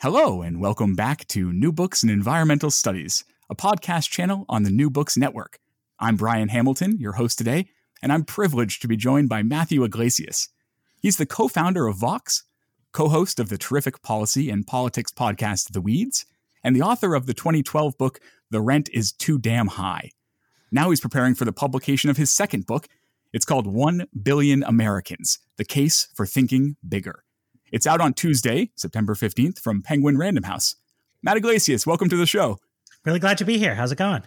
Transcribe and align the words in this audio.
Hello, 0.00 0.42
and 0.42 0.60
welcome 0.60 0.94
back 0.94 1.26
to 1.26 1.52
New 1.52 1.72
Books 1.72 2.04
in 2.04 2.08
Environmental 2.08 2.70
Studies, 2.70 3.24
a 3.50 3.56
podcast 3.56 4.08
channel 4.10 4.44
on 4.48 4.62
the 4.62 4.70
New 4.70 4.90
Books 4.90 5.16
Network. 5.16 5.58
I'm 5.98 6.14
Brian 6.14 6.50
Hamilton, 6.50 7.00
your 7.00 7.14
host 7.14 7.36
today, 7.36 7.66
and 8.00 8.12
I'm 8.12 8.22
privileged 8.22 8.80
to 8.82 8.86
be 8.86 8.96
joined 8.96 9.28
by 9.28 9.42
Matthew 9.42 9.82
Yglesias. 9.82 10.50
He's 11.00 11.16
the 11.16 11.26
co 11.26 11.48
founder 11.48 11.88
of 11.88 11.96
Vox, 11.96 12.44
co 12.92 13.08
host 13.08 13.40
of 13.40 13.48
the 13.48 13.58
terrific 13.58 14.00
policy 14.00 14.50
and 14.50 14.64
politics 14.64 15.10
podcast 15.10 15.72
The 15.72 15.80
Weeds, 15.80 16.26
and 16.62 16.76
the 16.76 16.82
author 16.82 17.16
of 17.16 17.26
the 17.26 17.34
2012 17.34 17.98
book 17.98 18.20
The 18.52 18.60
Rent 18.60 18.88
is 18.92 19.10
Too 19.10 19.36
Damn 19.36 19.66
High. 19.66 20.12
Now 20.70 20.90
he's 20.90 21.00
preparing 21.00 21.34
for 21.34 21.44
the 21.44 21.52
publication 21.52 22.08
of 22.08 22.16
his 22.16 22.30
second 22.30 22.66
book. 22.66 22.86
It's 23.32 23.44
called 23.44 23.66
1 23.66 24.06
Billion 24.22 24.62
Americans 24.62 25.40
The 25.56 25.64
Case 25.64 26.06
for 26.14 26.24
Thinking 26.24 26.76
Bigger. 26.88 27.24
It's 27.70 27.86
out 27.86 28.00
on 28.00 28.14
Tuesday, 28.14 28.70
September 28.76 29.14
15th 29.14 29.58
from 29.58 29.82
Penguin 29.82 30.16
Random 30.16 30.44
House. 30.44 30.76
Matt 31.22 31.36
Yglesias, 31.36 31.86
welcome 31.86 32.08
to 32.08 32.16
the 32.16 32.24
show. 32.24 32.58
Really 33.04 33.18
glad 33.18 33.36
to 33.38 33.44
be 33.44 33.58
here. 33.58 33.74
How's 33.74 33.92
it 33.92 33.98
going? 33.98 34.22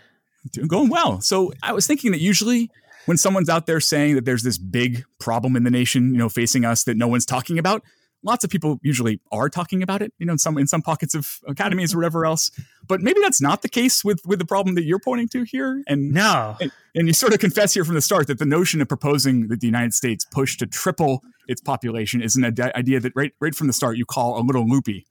Doing 0.51 0.67
going 0.67 0.89
well. 0.89 1.21
So 1.21 1.51
I 1.63 1.73
was 1.73 1.87
thinking 1.87 2.11
that 2.11 2.21
usually 2.21 2.69
when 3.07 3.17
someone's 3.17 3.49
out 3.49 3.65
there 3.65 3.79
saying 3.79 4.13
that 4.13 4.25
there's 4.25 4.43
this 4.43 4.59
big 4.59 5.05
problem 5.19 5.55
in 5.55 5.63
the 5.63 5.71
nation, 5.71 6.11
you 6.11 6.19
know, 6.19 6.29
facing 6.29 6.65
us 6.65 6.83
that 6.83 6.97
no 6.97 7.07
one's 7.07 7.25
talking 7.25 7.57
about, 7.57 7.81
lots 8.23 8.43
of 8.43 8.49
people 8.49 8.79
usually 8.81 9.19
are 9.31 9.49
talking 9.49 9.81
about 9.81 10.01
it, 10.01 10.13
you 10.19 10.25
know, 10.25 10.33
in 10.33 10.37
some 10.37 10.57
in 10.57 10.67
some 10.67 10.81
pockets 10.81 11.15
of 11.15 11.39
academies 11.47 11.93
or 11.93 11.97
whatever 11.97 12.25
else. 12.25 12.51
But 12.87 13.01
maybe 13.01 13.19
that's 13.21 13.41
not 13.41 13.61
the 13.61 13.69
case 13.69 14.03
with 14.03 14.21
with 14.25 14.39
the 14.39 14.45
problem 14.45 14.75
that 14.75 14.83
you're 14.83 14.99
pointing 14.99 15.27
to 15.29 15.43
here. 15.43 15.83
And 15.87 16.11
no, 16.11 16.57
and, 16.59 16.71
and 16.95 17.07
you 17.07 17.13
sort 17.13 17.33
of 17.33 17.39
confess 17.39 17.73
here 17.73 17.85
from 17.85 17.95
the 17.95 18.01
start 18.01 18.27
that 18.27 18.39
the 18.39 18.45
notion 18.45 18.81
of 18.81 18.87
proposing 18.87 19.47
that 19.47 19.59
the 19.59 19.67
United 19.67 19.93
States 19.93 20.25
push 20.25 20.57
to 20.57 20.67
triple 20.67 21.23
its 21.47 21.61
population 21.61 22.21
is 22.21 22.35
an 22.35 22.45
idea 22.75 22.99
that 22.99 23.13
right 23.15 23.33
right 23.39 23.55
from 23.55 23.67
the 23.67 23.73
start 23.73 23.97
you 23.97 24.05
call 24.05 24.39
a 24.39 24.43
little 24.43 24.67
loopy. 24.67 25.05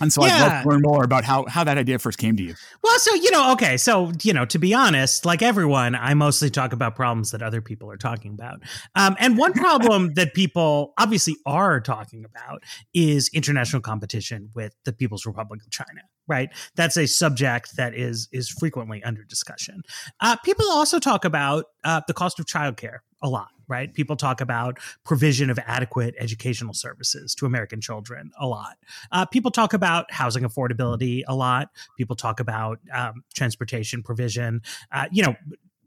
And 0.00 0.12
so 0.12 0.24
yeah. 0.24 0.34
I'd 0.34 0.40
love 0.40 0.62
to 0.62 0.68
learn 0.68 0.82
more 0.82 1.04
about 1.04 1.24
how 1.24 1.46
how 1.46 1.64
that 1.64 1.78
idea 1.78 1.98
first 1.98 2.18
came 2.18 2.36
to 2.36 2.42
you. 2.42 2.54
Well, 2.82 2.98
so 2.98 3.14
you 3.14 3.30
know, 3.30 3.52
okay, 3.52 3.76
so 3.76 4.12
you 4.22 4.32
know, 4.32 4.44
to 4.46 4.58
be 4.58 4.74
honest, 4.74 5.24
like 5.24 5.42
everyone, 5.42 5.94
I 5.94 6.14
mostly 6.14 6.50
talk 6.50 6.72
about 6.72 6.96
problems 6.96 7.30
that 7.30 7.42
other 7.42 7.60
people 7.60 7.90
are 7.90 7.96
talking 7.96 8.32
about. 8.32 8.62
Um, 8.94 9.16
and 9.18 9.38
one 9.38 9.52
problem 9.52 10.12
that 10.14 10.34
people 10.34 10.94
obviously 10.98 11.36
are 11.46 11.80
talking 11.80 12.24
about 12.24 12.62
is 12.92 13.30
international 13.32 13.82
competition 13.82 14.50
with 14.54 14.74
the 14.84 14.92
People's 14.92 15.26
Republic 15.26 15.60
of 15.62 15.70
China. 15.70 16.02
Right, 16.26 16.50
that's 16.74 16.96
a 16.96 17.06
subject 17.06 17.76
that 17.76 17.94
is 17.94 18.28
is 18.32 18.48
frequently 18.48 19.02
under 19.04 19.24
discussion. 19.24 19.82
Uh, 20.20 20.36
people 20.44 20.66
also 20.66 20.98
talk 20.98 21.24
about 21.24 21.66
uh, 21.84 22.00
the 22.06 22.14
cost 22.14 22.40
of 22.40 22.46
childcare 22.46 22.98
a 23.22 23.28
lot 23.28 23.48
right? 23.68 23.92
People 23.92 24.16
talk 24.16 24.40
about 24.40 24.78
provision 25.04 25.50
of 25.50 25.58
adequate 25.66 26.14
educational 26.18 26.74
services 26.74 27.34
to 27.36 27.46
American 27.46 27.80
children 27.80 28.30
a 28.38 28.46
lot. 28.46 28.76
Uh, 29.12 29.24
people 29.24 29.50
talk 29.50 29.72
about 29.72 30.10
housing 30.12 30.44
affordability 30.44 31.22
a 31.26 31.34
lot. 31.34 31.68
People 31.96 32.16
talk 32.16 32.40
about 32.40 32.78
um, 32.92 33.24
transportation 33.34 34.02
provision. 34.02 34.62
Uh, 34.92 35.06
you 35.12 35.22
know, 35.22 35.34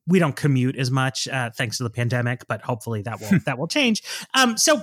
we 0.07 0.19
don't 0.19 0.35
commute 0.35 0.77
as 0.77 0.89
much 0.89 1.27
uh, 1.27 1.49
thanks 1.51 1.77
to 1.77 1.83
the 1.83 1.89
pandemic, 1.89 2.47
but 2.47 2.61
hopefully 2.61 3.01
that 3.03 3.19
will 3.19 3.39
that 3.45 3.59
will 3.59 3.67
change. 3.67 4.01
Um, 4.33 4.57
so 4.57 4.81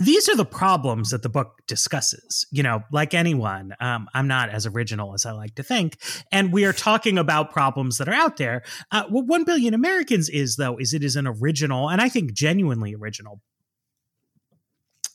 these 0.00 0.28
are 0.28 0.36
the 0.36 0.46
problems 0.46 1.10
that 1.10 1.22
the 1.22 1.28
book 1.28 1.60
discusses. 1.66 2.46
You 2.50 2.62
know, 2.62 2.82
like 2.90 3.14
anyone, 3.14 3.74
um, 3.80 4.08
I'm 4.14 4.26
not 4.26 4.48
as 4.48 4.66
original 4.66 5.14
as 5.14 5.26
I 5.26 5.32
like 5.32 5.54
to 5.56 5.62
think, 5.62 5.98
and 6.32 6.52
we 6.52 6.64
are 6.64 6.72
talking 6.72 7.18
about 7.18 7.52
problems 7.52 7.98
that 7.98 8.08
are 8.08 8.14
out 8.14 8.38
there. 8.38 8.62
Uh, 8.90 9.04
what 9.08 9.26
One 9.26 9.44
Billion 9.44 9.74
Americans 9.74 10.28
is, 10.28 10.56
though, 10.56 10.78
is 10.78 10.94
it 10.94 11.04
is 11.04 11.16
an 11.16 11.26
original, 11.26 11.88
and 11.90 12.00
I 12.00 12.08
think 12.08 12.32
genuinely 12.32 12.94
original 12.94 13.40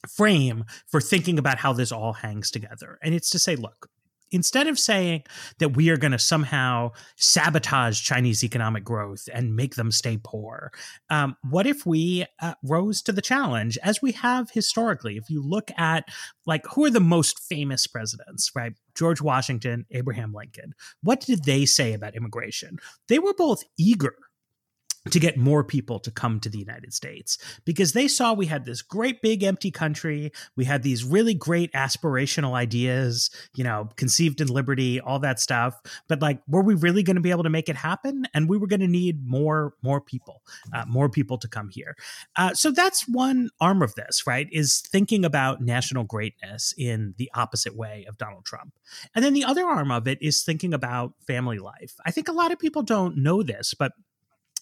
frame 0.07 0.63
for 0.87 1.01
thinking 1.01 1.39
about 1.39 1.57
how 1.57 1.73
this 1.73 1.91
all 1.91 2.13
hangs 2.13 2.51
together. 2.51 2.99
And 3.01 3.15
it's 3.15 3.31
to 3.31 3.39
say, 3.39 3.55
look, 3.55 3.89
instead 4.31 4.67
of 4.67 4.79
saying 4.79 5.23
that 5.59 5.75
we 5.75 5.89
are 5.89 5.97
going 5.97 6.11
to 6.11 6.19
somehow 6.19 6.91
sabotage 7.15 8.01
Chinese 8.01 8.43
economic 8.43 8.83
growth 8.83 9.27
and 9.33 9.55
make 9.55 9.75
them 9.75 9.91
stay 9.91 10.19
poor, 10.23 10.71
um, 11.09 11.35
what 11.49 11.67
if 11.67 11.85
we 11.85 12.25
uh, 12.41 12.53
rose 12.63 13.01
to 13.03 13.11
the 13.11 13.21
challenge 13.21 13.77
as 13.83 14.01
we 14.01 14.11
have 14.13 14.51
historically? 14.51 15.17
If 15.17 15.29
you 15.29 15.41
look 15.41 15.71
at 15.77 16.05
like 16.45 16.65
who 16.73 16.85
are 16.85 16.89
the 16.91 16.99
most 16.99 17.39
famous 17.39 17.87
presidents, 17.87 18.51
right? 18.55 18.73
George 18.95 19.21
Washington, 19.21 19.85
Abraham 19.91 20.33
Lincoln. 20.33 20.73
What 21.03 21.21
did 21.21 21.43
they 21.43 21.65
say 21.65 21.93
about 21.93 22.15
immigration? 22.15 22.77
They 23.07 23.19
were 23.19 23.33
both 23.33 23.63
eager 23.77 24.15
to 25.11 25.19
get 25.19 25.37
more 25.37 25.63
people 25.63 25.99
to 25.99 26.11
come 26.11 26.39
to 26.39 26.49
the 26.49 26.57
United 26.57 26.93
States 26.93 27.37
because 27.63 27.93
they 27.93 28.07
saw 28.07 28.33
we 28.33 28.47
had 28.47 28.65
this 28.65 28.81
great 28.81 29.21
big 29.21 29.43
empty 29.43 29.69
country. 29.69 30.31
We 30.55 30.65
had 30.65 30.83
these 30.83 31.03
really 31.03 31.33
great 31.33 31.71
aspirational 31.73 32.53
ideas, 32.53 33.29
you 33.55 33.63
know, 33.63 33.89
conceived 33.97 34.41
in 34.41 34.47
liberty, 34.47 34.99
all 34.99 35.19
that 35.19 35.39
stuff. 35.39 35.79
But 36.07 36.21
like, 36.21 36.41
were 36.47 36.63
we 36.63 36.73
really 36.73 37.03
going 37.03 37.17
to 37.17 37.21
be 37.21 37.31
able 37.31 37.43
to 37.43 37.49
make 37.49 37.69
it 37.69 37.75
happen? 37.75 38.25
And 38.33 38.49
we 38.49 38.57
were 38.57 38.67
going 38.67 38.79
to 38.79 38.87
need 38.87 39.25
more, 39.25 39.73
more 39.83 40.01
people, 40.01 40.41
uh, 40.73 40.85
more 40.87 41.09
people 41.09 41.37
to 41.37 41.47
come 41.47 41.69
here. 41.69 41.95
Uh, 42.35 42.53
so 42.53 42.71
that's 42.71 43.07
one 43.07 43.49
arm 43.61 43.81
of 43.81 43.93
this, 43.95 44.25
right? 44.25 44.47
Is 44.51 44.79
thinking 44.81 45.23
about 45.23 45.61
national 45.61 46.05
greatness 46.05 46.73
in 46.77 47.13
the 47.17 47.29
opposite 47.35 47.75
way 47.75 48.05
of 48.07 48.17
Donald 48.17 48.45
Trump. 48.45 48.73
And 49.13 49.23
then 49.23 49.33
the 49.33 49.45
other 49.45 49.65
arm 49.65 49.91
of 49.91 50.07
it 50.07 50.17
is 50.21 50.43
thinking 50.43 50.73
about 50.73 51.13
family 51.27 51.59
life. 51.59 51.93
I 52.05 52.11
think 52.11 52.27
a 52.27 52.33
lot 52.33 52.51
of 52.51 52.59
people 52.59 52.81
don't 52.81 53.17
know 53.17 53.43
this, 53.43 53.73
but 53.73 53.91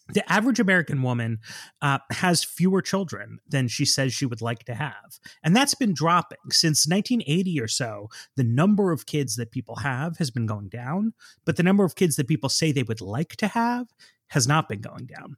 the 0.09 0.29
average 0.31 0.59
American 0.59 1.01
woman 1.01 1.39
uh, 1.81 1.99
has 2.11 2.43
fewer 2.43 2.81
children 2.81 3.39
than 3.47 3.67
she 3.67 3.85
says 3.85 4.13
she 4.13 4.25
would 4.25 4.41
like 4.41 4.65
to 4.65 4.75
have. 4.75 5.19
And 5.43 5.55
that's 5.55 5.75
been 5.75 5.93
dropping 5.93 6.51
since 6.51 6.87
1980 6.87 7.61
or 7.61 7.67
so. 7.67 8.09
The 8.35 8.43
number 8.43 8.91
of 8.91 9.05
kids 9.05 9.35
that 9.37 9.51
people 9.51 9.77
have 9.77 10.17
has 10.17 10.29
been 10.29 10.45
going 10.45 10.69
down, 10.69 11.13
but 11.45 11.55
the 11.55 11.63
number 11.63 11.85
of 11.85 11.95
kids 11.95 12.17
that 12.17 12.27
people 12.27 12.49
say 12.49 12.71
they 12.71 12.83
would 12.83 13.01
like 13.01 13.35
to 13.37 13.47
have 13.47 13.87
has 14.27 14.47
not 14.47 14.67
been 14.67 14.81
going 14.81 15.05
down. 15.05 15.37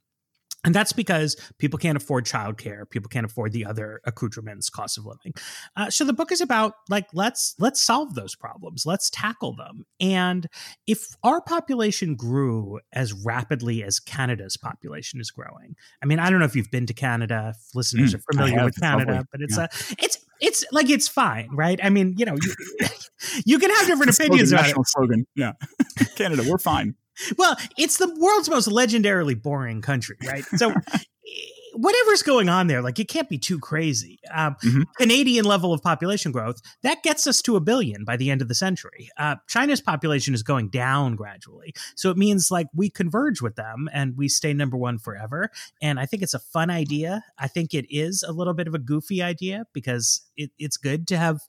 And 0.66 0.74
that's 0.74 0.92
because 0.92 1.38
people 1.60 1.78
can't 1.78 1.96
afford 1.96 2.26
childcare. 2.26 2.90
People 2.90 3.08
can't 3.08 3.26
afford 3.26 3.54
the 3.54 3.66
other 3.66 4.02
accoutrements, 4.06 4.70
cost 4.70 4.98
of 4.98 5.06
living. 5.06 5.34
Uh, 5.78 5.90
so 5.90 6.04
the 6.04 6.14
book 6.14 6.32
is 6.32 6.42
about 6.42 6.74
like 6.90 7.06
let's 7.14 7.56
let's 7.60 7.82
solve 7.82 8.16
those 8.16 8.36
problems. 8.36 8.86
Let's 8.86 9.10
tackle 9.12 9.56
them. 9.56 9.86
And 10.00 10.48
if 10.88 11.16
our 11.24 11.40
population 11.40 12.16
grew 12.16 12.80
as 12.92 13.14
rapidly 13.14 13.84
as 13.84 14.00
Canada's 14.00 14.58
population 14.58 15.22
is 15.22 15.30
growing, 15.30 15.76
I 16.02 16.08
mean, 16.08 16.20
I 16.20 16.30
don't 16.30 16.40
know 16.40 16.46
if 16.46 16.56
you've 16.56 16.72
been 16.72 16.88
to 16.88 16.94
Canada. 16.94 17.54
If 17.56 17.76
listeners 17.76 18.14
mm, 18.14 18.18
are 18.18 18.24
familiar 18.34 18.66
with 18.66 18.80
Canada, 18.80 19.26
but 19.32 19.42
it's 19.42 19.58
yeah. 19.58 19.66
a 19.66 19.96
it's 20.04 20.18
it's 20.42 20.66
like 20.72 20.90
it's 20.90 21.08
fine, 21.08 21.50
right? 21.54 21.80
I 21.82 21.90
mean, 21.90 22.16
you 22.18 22.26
know, 22.26 22.36
you, 22.42 22.88
you 23.46 23.60
can 23.60 23.70
have 23.70 23.86
different 23.86 24.18
opinions 24.18 24.50
slogan, 24.50 24.54
about 24.54 24.62
national 24.64 24.82
it. 24.82 24.88
slogan. 24.88 25.28
Yeah, 25.36 25.54
Canada, 26.16 26.44
we're 26.50 26.58
fine 26.58 26.96
well, 27.38 27.58
it's 27.78 27.98
the 27.98 28.14
world's 28.20 28.50
most 28.50 28.68
legendarily 28.68 29.42
boring 29.42 29.82
country, 29.82 30.18
right? 30.26 30.44
So 30.56 30.74
whatever's 31.76 32.24
going 32.24 32.50
on 32.50 32.68
there, 32.68 32.82
like 32.82 33.00
it 33.00 33.08
can't 33.08 33.30
be 33.30 33.38
too 33.38 33.60
crazy. 33.60 34.20
Um, 34.34 34.56
Mhm. 34.64 34.84
Canadian 34.98 35.46
level 35.46 35.74
of 35.74 35.82
population 35.82 36.32
growth 36.32 36.62
that 36.84 37.04
gets 37.04 37.28
us 37.28 37.42
to 37.44 37.56
a 37.56 37.60
billion 37.60 38.04
by 38.06 38.18
the 38.18 38.32
end 38.32 38.42
of 38.42 38.48
the 38.48 38.56
century. 38.56 39.10
Uh, 39.18 39.36
China's 39.48 39.82
population 39.82 40.34
is 40.34 40.44
going 40.44 40.70
down 40.70 41.16
gradually, 41.16 41.74
so 41.96 42.10
it 42.10 42.18
means 42.18 42.50
like 42.52 42.68
we 42.74 42.90
converge 42.90 43.42
with 43.42 43.56
them 43.56 43.90
and 43.94 44.16
we 44.18 44.28
stay 44.28 44.54
number 44.54 44.78
one 44.78 44.98
forever. 44.98 45.50
And 45.82 46.00
I 46.00 46.06
think 46.06 46.24
it's 46.24 46.34
a 46.34 46.40
fun 46.40 46.70
idea. 46.70 47.24
I 47.38 47.48
think 47.48 47.74
it 47.74 47.86
is 47.90 48.24
a 48.24 48.32
little 48.32 48.54
bit 48.54 48.68
of 48.68 48.74
a 48.74 48.80
goofy 48.80 49.22
idea 49.22 49.66
because 49.74 50.22
it, 50.38 50.52
it's 50.58 50.78
good 50.78 51.08
to 51.10 51.18
have. 51.18 51.42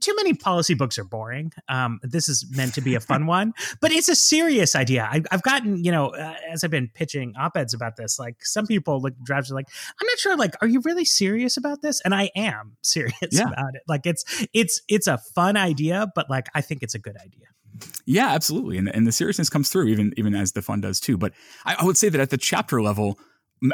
Too 0.00 0.14
many 0.16 0.34
policy 0.34 0.74
books 0.74 0.98
are 0.98 1.04
boring. 1.04 1.52
Um, 1.68 2.00
this 2.02 2.28
is 2.28 2.46
meant 2.50 2.74
to 2.74 2.80
be 2.80 2.94
a 2.94 3.00
fun 3.00 3.26
one, 3.38 3.52
but 3.80 3.92
it's 3.92 4.08
a 4.08 4.14
serious 4.16 4.74
idea. 4.76 5.08
I, 5.10 5.22
I've 5.30 5.42
gotten 5.42 5.84
you 5.84 5.92
know 5.92 6.08
uh, 6.08 6.34
as 6.50 6.64
I've 6.64 6.70
been 6.70 6.90
pitching 6.94 7.34
op 7.38 7.56
eds 7.56 7.74
about 7.74 7.96
this, 7.96 8.18
like 8.18 8.44
some 8.44 8.66
people 8.66 9.00
look 9.00 9.14
drafts 9.22 9.50
are 9.50 9.54
like, 9.54 9.67
I'm 10.00 10.06
not 10.06 10.18
sure. 10.18 10.36
Like, 10.36 10.54
are 10.60 10.68
you 10.68 10.80
really 10.84 11.04
serious 11.04 11.56
about 11.56 11.82
this? 11.82 12.00
And 12.04 12.14
I 12.14 12.30
am 12.36 12.76
serious 12.82 13.14
Yeah. 13.32 13.48
about 13.48 13.74
it. 13.74 13.82
Like, 13.88 14.06
it's 14.06 14.24
it's 14.52 14.82
it's 14.88 15.06
a 15.06 15.18
fun 15.34 15.56
idea, 15.56 16.08
but 16.14 16.28
like 16.30 16.48
I 16.54 16.60
think 16.60 16.82
it's 16.82 16.94
a 16.94 16.98
good 16.98 17.16
idea. 17.16 17.46
Yeah, 18.06 18.28
absolutely, 18.30 18.76
and 18.78 18.88
and 18.94 19.06
the 19.06 19.12
seriousness 19.12 19.48
comes 19.48 19.70
through 19.70 19.86
even 19.88 20.12
even 20.16 20.34
as 20.34 20.52
the 20.52 20.62
fun 20.62 20.80
does 20.80 20.98
too. 20.98 21.16
But 21.16 21.32
I, 21.64 21.76
I 21.80 21.84
would 21.84 21.96
say 21.96 22.08
that 22.08 22.20
at 22.20 22.30
the 22.30 22.38
chapter 22.38 22.82
level, 22.82 23.18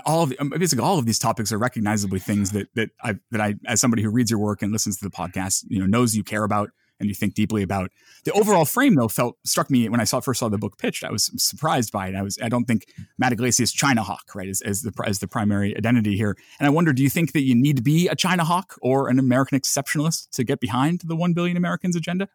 all 0.05 0.25
of 0.25 0.31
the, 0.31 0.39
um, 0.41 0.51
basically 0.51 0.85
all 0.85 0.99
of 0.99 1.07
these 1.07 1.19
topics 1.19 1.53
are 1.53 1.59
recognizably 1.59 2.19
things 2.19 2.51
that 2.53 2.69
that 2.75 2.91
I 3.03 3.15
that 3.31 3.41
I 3.41 3.55
as 3.67 3.81
somebody 3.81 4.03
who 4.03 4.11
reads 4.11 4.31
your 4.31 4.41
work 4.41 4.61
and 4.61 4.73
listens 4.73 4.99
to 4.99 5.05
the 5.05 5.11
podcast, 5.11 5.65
you 5.69 5.79
know, 5.81 5.87
knows 5.87 6.15
you 6.15 6.23
care 6.25 6.45
about 6.45 6.71
and 7.01 7.09
you 7.09 7.15
think 7.15 7.35
deeply 7.35 7.63
about. 7.63 7.91
The 8.25 8.33
overall 8.33 8.65
frame 8.65 8.95
though 8.95 9.09
felt 9.09 9.37
struck 9.45 9.71
me 9.71 9.89
when 9.89 10.01
I 10.01 10.05
saw 10.05 10.21
first 10.21 10.41
saw 10.41 10.49
the 10.49 10.59
book 10.59 10.79
pitched. 10.79 11.05
I 11.05 11.11
was 11.11 11.31
surprised 11.37 11.93
by 11.93 12.09
it. 12.09 12.15
I 12.15 12.23
was 12.23 12.39
I 12.43 12.49
don't 12.49 12.65
think 12.65 12.87
Matt 13.19 13.33
Yglesias 13.33 13.73
China 13.73 14.03
Hawk 14.03 14.35
right 14.35 14.49
as, 14.49 14.61
as 14.63 14.83
the 14.83 14.93
as 15.07 15.19
the 15.19 15.29
primary 15.29 15.77
identity 15.77 16.17
here. 16.17 16.37
And 16.59 16.67
I 16.67 16.71
wonder, 16.71 16.93
do 16.93 17.03
you 17.03 17.11
think 17.11 17.33
that 17.33 17.43
you 17.43 17.55
need 17.55 17.77
to 17.77 17.83
be 17.83 18.09
a 18.09 18.17
China 18.17 18.45
Hawk 18.45 18.77
or 18.83 19.09
an 19.09 19.19
American 19.19 19.59
exceptionalist 19.59 20.31
to 20.31 20.45
get 20.45 20.61
behind 20.61 21.03
the 21.05 21.17
one 21.17 21.33
billion 21.33 21.57
Americans 21.57 21.97
agenda? 21.97 22.29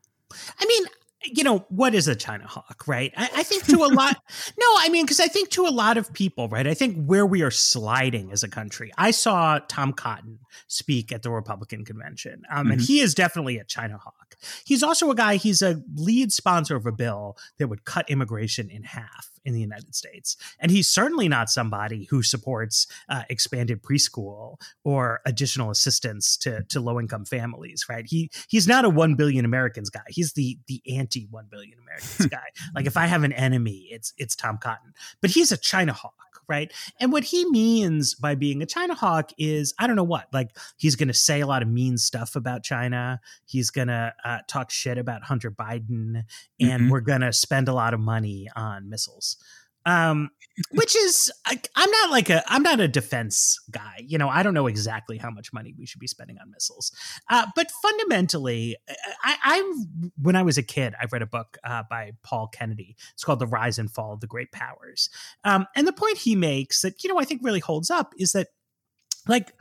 I 0.59 0.65
mean, 0.65 0.85
you 1.23 1.43
know, 1.43 1.65
what 1.69 1.93
is 1.93 2.07
a 2.07 2.15
China 2.15 2.47
hawk, 2.47 2.87
right? 2.87 3.13
I, 3.17 3.29
I 3.37 3.43
think 3.43 3.65
to 3.67 3.83
a 3.83 3.91
lot, 3.93 4.15
no, 4.59 4.65
I 4.77 4.89
mean, 4.89 5.05
because 5.05 5.19
I 5.19 5.27
think 5.27 5.49
to 5.51 5.65
a 5.65 5.69
lot 5.69 5.97
of 5.97 6.11
people, 6.13 6.47
right? 6.47 6.65
I 6.65 6.73
think 6.73 7.05
where 7.05 7.25
we 7.25 7.41
are 7.41 7.51
sliding 7.51 8.31
as 8.31 8.43
a 8.43 8.47
country. 8.47 8.91
I 8.97 9.11
saw 9.11 9.59
Tom 9.67 9.93
Cotton 9.93 10.39
speak 10.67 11.11
at 11.11 11.23
the 11.23 11.31
Republican 11.31 11.83
convention, 11.85 12.43
um, 12.51 12.71
and 12.71 12.79
Mhm. 12.81 12.87
he 12.87 12.99
is 12.99 13.13
definitely 13.13 13.57
a 13.57 13.63
China 13.63 13.97
hawk. 13.97 14.35
He's 14.63 14.83
also 14.83 15.11
a 15.11 15.15
guy, 15.15 15.35
he's 15.35 15.61
a 15.61 15.81
lead 15.95 16.31
sponsor 16.31 16.75
of 16.75 16.85
a 16.85 16.91
bill 16.91 17.37
that 17.57 17.67
would 17.67 17.83
cut 17.83 18.09
immigration 18.09 18.69
in 18.69 18.83
half 18.83 19.29
in 19.49 19.55
the 19.55 19.59
United 19.59 19.95
States. 19.95 20.37
And 20.59 20.71
he's 20.71 20.87
certainly 20.87 21.27
not 21.27 21.49
somebody 21.49 22.05
who 22.05 22.23
supports 22.23 22.87
uh, 23.09 23.23
expanded 23.29 23.81
preschool 23.81 24.57
or 24.83 25.21
additional 25.25 25.71
assistance 25.71 26.37
to, 26.37 26.63
to 26.69 26.79
low 26.79 26.99
income 26.99 27.25
families, 27.25 27.85
right? 27.89 28.05
He 28.07 28.29
he's 28.47 28.67
not 28.67 28.85
a 28.85 28.89
one 28.89 29.15
billion 29.15 29.43
Americans 29.43 29.89
guy. 29.89 30.05
He's 30.07 30.33
the 30.33 30.57
the 30.67 30.81
anti 30.95 31.27
one 31.29 31.47
billion 31.49 31.79
Americans 31.79 32.27
guy. 32.31 32.47
Like 32.73 32.85
if 32.85 32.95
I 32.95 33.07
have 33.07 33.23
an 33.23 33.33
enemy, 33.33 33.87
it's 33.91 34.13
it's 34.17 34.35
Tom 34.35 34.57
Cotton. 34.57 34.93
But 35.21 35.31
he's 35.31 35.51
a 35.51 35.57
China 35.57 35.93
hawk, 35.93 36.13
right? 36.49 36.73
And 36.99 37.11
what 37.11 37.23
he 37.25 37.49
means 37.49 38.15
by 38.15 38.35
being 38.35 38.61
a 38.61 38.65
China 38.65 38.95
hawk 38.95 39.31
is 39.37 39.73
I 39.79 39.87
don't 39.87 39.95
know 39.95 40.03
what. 40.03 40.27
Like 40.33 40.49
he's 40.77 40.95
going 40.95 41.07
to 41.07 41.13
say 41.13 41.39
a 41.41 41.47
lot 41.47 41.61
of 41.61 41.67
mean 41.69 41.97
stuff 41.97 42.35
about 42.35 42.63
China. 42.63 43.21
He's 43.45 43.69
going 43.69 43.87
to 43.89 44.13
uh, 44.25 44.39
talk 44.47 44.71
shit 44.71 44.97
about 44.97 45.23
Hunter 45.23 45.51
Biden, 45.51 46.23
and 46.59 46.83
Mhm. 46.83 46.89
we're 46.89 47.01
going 47.01 47.21
to 47.21 47.31
spend 47.31 47.67
a 47.69 47.73
lot 47.73 47.93
of 47.93 47.99
money 47.99 48.49
on 48.55 48.89
missiles. 48.89 49.37
Um, 49.85 50.29
which 50.71 50.95
is 50.95 51.31
I, 51.45 51.59
I'm 51.75 51.89
not 51.89 52.11
like 52.11 52.29
a 52.29 52.43
I'm 52.51 52.63
not 52.63 52.79
a 52.79 52.87
defense 52.87 53.59
guy. 53.71 54.03
You 54.05 54.17
know, 54.17 54.29
I 54.29 54.43
don't 54.43 54.53
know 54.53 54.67
exactly 54.67 55.17
how 55.17 55.29
much 55.29 55.53
money 55.53 55.73
we 55.77 55.85
should 55.85 55.99
be 55.99 56.07
spending 56.07 56.37
on 56.39 56.51
missiles. 56.51 56.91
Uh, 57.29 57.47
but 57.55 57.71
fundamentally, 57.81 58.75
I, 59.23 59.35
I 59.43 59.83
when 60.21 60.35
I 60.35 60.43
was 60.43 60.57
a 60.57 60.63
kid, 60.63 60.93
I 60.99 61.05
read 61.11 61.21
a 61.21 61.27
book 61.27 61.57
uh, 61.63 61.83
by 61.89 62.11
Paul 62.23 62.47
Kennedy. 62.47 62.95
It's 63.13 63.23
called 63.23 63.39
The 63.39 63.47
Rise 63.47 63.79
and 63.79 63.89
Fall 63.89 64.13
of 64.13 64.19
the 64.19 64.27
Great 64.27 64.51
Powers. 64.51 65.09
Um, 65.43 65.65
and 65.75 65.87
the 65.87 65.93
point 65.93 66.17
he 66.17 66.35
makes 66.35 66.81
that 66.81 67.03
you 67.03 67.09
know 67.09 67.19
I 67.19 67.25
think 67.25 67.41
really 67.43 67.61
holds 67.61 67.89
up 67.89 68.13
is 68.17 68.33
that 68.33 68.47
like 69.27 69.53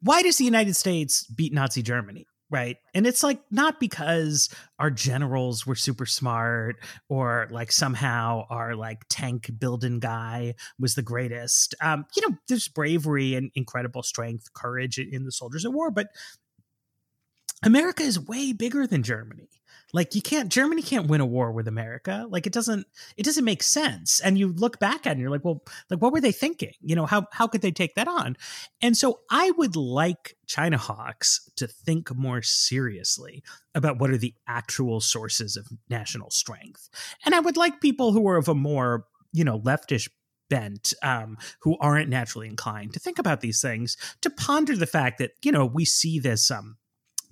why 0.00 0.22
does 0.22 0.36
the 0.36 0.44
United 0.44 0.76
States 0.76 1.24
beat 1.24 1.52
Nazi 1.52 1.82
Germany? 1.82 2.26
Right. 2.54 2.76
And 2.94 3.04
it's 3.04 3.24
like 3.24 3.40
not 3.50 3.80
because 3.80 4.48
our 4.78 4.88
generals 4.88 5.66
were 5.66 5.74
super 5.74 6.06
smart 6.06 6.76
or 7.08 7.48
like 7.50 7.72
somehow 7.72 8.46
our 8.48 8.76
like 8.76 9.02
tank 9.08 9.50
building 9.58 9.98
guy 9.98 10.54
was 10.78 10.94
the 10.94 11.02
greatest. 11.02 11.74
Um, 11.82 12.06
you 12.14 12.22
know, 12.22 12.36
there's 12.46 12.68
bravery 12.68 13.34
and 13.34 13.50
incredible 13.56 14.04
strength, 14.04 14.52
courage 14.52 15.00
in 15.00 15.24
the 15.24 15.32
soldiers 15.32 15.64
at 15.64 15.72
war, 15.72 15.90
but 15.90 16.06
America 17.64 18.04
is 18.04 18.20
way 18.20 18.52
bigger 18.52 18.86
than 18.86 19.02
Germany. 19.02 19.48
Like 19.94 20.16
you 20.16 20.20
can't 20.20 20.48
Germany 20.50 20.82
can't 20.82 21.06
win 21.06 21.20
a 21.20 21.26
war 21.26 21.52
with 21.52 21.68
America. 21.68 22.26
Like 22.28 22.48
it 22.48 22.52
doesn't 22.52 22.84
it 23.16 23.22
doesn't 23.22 23.44
make 23.44 23.62
sense. 23.62 24.20
And 24.20 24.36
you 24.36 24.52
look 24.52 24.80
back 24.80 25.06
at 25.06 25.10
it 25.10 25.12
and 25.12 25.20
you're 25.20 25.30
like, 25.30 25.44
well, 25.44 25.62
like 25.88 26.02
what 26.02 26.12
were 26.12 26.20
they 26.20 26.32
thinking? 26.32 26.72
You 26.80 26.96
know, 26.96 27.06
how 27.06 27.28
how 27.30 27.46
could 27.46 27.62
they 27.62 27.70
take 27.70 27.94
that 27.94 28.08
on? 28.08 28.36
And 28.82 28.96
so 28.96 29.20
I 29.30 29.52
would 29.52 29.76
like 29.76 30.36
China 30.48 30.78
Hawks 30.78 31.48
to 31.54 31.68
think 31.68 32.12
more 32.12 32.42
seriously 32.42 33.44
about 33.72 34.00
what 34.00 34.10
are 34.10 34.18
the 34.18 34.34
actual 34.48 35.00
sources 35.00 35.56
of 35.56 35.68
national 35.88 36.30
strength. 36.30 36.90
And 37.24 37.32
I 37.32 37.38
would 37.40 37.56
like 37.56 37.80
people 37.80 38.12
who 38.12 38.26
are 38.26 38.36
of 38.36 38.48
a 38.48 38.54
more, 38.54 39.06
you 39.32 39.44
know, 39.44 39.60
leftish 39.60 40.08
bent 40.50 40.92
um, 41.04 41.38
who 41.60 41.78
aren't 41.78 42.08
naturally 42.08 42.48
inclined 42.48 42.92
to 42.94 43.00
think 43.00 43.20
about 43.20 43.40
these 43.42 43.60
things 43.60 43.96
to 44.22 44.28
ponder 44.28 44.76
the 44.76 44.86
fact 44.86 45.18
that 45.18 45.30
you 45.42 45.52
know 45.52 45.64
we 45.64 45.84
see 45.84 46.18
this 46.18 46.50
um, 46.50 46.76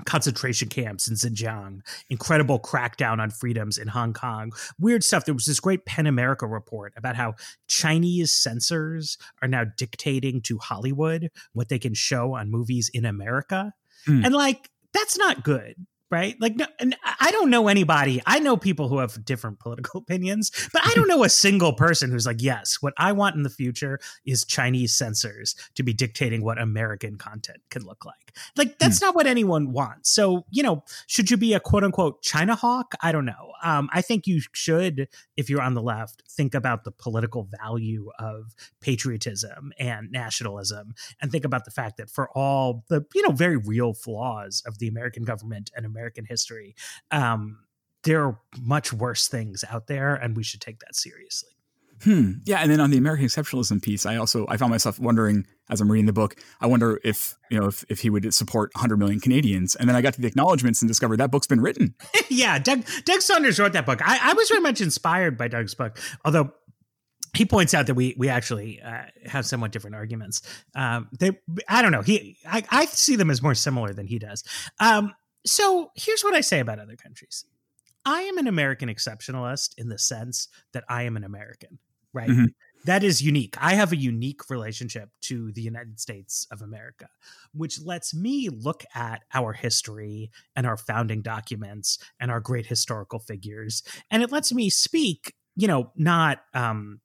concentration 0.04 0.69
camps 0.69 1.08
in 1.08 1.14
Xinjiang, 1.14 1.81
incredible 2.10 2.58
crackdown 2.58 3.19
on 3.20 3.31
freedoms 3.31 3.78
in 3.78 3.88
Hong 3.88 4.12
Kong, 4.12 4.52
weird 4.78 5.04
stuff. 5.04 5.25
There 5.25 5.34
was 5.34 5.46
this 5.46 5.60
great 5.60 5.87
Pen 5.87 6.06
America 6.06 6.46
report 6.46 6.93
about 6.96 7.16
how 7.16 7.34
Chinese 7.69 8.32
censors 8.32 9.19
are 9.40 9.49
now 9.49 9.64
dictating 9.76 10.40
to 10.43 10.58
Hollywood 10.58 11.31
what 11.52 11.69
they 11.69 11.78
can 11.78 11.94
show 11.94 12.34
on 12.34 12.50
movies 12.50 12.90
in 12.93 13.04
America. 13.04 13.72
Hmm. 14.06 14.25
And 14.25 14.34
like, 14.34 14.70
that's 14.93 15.16
not 15.16 15.43
good. 15.43 15.76
Right. 16.12 16.36
Like, 16.38 16.56
no, 16.56 16.66
and 16.78 16.94
I 17.20 17.30
don't 17.30 17.48
know 17.48 17.68
anybody. 17.68 18.20
I 18.26 18.38
know 18.38 18.58
people 18.58 18.90
who 18.90 18.98
have 18.98 19.24
different 19.24 19.58
political 19.60 19.98
opinions, 20.02 20.50
but 20.70 20.82
I 20.84 20.92
don't 20.94 21.08
know 21.08 21.24
a 21.24 21.30
single 21.30 21.72
person 21.72 22.10
who's 22.10 22.26
like, 22.26 22.42
yes, 22.42 22.76
what 22.82 22.92
I 22.98 23.12
want 23.12 23.34
in 23.36 23.44
the 23.44 23.48
future 23.48 23.98
is 24.26 24.44
Chinese 24.44 24.92
censors 24.92 25.56
to 25.74 25.82
be 25.82 25.94
dictating 25.94 26.44
what 26.44 26.60
American 26.60 27.16
content 27.16 27.60
can 27.70 27.86
look 27.86 28.04
like. 28.04 28.14
Like, 28.58 28.78
that's 28.78 29.00
not 29.00 29.14
what 29.14 29.26
anyone 29.26 29.72
wants. 29.72 30.10
So, 30.10 30.44
you 30.50 30.62
know, 30.62 30.84
should 31.06 31.30
you 31.30 31.38
be 31.38 31.54
a 31.54 31.60
quote 31.60 31.82
unquote 31.82 32.20
China 32.20 32.56
hawk? 32.56 32.94
I 33.00 33.10
don't 33.10 33.24
know. 33.24 33.52
Um, 33.62 33.88
I 33.92 34.02
think 34.02 34.26
you 34.26 34.42
should, 34.52 35.08
if 35.36 35.48
you're 35.48 35.62
on 35.62 35.74
the 35.74 35.82
left, 35.82 36.24
think 36.28 36.54
about 36.54 36.84
the 36.84 36.90
political 36.90 37.48
value 37.62 38.10
of 38.18 38.54
patriotism 38.80 39.72
and 39.78 40.10
nationalism 40.10 40.94
and 41.22 41.30
think 41.30 41.44
about 41.44 41.64
the 41.64 41.70
fact 41.70 41.96
that 41.98 42.10
for 42.10 42.28
all 42.36 42.84
the, 42.88 43.06
you 43.14 43.22
know, 43.22 43.32
very 43.32 43.56
real 43.56 43.94
flaws 43.94 44.62
of 44.66 44.78
the 44.78 44.88
American 44.88 45.22
government 45.24 45.70
and 45.74 45.86
American 45.86 46.01
history, 46.28 46.75
um, 47.10 47.58
there 48.05 48.24
are 48.24 48.41
much 48.60 48.93
worse 48.93 49.29
things 49.29 49.65
out 49.70 49.86
there, 49.86 50.15
and 50.15 50.36
we 50.36 50.43
should 50.43 50.60
take 50.60 50.81
that 50.81 50.94
seriously. 50.96 51.50
Hmm. 52.03 52.32
Yeah, 52.44 52.58
and 52.58 52.70
then 52.70 52.81
on 52.81 52.91
the 52.91 52.98
American 52.98 53.26
exceptionalism 53.26 53.81
piece, 53.81 54.06
I 54.06 54.17
also 54.17 54.44
I 54.48 54.56
found 54.56 54.70
myself 54.70 54.98
wondering 54.98 55.46
as 55.70 55.81
I'm 55.81 55.91
reading 55.91 56.06
the 56.06 56.12
book, 56.12 56.36
I 56.60 56.67
wonder 56.67 57.00
if 57.05 57.36
you 57.48 57.60
know 57.60 57.67
if, 57.67 57.84
if 57.88 58.00
he 58.00 58.10
would 58.10 58.34
support 58.34 58.70
100 58.74 58.96
million 58.96 59.20
Canadians, 59.20 59.76
and 59.76 59.88
then 59.88 59.94
I 59.94 60.03
got 60.03 60.15
to 60.15 60.20
the 60.20 60.26
acknowledgments 60.26 60.82
and 60.82 60.88
discovered 60.88 61.19
that 61.19 61.31
book's 61.31 61.46
been 61.46 61.60
written. 61.60 61.94
yeah, 62.29 62.58
Doug 62.58 62.84
Doug 63.05 63.20
Saunders 63.20 63.60
wrote 63.60 63.72
that 63.74 63.86
book. 63.86 64.00
I, 64.03 64.31
I 64.31 64.32
was 64.34 64.48
very 64.48 64.60
much 64.60 64.81
inspired 64.81 65.38
by 65.38 65.46
Doug's 65.46 65.74
book, 65.74 65.98
although 66.24 66.53
he 67.34 67.46
points 67.46 67.72
out 67.72 67.86
that 67.86 67.94
we 67.94 68.15
we 68.19 68.29
actually 68.29 68.81
uh, 68.82 69.05
have 69.26 69.46
somewhat 69.46 69.70
different 69.70 69.96
arguments. 69.96 70.43
Um, 70.74 71.08
they, 71.19 71.38
I 71.69 71.82
don't 71.82 71.93
know. 71.93 72.03
He, 72.03 72.36
I, 72.46 72.65
I 72.70 72.86
see 72.86 73.17
them 73.17 73.31
as 73.31 73.43
more 73.43 73.55
similar 73.55 73.94
than 73.94 74.06
he 74.06 74.19
does. 74.19 74.43
Um, 74.81 75.15
so 75.46 75.91
here's 75.94 76.22
what 76.22 76.34
I 76.34 76.41
say 76.41 76.61
about 76.61 76.79
other 76.79 76.96
countries. 76.96 77.44
I 78.05 78.22
am 78.22 78.39
an 78.39 78.49
American 78.49 78.89
exceptionalist 78.89 79.75
in 79.79 79.89
the 79.89 79.99
sense 79.99 80.49
that 80.72 80.84
I 80.89 81.05
am 81.05 81.17
an 81.17 81.25
American, 81.25 81.79
right? 82.13 82.37
Mhm. 82.37 82.53
That 82.84 83.05
is 83.05 83.22
unique. 83.22 83.56
I 83.61 83.75
have 83.75 83.93
a 83.93 83.96
unique 83.96 84.51
relationship 84.51 85.11
to 85.22 85.53
the 85.53 85.63
United 85.63 86.01
States 86.01 86.49
of 86.51 86.63
America, 86.63 87.08
which 87.53 87.81
lets 87.81 88.15
me 88.15 88.49
look 88.49 88.84
at 88.94 89.22
our 89.34 89.53
history 89.53 90.31
and 90.56 90.67
our 90.67 90.77
founding 90.77 91.22
documents 91.22 91.99
and 92.20 92.31
our 92.31 92.41
great 92.41 92.67
historical 92.67 93.20
figures. 93.20 93.82
And 94.11 94.22
it 94.22 94.32
lets 94.32 94.53
me 94.53 94.69
speak, 94.70 95.34
you 95.55 95.69
know, 95.69 95.93
not 95.96 96.41
um, 96.55 97.01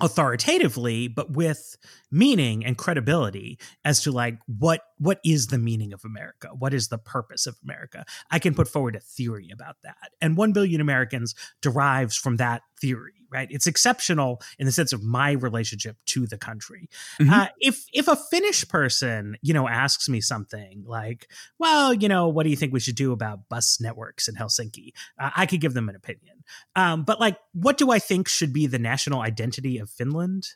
authoritatively, 0.00 1.08
but 1.08 1.30
with 1.32 1.76
meaning 2.10 2.64
and 2.64 2.76
credibility 2.76 3.58
as 3.84 4.02
to 4.02 4.12
like 4.12 4.38
what 4.46 4.82
what 4.98 5.20
is 5.24 5.48
the 5.48 5.58
meaning 5.58 5.92
of 5.92 6.04
America? 6.04 6.48
What 6.56 6.74
is 6.74 6.88
the 6.88 6.98
purpose 6.98 7.46
of 7.46 7.56
America? 7.62 8.04
I 8.30 8.38
can 8.38 8.54
put 8.54 8.68
forward 8.68 8.96
a 8.96 9.00
theory 9.00 9.50
about 9.52 9.76
that. 9.82 10.12
And 10.20 10.36
1 10.36 10.52
billion 10.52 10.80
Americans 10.80 11.34
derives 11.62 12.16
from 12.16 12.36
that 12.36 12.62
theory, 12.80 13.14
right? 13.30 13.48
It's 13.50 13.66
exceptional 13.66 14.40
in 14.58 14.66
the 14.66 14.72
sense 14.72 14.92
of 14.92 15.02
my 15.02 15.32
relationship 15.32 15.96
to 16.06 16.26
the 16.26 16.38
country. 16.38 16.88
Mm-hmm. 17.20 17.32
Uh, 17.32 17.46
if 17.58 17.84
if 17.92 18.08
a 18.08 18.16
Finnish 18.16 18.66
person, 18.68 19.36
you 19.42 19.54
know, 19.54 19.68
asks 19.68 20.08
me 20.08 20.20
something 20.20 20.84
like, 20.86 21.28
"Well, 21.58 21.92
you 21.94 22.08
know, 22.08 22.28
what 22.28 22.44
do 22.44 22.50
you 22.50 22.56
think 22.56 22.72
we 22.72 22.80
should 22.80 22.96
do 22.96 23.12
about 23.12 23.48
bus 23.48 23.80
networks 23.80 24.28
in 24.28 24.34
Helsinki?" 24.34 24.92
Uh, 25.18 25.30
I 25.36 25.46
could 25.46 25.60
give 25.60 25.74
them 25.74 25.88
an 25.88 25.96
opinion. 25.96 26.44
Um, 26.74 27.04
but 27.04 27.20
like, 27.20 27.38
what 27.52 27.78
do 27.78 27.90
I 27.90 27.98
think 27.98 28.28
should 28.28 28.52
be 28.52 28.66
the 28.66 28.78
national 28.78 29.20
identity 29.20 29.78
of 29.78 29.90
Finland? 29.90 30.48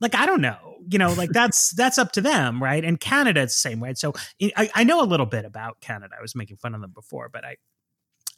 like 0.00 0.14
i 0.14 0.26
don't 0.26 0.40
know 0.40 0.76
you 0.90 0.98
know 0.98 1.12
like 1.14 1.30
that's 1.30 1.70
that's 1.76 1.98
up 1.98 2.12
to 2.12 2.20
them 2.20 2.62
right 2.62 2.84
and 2.84 3.00
canada 3.00 3.42
it's 3.42 3.54
the 3.54 3.68
same 3.68 3.80
way 3.80 3.94
so 3.94 4.12
I, 4.56 4.70
I 4.74 4.84
know 4.84 5.02
a 5.02 5.06
little 5.06 5.26
bit 5.26 5.44
about 5.44 5.80
canada 5.80 6.14
i 6.18 6.22
was 6.22 6.34
making 6.34 6.56
fun 6.58 6.74
of 6.74 6.80
them 6.80 6.92
before 6.92 7.28
but 7.32 7.44
i 7.44 7.56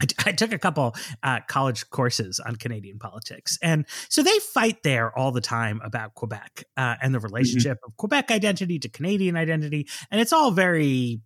I, 0.01 0.07
I 0.27 0.33
took 0.33 0.53
a 0.53 0.59
couple 0.59 0.95
uh, 1.23 1.41
college 1.49 1.89
courses 1.91 2.41
on 2.41 2.57
Canadian 2.57 2.99
politics. 2.99 3.59
And 3.63 3.87
so 4.09 4.23
they 4.23 4.39
fight 4.39 4.83
there 4.83 5.17
all 5.17 5.33
the 5.33 5.41
time 5.41 5.81
about 5.85 6.15
Quebec 6.15 6.65
uh, 6.77 6.97
and 7.01 7.15
the 7.15 7.19
mm-hmm. 7.19 7.27
relationship 7.27 7.79
mm-hmm. 7.79 7.91
of 7.91 7.97
Quebec 7.97 8.31
identity 8.31 8.79
to 8.81 8.89
Canadian 8.89 9.37
identity. 9.37 9.89
And 10.11 10.21
it's 10.21 10.33
all 10.33 10.51
very 10.51 11.21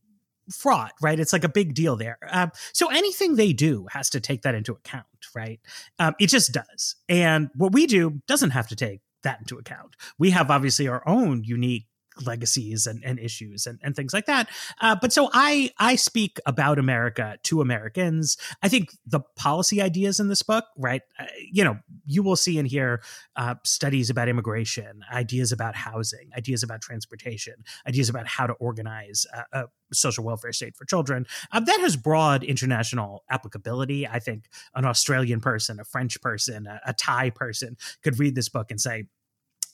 fraught, 0.52 0.92
right? 1.00 1.18
It's 1.18 1.32
like 1.32 1.44
a 1.44 1.48
big 1.48 1.74
deal 1.74 1.96
there. 1.96 2.18
Um, 2.28 2.50
so 2.72 2.88
anything 2.88 3.36
they 3.36 3.52
do 3.52 3.86
has 3.90 4.10
to 4.10 4.20
take 4.20 4.42
that 4.42 4.54
into 4.54 4.72
account, 4.72 5.06
right? 5.34 5.60
Um, 5.98 6.14
it 6.18 6.28
just 6.28 6.52
does. 6.52 6.96
And 7.08 7.50
what 7.54 7.72
we 7.72 7.86
do 7.86 8.20
doesn't 8.26 8.50
have 8.50 8.68
to 8.68 8.76
take 8.76 9.00
that 9.22 9.38
into 9.40 9.58
account. 9.58 9.96
We 10.18 10.30
have 10.30 10.50
obviously 10.50 10.88
our 10.88 11.06
own 11.06 11.44
unique 11.44 11.86
legacies 12.26 12.86
and, 12.86 13.02
and 13.04 13.18
issues 13.18 13.66
and, 13.66 13.78
and 13.82 13.96
things 13.96 14.12
like 14.12 14.26
that. 14.26 14.48
Uh, 14.80 14.96
but 15.00 15.12
so 15.12 15.30
I 15.32 15.70
I 15.78 15.96
speak 15.96 16.38
about 16.46 16.78
America 16.78 17.38
to 17.44 17.60
Americans. 17.60 18.36
I 18.62 18.68
think 18.68 18.90
the 19.06 19.20
policy 19.36 19.80
ideas 19.80 20.20
in 20.20 20.28
this 20.28 20.42
book, 20.42 20.64
right? 20.76 21.02
Uh, 21.18 21.24
you 21.50 21.64
know, 21.64 21.78
you 22.06 22.22
will 22.22 22.36
see 22.36 22.58
and 22.58 22.68
hear 22.68 23.02
uh, 23.36 23.54
studies 23.64 24.10
about 24.10 24.28
immigration, 24.28 25.02
ideas 25.12 25.52
about 25.52 25.74
housing, 25.74 26.30
ideas 26.36 26.62
about 26.62 26.80
transportation, 26.80 27.54
ideas 27.86 28.08
about 28.08 28.26
how 28.26 28.46
to 28.46 28.52
organize 28.54 29.26
a, 29.52 29.64
social 29.92 30.24
welfare 30.24 30.52
state 30.52 30.76
for 30.76 30.84
children. 30.84 31.26
Uh, 31.50 31.58
that 31.58 31.80
has 31.80 31.96
broad 31.96 32.44
international 32.44 33.24
applicability. 33.28 34.06
I 34.06 34.20
think 34.20 34.48
an 34.74 34.84
Australian 34.84 35.40
person, 35.40 35.80
a 35.80 35.84
French 35.84 36.20
person, 36.20 36.66
a, 36.66 36.80
a 36.86 36.92
Thai 36.92 37.30
person 37.30 37.76
could 38.02 38.18
read 38.18 38.34
this 38.34 38.48
book 38.48 38.70
and 38.70 38.80
say, 38.80 39.06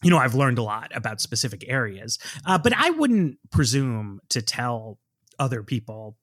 you 0.06 0.10
know, 0.10 0.18
I've 0.18 0.36
learned 0.36 0.58
a 0.58 0.62
lot 0.62 0.92
about 0.94 1.20
specific 1.20 1.64
areas, 1.66 2.20
uh, 2.46 2.58
but 2.58 2.72
I 2.76 2.90
wouldn't 2.90 3.38
presume 3.50 4.20
to 4.28 4.40
tell 4.40 5.00
other 5.36 5.64
people 5.64 6.16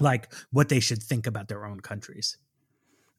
like 0.00 0.34
what 0.50 0.68
they 0.68 0.80
should 0.80 1.00
think 1.00 1.28
about 1.28 1.46
their 1.46 1.64
own 1.64 1.78
countries. 1.78 2.36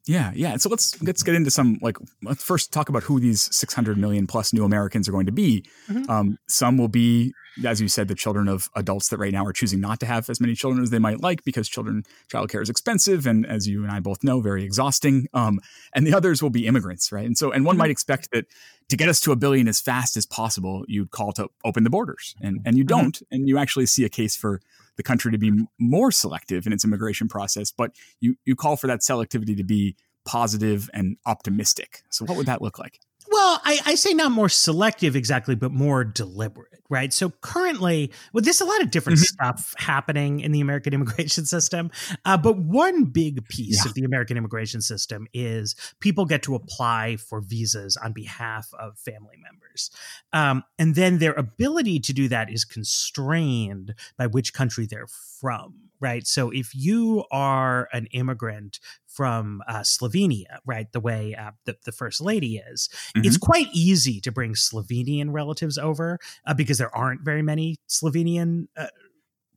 Yeah, 0.06 0.34
yeah. 0.36 0.58
So 0.58 0.68
let's 0.68 1.02
let's 1.02 1.24
get 1.24 1.34
into 1.34 1.50
some 1.50 1.80
like 1.82 1.96
let's 2.22 2.44
first 2.44 2.74
talk 2.74 2.90
about 2.90 3.04
who 3.04 3.22
these 3.22 3.56
600 3.56 3.98
million 3.98 4.28
plus 4.28 4.52
new 4.52 4.66
Americans 4.66 5.08
are 5.08 5.14
going 5.14 5.28
to 5.28 5.32
be. 5.32 5.66
Mm-hmm. 5.90 6.12
Um, 6.12 6.38
some 6.48 6.78
will 6.78 6.90
be, 6.90 7.34
as 7.66 7.82
you 7.82 7.88
said, 7.88 8.10
the 8.10 8.16
children 8.16 8.50
of 8.50 8.70
adults 8.75 9.08
that 9.10 9.18
right 9.18 9.32
now 9.32 9.46
are 9.46 9.54
choosing 9.54 9.80
not 9.80 10.02
to 10.02 10.06
have 10.06 10.30
as 10.30 10.42
many 10.42 10.56
children 10.56 10.84
as 10.84 10.90
they 10.90 11.00
might 11.00 11.22
like 11.22 11.46
because 11.46 11.70
children 11.70 12.04
childcare 12.30 12.62
is 12.62 12.70
expensive 12.70 13.25
and, 13.25 13.48
as 13.48 13.66
you 13.68 13.84
and 13.84 13.92
I 13.92 14.02
both 14.02 14.24
know, 14.25 14.42
very 14.42 14.66
exhausting. 14.66 15.28
Um, 15.34 15.60
and 15.96 16.06
the 16.06 16.14
others 16.14 16.44
will 16.44 16.52
be 16.52 16.68
immigrants, 16.68 17.14
right? 17.14 17.25
And 17.25 17.38
so, 17.38 17.52
and 17.54 17.66
one 17.66 17.74
mm-hmm. 17.74 17.80
might 17.80 17.92
expect 17.92 18.30
that 18.32 18.46
to 18.89 18.98
get 18.98 19.10
us 19.10 19.20
to 19.22 19.32
a 19.32 19.36
billion 19.36 19.68
as 19.68 19.82
fast 19.82 20.15
as 20.15 20.25
possible, 20.25 20.86
you'd 20.88 21.12
call 21.12 21.32
to 21.34 21.50
open 21.63 21.84
the 21.84 21.89
borders, 21.89 22.36
and 22.42 22.60
and 22.65 22.77
you 22.77 22.84
mm-hmm. 22.84 23.00
don't, 23.00 23.15
mm-hmm. 23.15 23.36
and 23.36 23.48
you 23.48 23.58
actually 23.58 23.86
see 23.86 24.06
a 24.06 24.10
case 24.10 24.36
for 24.36 24.62
the 24.98 25.04
country 25.04 25.32
to 25.32 25.38
be 25.38 25.51
more 25.80 26.12
selective 26.12 26.65
in 26.65 26.74
its 26.74 26.86
immigration 26.86 27.27
process, 27.27 27.72
but 27.72 27.92
you 28.20 28.36
you 28.46 28.56
call 28.56 28.75
for 28.75 28.88
that 28.88 29.01
selectivity 29.01 29.58
to 29.58 29.63
be 29.63 29.96
positive 30.25 30.89
and 30.94 31.18
optimistic. 31.25 32.01
So 32.10 32.25
what 32.25 32.38
would 32.38 32.48
that 32.48 32.62
look 32.62 32.80
like? 32.80 33.00
Well, 33.46 33.62
I, 33.64 33.80
I, 33.86 33.94
say 33.94 34.16
not 34.16 34.32
more 34.32 34.50
selective 34.50 35.16
exactly, 35.16 35.54
but 35.54 35.72
more 35.72 36.04
deliberate, 36.04 36.82
right? 36.90 37.14
So 37.14 37.30
currently, 37.42 38.12
well, 38.34 38.42
there's 38.42 38.60
a 38.60 38.66
lot 38.66 38.82
of 38.82 38.90
different 38.90 39.20
mm-hmm. 39.20 39.52
stuff 39.52 39.75
happening 39.78 40.40
in 40.40 40.52
the 40.52 40.62
American 40.62 40.94
immigration 40.96 41.46
system. 41.46 41.92
Uh, 42.25 42.38
but 42.38 42.58
one 42.58 43.04
big 43.04 43.48
piece 43.48 43.86
yeah. 43.86 43.90
of 43.90 43.94
the 43.94 44.04
American 44.04 44.36
immigration 44.36 44.82
system 44.82 45.28
is 45.32 45.75
people 46.00 46.25
get 46.25 46.42
to 46.42 46.56
apply 46.56 47.18
for 47.18 47.40
visas 47.40 47.98
on 47.98 48.14
behalf 48.14 48.68
of 48.80 48.98
family 48.98 49.38
members. 49.40 49.92
Um, 50.34 50.64
and 50.80 50.96
then 50.96 51.20
their 51.20 51.34
ability 51.34 52.00
to 52.00 52.14
do 52.14 52.28
that 52.30 52.52
is 52.52 52.66
constrained 52.66 53.94
by 54.18 54.25
which 54.25 54.56
country 54.56 54.88
they're 54.88 55.06
from 55.40 55.85
right? 56.00 56.25
So 56.28 56.50
if 56.52 56.74
you 56.74 57.25
are 57.32 57.88
an 57.94 58.08
immigrant 58.12 58.80
from 59.08 59.62
uh, 59.68 59.80
Slovenia, 59.80 60.60
right, 60.66 60.92
the 60.92 61.00
way 61.00 61.36
uh, 61.36 61.52
the, 61.66 61.78
the 61.86 61.92
first 61.92 62.22
lady 62.22 62.58
is, 62.58 62.90
mm-hmm. 63.16 63.25
it's 63.25 63.38
quite 63.38 63.68
easy 63.74 64.20
to 64.22 64.32
bring 64.32 64.54
Slovenian 64.54 65.32
relatives 65.32 65.78
over 65.78 66.20
uh, 66.46 66.54
because 66.54 66.78
there 66.78 66.96
aren't 66.96 67.22
very 67.22 67.42
many 67.42 67.78
Slovenian 67.88 68.68
uh, 68.75 68.88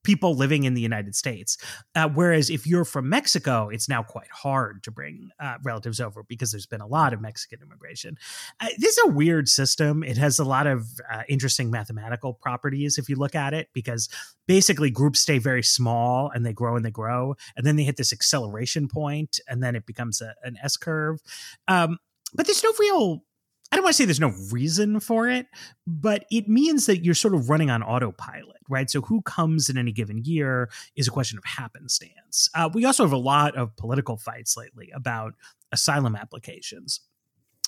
people 0.08 0.34
living 0.34 0.64
in 0.64 0.72
the 0.72 0.80
United 0.80 1.14
States. 1.14 1.58
Uh, 1.94 2.08
whereas 2.08 2.48
if 2.48 2.66
you're 2.66 2.86
from 2.86 3.10
Mexico, 3.10 3.68
it's 3.68 3.90
now 3.90 4.02
quite 4.02 4.30
hard 4.30 4.82
to 4.82 4.90
bring 4.90 5.28
uh, 5.38 5.56
relatives 5.62 6.00
over 6.00 6.22
because 6.22 6.50
there's 6.50 6.64
been 6.64 6.80
a 6.80 6.86
lot 6.86 7.12
of 7.12 7.20
Mexican 7.20 7.58
immigration. 7.60 8.16
Uh, 8.58 8.68
this 8.78 8.96
is 8.96 9.04
a 9.04 9.10
weird 9.10 9.50
system. 9.50 10.02
It 10.02 10.16
has 10.16 10.38
a 10.38 10.44
lot 10.44 10.66
of 10.66 10.86
uh, 11.12 11.24
interesting 11.28 11.70
mathematical 11.70 12.32
properties 12.32 12.96
if 12.96 13.10
you 13.10 13.16
look 13.16 13.34
at 13.34 13.52
it, 13.52 13.68
because 13.74 14.08
basically 14.46 14.90
groups 14.90 15.20
stay 15.20 15.36
very 15.36 15.62
small 15.62 16.30
and 16.34 16.46
they 16.46 16.54
grow 16.54 16.74
and 16.74 16.86
they 16.86 16.90
grow. 16.90 17.34
And 17.54 17.66
then 17.66 17.76
they 17.76 17.84
hit 17.84 17.98
this 17.98 18.10
acceleration 18.10 18.88
point 18.88 19.40
and 19.46 19.62
then 19.62 19.76
it 19.76 19.84
becomes 19.84 20.22
a, 20.22 20.34
an 20.42 20.56
S 20.64 20.78
curve. 20.78 21.20
Um, 21.68 21.98
but 22.32 22.46
there's 22.46 22.64
no 22.64 22.72
real 22.80 23.24
I 23.70 23.76
don't 23.76 23.84
want 23.84 23.94
to 23.94 23.96
say 23.98 24.04
there's 24.06 24.20
no 24.20 24.32
reason 24.50 24.98
for 24.98 25.28
it, 25.28 25.46
but 25.86 26.24
it 26.30 26.48
means 26.48 26.86
that 26.86 27.04
you're 27.04 27.14
sort 27.14 27.34
of 27.34 27.50
running 27.50 27.70
on 27.70 27.82
autopilot, 27.82 28.56
right? 28.68 28.88
So 28.88 29.02
who 29.02 29.20
comes 29.22 29.68
in 29.68 29.76
any 29.76 29.92
given 29.92 30.22
year 30.24 30.70
is 30.96 31.06
a 31.06 31.10
question 31.10 31.36
of 31.36 31.44
happenstance. 31.44 32.48
Uh, 32.54 32.70
we 32.72 32.86
also 32.86 33.04
have 33.04 33.12
a 33.12 33.18
lot 33.18 33.56
of 33.56 33.76
political 33.76 34.16
fights 34.16 34.56
lately 34.56 34.90
about 34.94 35.34
asylum 35.72 36.16
applications 36.16 37.00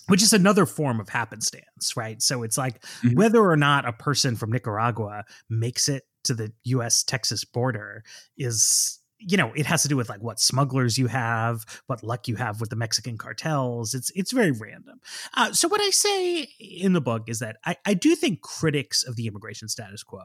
which 0.06 0.22
is 0.22 0.32
another 0.32 0.66
form 0.66 0.98
of 0.98 1.08
happenstance, 1.08 1.96
right? 1.96 2.20
So 2.20 2.42
it's 2.42 2.58
like 2.58 2.82
mm-hmm. 2.82 3.14
whether 3.14 3.48
or 3.48 3.56
not 3.56 3.86
a 3.86 3.92
person 3.92 4.34
from 4.34 4.50
Nicaragua 4.50 5.24
makes 5.48 5.88
it 5.88 6.02
to 6.24 6.34
the 6.34 6.52
US 6.64 7.04
Texas 7.04 7.44
border 7.44 8.02
is 8.36 8.99
you 9.20 9.36
know 9.36 9.52
it 9.54 9.66
has 9.66 9.82
to 9.82 9.88
do 9.88 9.96
with 9.96 10.08
like 10.08 10.22
what 10.22 10.40
smugglers 10.40 10.98
you 10.98 11.06
have 11.06 11.64
what 11.86 12.02
luck 12.02 12.26
you 12.26 12.36
have 12.36 12.60
with 12.60 12.70
the 12.70 12.76
mexican 12.76 13.18
cartels. 13.18 13.94
It's 13.94 14.10
it's 14.14 14.32
very 14.32 14.50
random. 14.50 15.00
Uh, 15.34 15.52
so 15.52 15.68
what 15.68 15.80
i 15.80 15.90
say 15.90 16.48
in 16.58 16.92
the 16.92 17.00
book 17.00 17.28
is 17.28 17.38
that 17.40 17.58
I, 17.64 17.76
I 17.84 17.94
do 17.94 18.14
think 18.14 18.40
critics 18.40 19.02
of 19.02 19.16
the 19.16 19.26
immigration 19.26 19.68
status 19.68 20.02
quo 20.02 20.22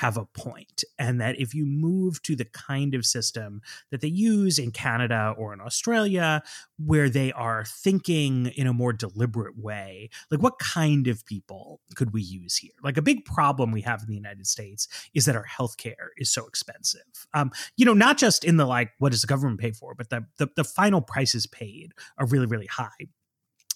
have 0.00 0.16
a 0.16 0.24
point 0.24 0.82
and 0.98 1.20
that 1.20 1.38
if 1.38 1.54
you 1.54 1.66
move 1.66 2.22
to 2.22 2.34
the 2.34 2.46
kind 2.46 2.94
of 2.94 3.04
system 3.04 3.60
that 3.90 4.00
they 4.00 4.08
use 4.08 4.58
in 4.58 4.70
Canada 4.70 5.34
or 5.36 5.52
in 5.52 5.60
Australia 5.60 6.42
where 6.78 7.10
they 7.10 7.30
are 7.32 7.66
thinking 7.66 8.46
in 8.46 8.66
a 8.66 8.72
more 8.72 8.94
deliberate 8.94 9.58
way 9.58 10.08
like 10.30 10.40
what 10.40 10.58
kind 10.58 11.06
of 11.06 11.26
people 11.26 11.80
could 11.96 12.14
we 12.14 12.22
use 12.22 12.56
here? 12.56 12.72
Like 12.82 12.96
a 12.96 13.02
big 13.02 13.26
problem 13.26 13.72
we 13.72 13.82
have 13.82 14.00
in 14.00 14.08
the 14.08 14.14
United 14.14 14.46
States 14.46 14.88
is 15.12 15.26
that 15.26 15.36
our 15.36 15.44
healthcare 15.44 16.08
is 16.16 16.30
so 16.30 16.46
expensive. 16.46 17.02
Um, 17.34 17.50
you 17.76 17.84
know 17.84 17.92
not 17.92 18.16
just 18.16 18.42
in 18.42 18.56
the 18.56 18.64
like 18.64 18.92
what 19.00 19.12
does 19.12 19.20
the 19.20 19.26
government 19.26 19.60
pay 19.60 19.72
for 19.72 19.94
but 19.94 20.08
the, 20.08 20.24
the 20.38 20.48
the 20.56 20.64
final 20.64 21.02
prices 21.02 21.46
paid 21.46 21.92
are 22.16 22.26
really 22.26 22.46
really 22.46 22.66
high 22.66 23.06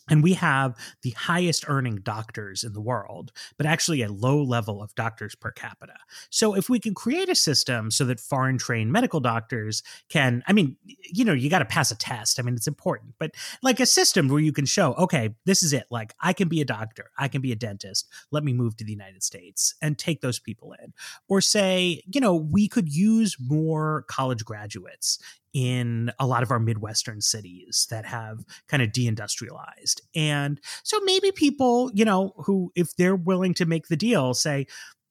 and 0.09 0.23
we 0.23 0.35
have 0.35 0.75
the 1.03 1.11
highest 1.11 1.65
earning 1.69 1.97
doctors 1.97 2.65
in 2.65 2.73
the 2.73 2.81
world, 2.81 3.33
but 3.57 3.67
actually 3.67 4.03
a 4.03 4.09
low 4.11 4.43
level 4.43 4.83
of 4.83 4.95
doctors 4.95 5.35
per 5.35 5.51
capita. 5.51 5.95
So, 6.31 6.55
if 6.55 6.69
we 6.69 6.79
can 6.79 6.95
create 6.95 7.29
a 7.29 7.35
system 7.35 7.91
so 7.91 8.05
that 8.05 8.21
foreign 8.21 8.59
trained 8.59 8.93
medical 8.93 9.21
doctors 9.21 9.83
can, 10.09 10.43
I 10.47 10.53
mean, 10.53 10.77
you 10.85 11.25
know, 11.25 11.33
you 11.33 11.49
got 11.49 11.61
to 11.61 11.65
pass 11.65 11.91
a 11.91 11.97
test. 11.97 12.39
I 12.39 12.43
mean, 12.43 12.55
it's 12.55 12.67
important, 12.67 13.15
but 13.19 13.33
like 13.63 13.81
a 13.81 13.87
system 13.87 14.29
where 14.29 14.41
you 14.41 14.53
can 14.53 14.67
show, 14.67 14.95
okay, 14.95 15.35
this 15.45 15.63
is 15.63 15.73
it. 15.73 15.87
Like, 15.91 16.15
I 16.21 16.33
can 16.33 16.49
be 16.49 16.61
a 16.61 16.65
doctor, 16.65 17.11
I 17.19 17.29
can 17.29 17.41
be 17.41 17.53
a 17.53 17.57
dentist. 17.57 18.09
Let 18.31 18.45
me 18.45 18.53
move 18.53 18.77
to 18.77 18.85
the 18.85 18.93
United 18.93 19.23
States 19.23 19.75
and 19.81 19.99
take 19.99 20.21
those 20.21 20.39
people 20.39 20.75
in. 20.83 20.93
Or 21.29 21.41
say, 21.41 22.03
you 22.13 22.21
know, 22.21 22.35
we 22.35 22.69
could 22.69 22.95
use 22.95 23.37
more 23.41 24.05
college 24.09 24.45
graduates 24.45 25.19
in 25.55 26.11
a 26.19 26.27
lot 26.27 26.43
of 26.43 26.51
our 26.51 26.59
Midwestern 26.59 27.21
cities 27.21 27.87
that 27.91 28.05
have 28.05 28.45
kind 28.69 28.83
of 28.83 28.91
deindustrialized. 28.91 30.01
And 30.15 30.61
so 30.83 31.01
maybe 31.05 31.31
people, 31.31 31.91
you 31.95 32.05
know, 32.05 32.33
who, 32.39 32.73
if 32.75 32.97
they're 32.97 33.17
willing 33.17 33.55
to 33.55 33.65
make 33.65 33.87
the 33.87 33.97
deal, 33.97 34.35
say, 34.35 34.67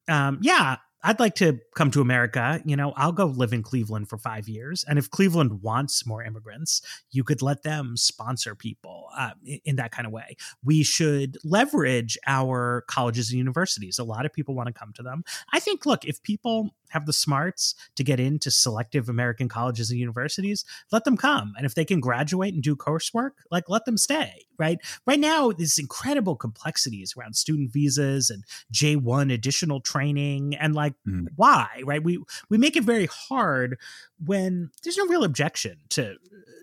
um, 0.10 0.40
yeah, 0.42 0.78
I'd 1.06 1.20
like 1.20 1.36
to 1.36 1.60
come 1.76 1.92
to 1.92 2.02
America. 2.02 2.62
You 2.66 2.78
know, 2.78 2.94
I'll 2.96 3.12
go 3.12 3.26
live 3.26 3.52
in 3.52 3.62
Cleveland 3.62 4.08
for 4.08 4.18
five 4.18 4.48
years. 4.48 4.86
And 4.88 4.98
if 4.98 5.10
Cleveland 5.10 5.62
wants 5.62 6.06
more 6.06 6.24
immigrants, 6.24 6.82
you 7.12 7.26
could 7.26 7.42
let 7.42 7.64
them 7.64 7.98
sponsor 7.98 8.56
people 8.56 9.10
uh, 9.18 9.32
in, 9.46 9.60
in, 9.66 9.76
that 9.76 9.92
kind 9.92 10.08
of 10.08 10.14
way. 10.14 10.38
We 10.64 10.84
should 10.84 11.38
leverage 11.44 12.18
our 12.26 12.86
colleges 12.88 13.30
and 13.30 13.38
universities. 13.38 14.00
A 14.00 14.04
lot 14.04 14.26
of 14.26 14.32
people 14.32 14.56
want 14.56 14.68
to 14.68 14.74
come 14.74 14.94
to 14.94 15.04
them. 15.04 15.24
I 15.52 15.60
think, 15.60 15.86
look, 15.86 16.06
if 16.06 16.24
people 16.24 16.74
have 16.94 17.06
the 17.06 17.14
smarts 17.14 17.76
to 17.96 18.04
get 18.04 18.20
into 18.20 18.52
selective 18.52 19.10
American 19.10 19.50
colleges 19.50 19.90
and 19.90 20.00
universities, 20.00 20.64
let 20.92 21.04
them 21.04 21.18
come. 21.18 21.54
And 21.58 21.66
if 21.66 21.76
they 21.76 21.86
can 21.86 22.00
graduate 22.00 22.54
and 22.54 22.62
do 22.62 22.76
coursework, 22.76 23.32
like 23.52 23.68
let 23.68 23.86
them 23.86 23.98
stay, 23.98 24.46
right? 24.58 24.78
Right 25.06 25.20
now, 25.20 25.52
there's 25.52 25.80
incredible 25.80 26.36
complexities 26.36 27.16
around 27.18 27.36
student 27.36 27.74
visas 27.74 28.30
and 28.30 28.44
J1 28.72 29.34
additional 29.34 29.82
training 29.82 30.56
and 30.56 30.76
like 30.76 30.94
mm. 31.08 31.28
why, 31.36 31.82
right? 31.84 32.04
We 32.04 32.24
we 32.50 32.58
make 32.58 32.76
it 32.76 32.84
very 32.84 33.08
hard 33.08 33.80
when 34.24 34.70
there's 34.84 34.98
no 34.98 35.08
real 35.08 35.24
objection 35.24 35.80
to 35.90 36.16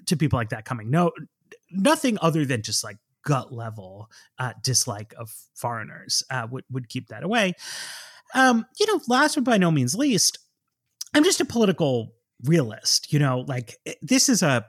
to 0.07 0.17
people 0.17 0.39
like 0.39 0.51
that 0.51 0.65
coming. 0.65 0.91
No 0.91 1.11
nothing 1.71 2.19
other 2.21 2.45
than 2.45 2.63
just 2.63 2.85
like 2.85 2.99
gut 3.25 3.53
level 3.53 4.09
uh, 4.39 4.53
dislike 4.63 5.13
of 5.19 5.35
foreigners 5.55 6.23
uh, 6.31 6.47
would 6.51 6.65
would 6.71 6.89
keep 6.89 7.09
that 7.09 7.23
away. 7.23 7.55
Um, 8.35 8.67
you 8.79 8.87
know, 8.87 9.01
last 9.09 9.35
but 9.35 9.45
by 9.45 9.59
no 9.59 9.71
means 9.71 9.95
least, 9.95 10.39
I'm 11.15 11.25
just 11.25 11.41
a 11.41 11.45
political 11.45 12.13
realist. 12.45 13.13
You 13.13 13.19
know, 13.19 13.45
like 13.47 13.77
eh, 13.87 13.95
this 14.03 14.29
is 14.29 14.43
a 14.43 14.67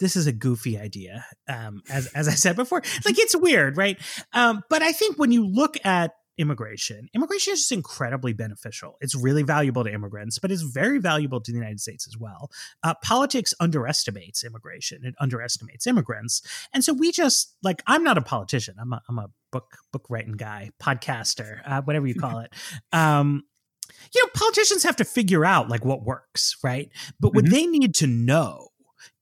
this 0.00 0.16
is 0.16 0.26
a 0.26 0.32
goofy 0.32 0.78
idea. 0.78 1.24
Um, 1.48 1.82
as 1.90 2.06
as 2.08 2.28
I 2.28 2.34
said 2.34 2.56
before, 2.56 2.82
like 3.04 3.18
it's 3.18 3.36
weird, 3.36 3.76
right? 3.76 3.98
Um, 4.32 4.62
but 4.68 4.82
I 4.82 4.92
think 4.92 5.18
when 5.18 5.32
you 5.32 5.46
look 5.46 5.76
at 5.84 6.12
immigration. 6.38 7.08
Immigration 7.14 7.52
is 7.52 7.60
just 7.60 7.72
incredibly 7.72 8.32
beneficial. 8.32 8.96
It's 9.00 9.14
really 9.14 9.42
valuable 9.42 9.84
to 9.84 9.92
immigrants, 9.92 10.38
but 10.38 10.50
it's 10.50 10.62
very 10.62 10.98
valuable 10.98 11.40
to 11.40 11.52
the 11.52 11.58
United 11.58 11.80
States 11.80 12.06
as 12.06 12.18
well. 12.18 12.50
Uh, 12.82 12.94
politics 13.02 13.54
underestimates 13.60 14.44
immigration. 14.44 15.04
It 15.04 15.14
underestimates 15.20 15.86
immigrants, 15.86 16.42
and 16.72 16.84
so 16.84 16.92
we 16.92 17.12
just 17.12 17.54
like 17.62 17.82
I'm 17.86 18.04
not 18.04 18.18
a 18.18 18.22
politician. 18.22 18.76
I'm 18.80 18.92
a 18.92 19.02
I'm 19.08 19.18
a 19.18 19.30
book 19.52 19.76
book 19.92 20.06
writing 20.08 20.34
guy, 20.34 20.70
podcaster, 20.82 21.60
uh, 21.64 21.82
whatever 21.82 22.06
you 22.06 22.14
call 22.14 22.40
it. 22.40 22.52
Um, 22.92 23.44
you 24.14 24.22
know, 24.22 24.30
politicians 24.34 24.82
have 24.84 24.96
to 24.96 25.04
figure 25.04 25.44
out 25.44 25.68
like 25.68 25.84
what 25.84 26.04
works, 26.04 26.56
right? 26.62 26.90
But 27.20 27.34
what 27.34 27.44
mm-hmm. 27.44 27.54
they 27.54 27.66
need 27.66 27.94
to 27.96 28.06
know 28.06 28.68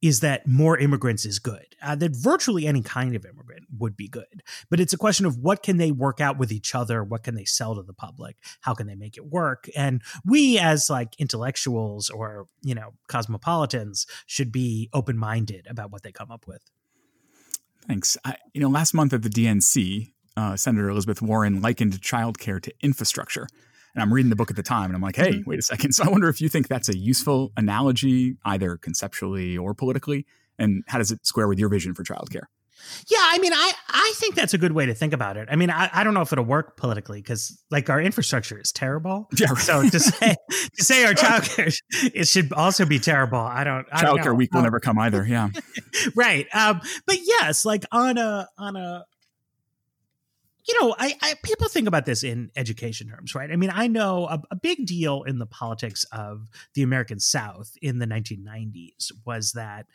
is 0.00 0.20
that 0.20 0.46
more 0.46 0.78
immigrants 0.78 1.24
is 1.24 1.38
good. 1.38 1.66
Uh, 1.82 1.94
that 1.96 2.14
virtually 2.14 2.66
any 2.66 2.82
kind 2.82 3.14
of 3.14 3.24
immigrant 3.24 3.66
would 3.78 3.96
be 3.96 4.08
good. 4.08 4.42
But 4.70 4.80
it's 4.80 4.92
a 4.92 4.98
question 4.98 5.26
of 5.26 5.38
what 5.38 5.62
can 5.62 5.76
they 5.76 5.90
work 5.90 6.20
out 6.20 6.38
with 6.38 6.52
each 6.52 6.74
other? 6.74 7.02
What 7.02 7.22
can 7.22 7.34
they 7.34 7.44
sell 7.44 7.74
to 7.74 7.82
the 7.82 7.92
public? 7.92 8.36
How 8.60 8.74
can 8.74 8.86
they 8.86 8.94
make 8.94 9.16
it 9.16 9.26
work? 9.26 9.68
And 9.76 10.02
we 10.24 10.58
as 10.58 10.90
like 10.90 11.14
intellectuals 11.18 12.10
or, 12.10 12.46
you 12.62 12.74
know, 12.74 12.94
cosmopolitans 13.08 14.06
should 14.26 14.52
be 14.52 14.88
open-minded 14.92 15.66
about 15.68 15.90
what 15.90 16.02
they 16.02 16.12
come 16.12 16.30
up 16.30 16.46
with. 16.46 16.62
Thanks. 17.86 18.16
I, 18.24 18.36
you 18.52 18.60
know, 18.60 18.68
last 18.68 18.94
month 18.94 19.12
at 19.12 19.22
the 19.22 19.28
DNC, 19.28 20.12
uh, 20.36 20.56
Senator 20.56 20.88
Elizabeth 20.88 21.20
Warren 21.20 21.60
likened 21.60 22.00
childcare 22.00 22.60
to 22.62 22.72
infrastructure. 22.80 23.46
And 23.94 24.02
I'm 24.02 24.12
reading 24.12 24.30
the 24.30 24.36
book 24.36 24.50
at 24.50 24.56
the 24.56 24.62
time 24.62 24.86
and 24.86 24.94
I'm 24.94 25.02
like, 25.02 25.16
hey, 25.16 25.32
mm-hmm. 25.32 25.50
wait 25.50 25.58
a 25.58 25.62
second. 25.62 25.92
So 25.92 26.04
I 26.04 26.08
wonder 26.08 26.28
if 26.28 26.40
you 26.40 26.48
think 26.48 26.68
that's 26.68 26.88
a 26.88 26.96
useful 26.96 27.52
analogy, 27.56 28.36
either 28.44 28.78
conceptually 28.78 29.58
or 29.58 29.74
politically. 29.74 30.26
And 30.58 30.84
how 30.86 30.98
does 30.98 31.10
it 31.10 31.26
square 31.26 31.48
with 31.48 31.58
your 31.58 31.68
vision 31.68 31.94
for 31.94 32.02
childcare? 32.02 32.44
Yeah, 33.08 33.18
I 33.20 33.38
mean, 33.38 33.52
I 33.52 33.72
I 33.88 34.12
think 34.16 34.34
that's 34.34 34.54
a 34.54 34.58
good 34.58 34.72
way 34.72 34.86
to 34.86 34.94
think 34.94 35.12
about 35.12 35.36
it. 35.36 35.48
I 35.50 35.56
mean, 35.56 35.70
I, 35.70 35.90
I 35.92 36.04
don't 36.04 36.14
know 36.14 36.20
if 36.20 36.32
it'll 36.32 36.44
work 36.44 36.76
politically 36.76 37.20
because 37.20 37.62
like 37.70 37.90
our 37.90 38.00
infrastructure 38.00 38.58
is 38.58 38.72
terrible. 38.72 39.28
Yeah. 39.42 39.50
Right. 39.50 39.58
So 39.58 39.88
to 39.88 40.00
say 40.00 40.36
to 40.76 40.84
say 40.84 41.04
our 41.04 41.14
childcare 41.14 41.76
it 42.14 42.28
should 42.28 42.52
also 42.52 42.84
be 42.84 42.98
terrible. 42.98 43.38
I 43.38 43.64
don't. 43.64 43.86
I 43.90 44.04
childcare 44.04 44.24
don't 44.24 44.36
week 44.36 44.52
will 44.52 44.58
um, 44.58 44.64
never 44.64 44.78
come 44.78 44.98
either. 44.98 45.26
Yeah. 45.26 45.48
right. 46.14 46.46
Um. 46.54 46.80
But 47.06 47.18
yes, 47.22 47.64
like 47.64 47.84
on 47.90 48.18
a 48.18 48.48
on 48.56 48.76
a 48.76 49.04
you 50.66 50.80
know, 50.80 50.94
I, 50.98 51.14
I, 51.20 51.34
people 51.42 51.68
think 51.68 51.88
about 51.88 52.06
this 52.06 52.22
in 52.22 52.50
education 52.54 53.08
terms, 53.08 53.34
right? 53.34 53.50
I 53.50 53.56
mean, 53.56 53.72
I 53.72 53.88
know 53.88 54.26
a, 54.26 54.40
a, 54.50 54.56
big 54.56 54.86
deal 54.86 55.24
in 55.24 55.38
the 55.38 55.46
politics 55.46 56.06
of 56.12 56.48
the 56.74 56.82
American 56.82 57.18
South 57.18 57.72
in 57.82 57.98
the 57.98 58.06
1990s 58.06 59.10
was 59.26 59.52
that, 59.52 59.86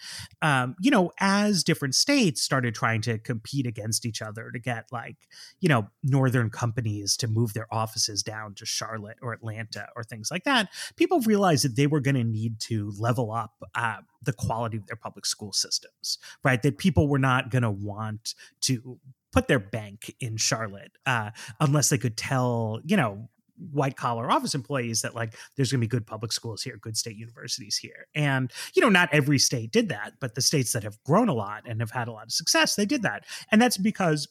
um, 0.41 0.75
you 0.81 0.91
know, 0.91 1.11
as 1.19 1.63
different 1.63 1.95
states 1.95 2.41
started 2.41 2.75
trying 2.75 3.01
to 3.01 3.17
compete 3.17 3.65
against 3.65 4.05
each 4.05 4.21
other 4.21 4.51
to 4.51 4.59
get 4.59 4.87
like, 4.91 5.15
you 5.61 5.69
know, 5.69 5.87
northern 6.03 6.49
companies 6.49 7.15
to 7.17 7.27
move 7.27 7.53
their 7.53 7.73
offices 7.73 8.21
down 8.21 8.53
to 8.55 8.65
Charlotte 8.65 9.17
or 9.21 9.31
Atlanta 9.31 9.87
or 9.95 10.03
things 10.03 10.29
like 10.29 10.43
that, 10.43 10.67
people 10.97 11.21
realized 11.21 11.63
that 11.63 11.77
they 11.77 11.87
were 11.87 12.01
going 12.01 12.15
to 12.15 12.25
need 12.25 12.59
to 12.59 12.91
level 12.99 13.31
up 13.31 13.63
uh, 13.75 13.97
the 14.21 14.33
quality 14.33 14.75
of 14.75 14.85
their 14.87 14.97
public 14.97 15.25
school 15.25 15.53
systems, 15.53 16.17
right? 16.43 16.61
That 16.61 16.77
people 16.77 17.07
were 17.07 17.19
not 17.19 17.49
going 17.49 17.63
to 17.63 17.71
want 17.71 18.35
to 18.61 18.99
put 19.37 19.47
their 19.47 19.59
bank 19.59 20.15
in 20.19 20.35
Charlotte 20.35 20.91
uh, 21.05 21.29
unless 21.59 21.89
they 21.89 21.97
could 21.99 22.17
tell, 22.17 22.79
you 22.83 22.97
know, 22.97 23.29
white 23.71 23.95
collar 23.95 24.31
office 24.31 24.55
employees 24.55 25.01
that 25.01 25.13
like 25.13 25.35
there's 25.55 25.71
going 25.71 25.79
to 25.79 25.83
be 25.83 25.89
good 25.89 26.05
public 26.05 26.31
schools 26.31 26.61
here 26.61 26.77
good 26.79 26.95
state 26.95 27.15
universities 27.15 27.77
here. 27.77 28.07
And 28.13 28.51
you 28.75 28.81
know 28.83 28.89
not 28.89 29.09
every 29.11 29.39
state 29.39 29.71
did 29.71 29.89
that 29.89 30.13
but 30.19 30.35
the 30.35 30.41
states 30.41 30.73
that 30.73 30.83
have 30.83 31.01
grown 31.03 31.27
a 31.27 31.33
lot 31.33 31.63
and 31.67 31.81
have 31.81 31.89
had 31.89 32.07
a 32.07 32.11
lot 32.11 32.25
of 32.25 32.31
success 32.31 32.75
they 32.75 32.85
did 32.85 33.01
that. 33.01 33.25
And 33.51 33.59
that's 33.59 33.77
because 33.77 34.27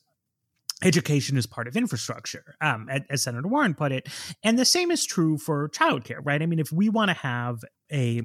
education 0.85 1.37
is 1.37 1.47
part 1.47 1.67
of 1.67 1.77
infrastructure 1.77 2.55
um, 2.61 2.89
as 3.11 3.25
senator 3.25 3.49
warren 3.49 3.75
put 3.75 3.91
it. 3.91 4.09
And 4.45 4.57
the 4.57 4.65
same 4.65 4.93
is 4.93 5.05
true 5.05 5.39
for 5.39 5.69
childcare 5.71 6.21
right? 6.23 6.41
I 6.41 6.47
mean 6.47 6.61
if 6.61 6.71
we 6.71 6.89
want 6.89 7.09
to 7.09 7.17
have 7.17 7.65
a 7.93 8.23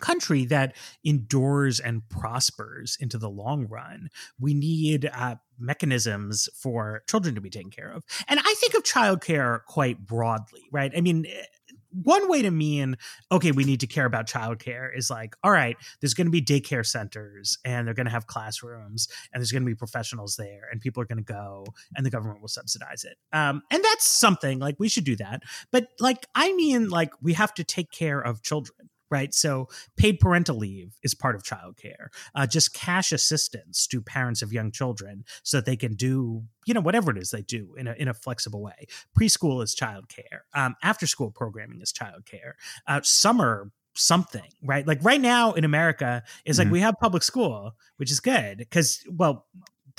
country 0.00 0.44
that 0.46 0.74
endures 1.04 1.80
and 1.80 2.08
prospers 2.08 2.96
into 3.00 3.18
the 3.18 3.30
long 3.30 3.66
run, 3.66 4.10
we 4.38 4.54
need 4.54 5.10
uh, 5.12 5.36
mechanisms 5.58 6.48
for 6.54 7.02
children 7.08 7.34
to 7.34 7.40
be 7.40 7.50
taken 7.50 7.70
care 7.70 7.90
of. 7.90 8.04
And 8.28 8.40
I 8.40 8.54
think 8.58 8.74
of 8.74 8.82
childcare 8.82 9.64
quite 9.64 10.06
broadly, 10.06 10.68
right? 10.72 10.92
I 10.96 11.00
mean, 11.00 11.26
eh, 11.26 11.42
one 11.90 12.28
way 12.28 12.42
to 12.42 12.50
mean 12.50 12.96
okay 13.32 13.52
we 13.52 13.64
need 13.64 13.80
to 13.80 13.86
care 13.86 14.04
about 14.04 14.26
childcare 14.26 14.94
is 14.94 15.10
like 15.10 15.34
all 15.42 15.50
right 15.50 15.76
there's 16.00 16.14
going 16.14 16.26
to 16.26 16.30
be 16.30 16.42
daycare 16.42 16.84
centers 16.84 17.58
and 17.64 17.86
they're 17.86 17.94
going 17.94 18.06
to 18.06 18.12
have 18.12 18.26
classrooms 18.26 19.08
and 19.32 19.40
there's 19.40 19.52
going 19.52 19.62
to 19.62 19.66
be 19.66 19.74
professionals 19.74 20.36
there 20.36 20.68
and 20.70 20.80
people 20.80 21.02
are 21.02 21.06
going 21.06 21.18
to 21.18 21.32
go 21.32 21.64
and 21.96 22.04
the 22.04 22.10
government 22.10 22.40
will 22.40 22.48
subsidize 22.48 23.04
it 23.04 23.16
um, 23.32 23.62
and 23.70 23.82
that's 23.82 24.06
something 24.06 24.58
like 24.58 24.76
we 24.78 24.88
should 24.88 25.04
do 25.04 25.16
that 25.16 25.42
but 25.70 25.88
like 25.98 26.26
i 26.34 26.52
mean 26.54 26.88
like 26.88 27.10
we 27.22 27.32
have 27.32 27.54
to 27.54 27.64
take 27.64 27.90
care 27.90 28.20
of 28.20 28.42
children 28.42 28.90
right? 29.10 29.32
So 29.34 29.68
paid 29.96 30.20
parental 30.20 30.56
leave 30.56 30.98
is 31.02 31.14
part 31.14 31.34
of 31.34 31.42
childcare. 31.42 32.08
Uh, 32.34 32.46
just 32.46 32.74
cash 32.74 33.12
assistance 33.12 33.86
to 33.88 34.00
parents 34.00 34.42
of 34.42 34.52
young 34.52 34.70
children 34.70 35.24
so 35.42 35.58
that 35.58 35.66
they 35.66 35.76
can 35.76 35.94
do, 35.94 36.44
you 36.66 36.74
know, 36.74 36.80
whatever 36.80 37.10
it 37.10 37.18
is 37.18 37.30
they 37.30 37.42
do 37.42 37.74
in 37.76 37.86
a, 37.86 37.92
in 37.94 38.08
a 38.08 38.14
flexible 38.14 38.62
way. 38.62 38.86
Preschool 39.18 39.62
is 39.62 39.74
childcare. 39.74 40.40
Um, 40.54 40.76
after 40.82 41.06
school 41.06 41.30
programming 41.30 41.80
is 41.80 41.92
childcare. 41.92 42.52
Uh, 42.86 43.00
summer 43.02 43.70
something, 43.94 44.50
right? 44.62 44.86
Like 44.86 45.02
right 45.02 45.20
now 45.20 45.52
in 45.52 45.64
America 45.64 46.22
is 46.44 46.58
like 46.58 46.66
mm-hmm. 46.66 46.72
we 46.72 46.80
have 46.80 46.94
public 47.00 47.22
school, 47.22 47.72
which 47.96 48.10
is 48.10 48.20
good 48.20 48.58
because, 48.58 49.04
well, 49.10 49.46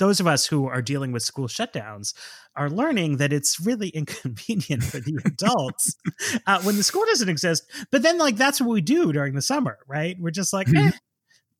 those 0.00 0.18
of 0.18 0.26
us 0.26 0.46
who 0.46 0.66
are 0.66 0.82
dealing 0.82 1.12
with 1.12 1.22
school 1.22 1.46
shutdowns 1.46 2.14
are 2.56 2.68
learning 2.68 3.18
that 3.18 3.32
it's 3.32 3.60
really 3.60 3.88
inconvenient 4.00 4.82
for 4.82 4.98
the 4.98 5.20
adults 5.24 5.94
uh, 6.46 6.60
when 6.62 6.76
the 6.76 6.82
school 6.82 7.04
doesn't 7.06 7.28
exist. 7.28 7.70
But 7.92 8.02
then, 8.02 8.18
like, 8.18 8.36
that's 8.36 8.60
what 8.60 8.70
we 8.70 8.80
do 8.80 9.12
during 9.12 9.34
the 9.34 9.42
summer, 9.42 9.78
right? 9.86 10.16
We're 10.18 10.30
just 10.30 10.52
like, 10.52 10.66
mm-hmm. 10.66 10.88
eh, 10.88 10.92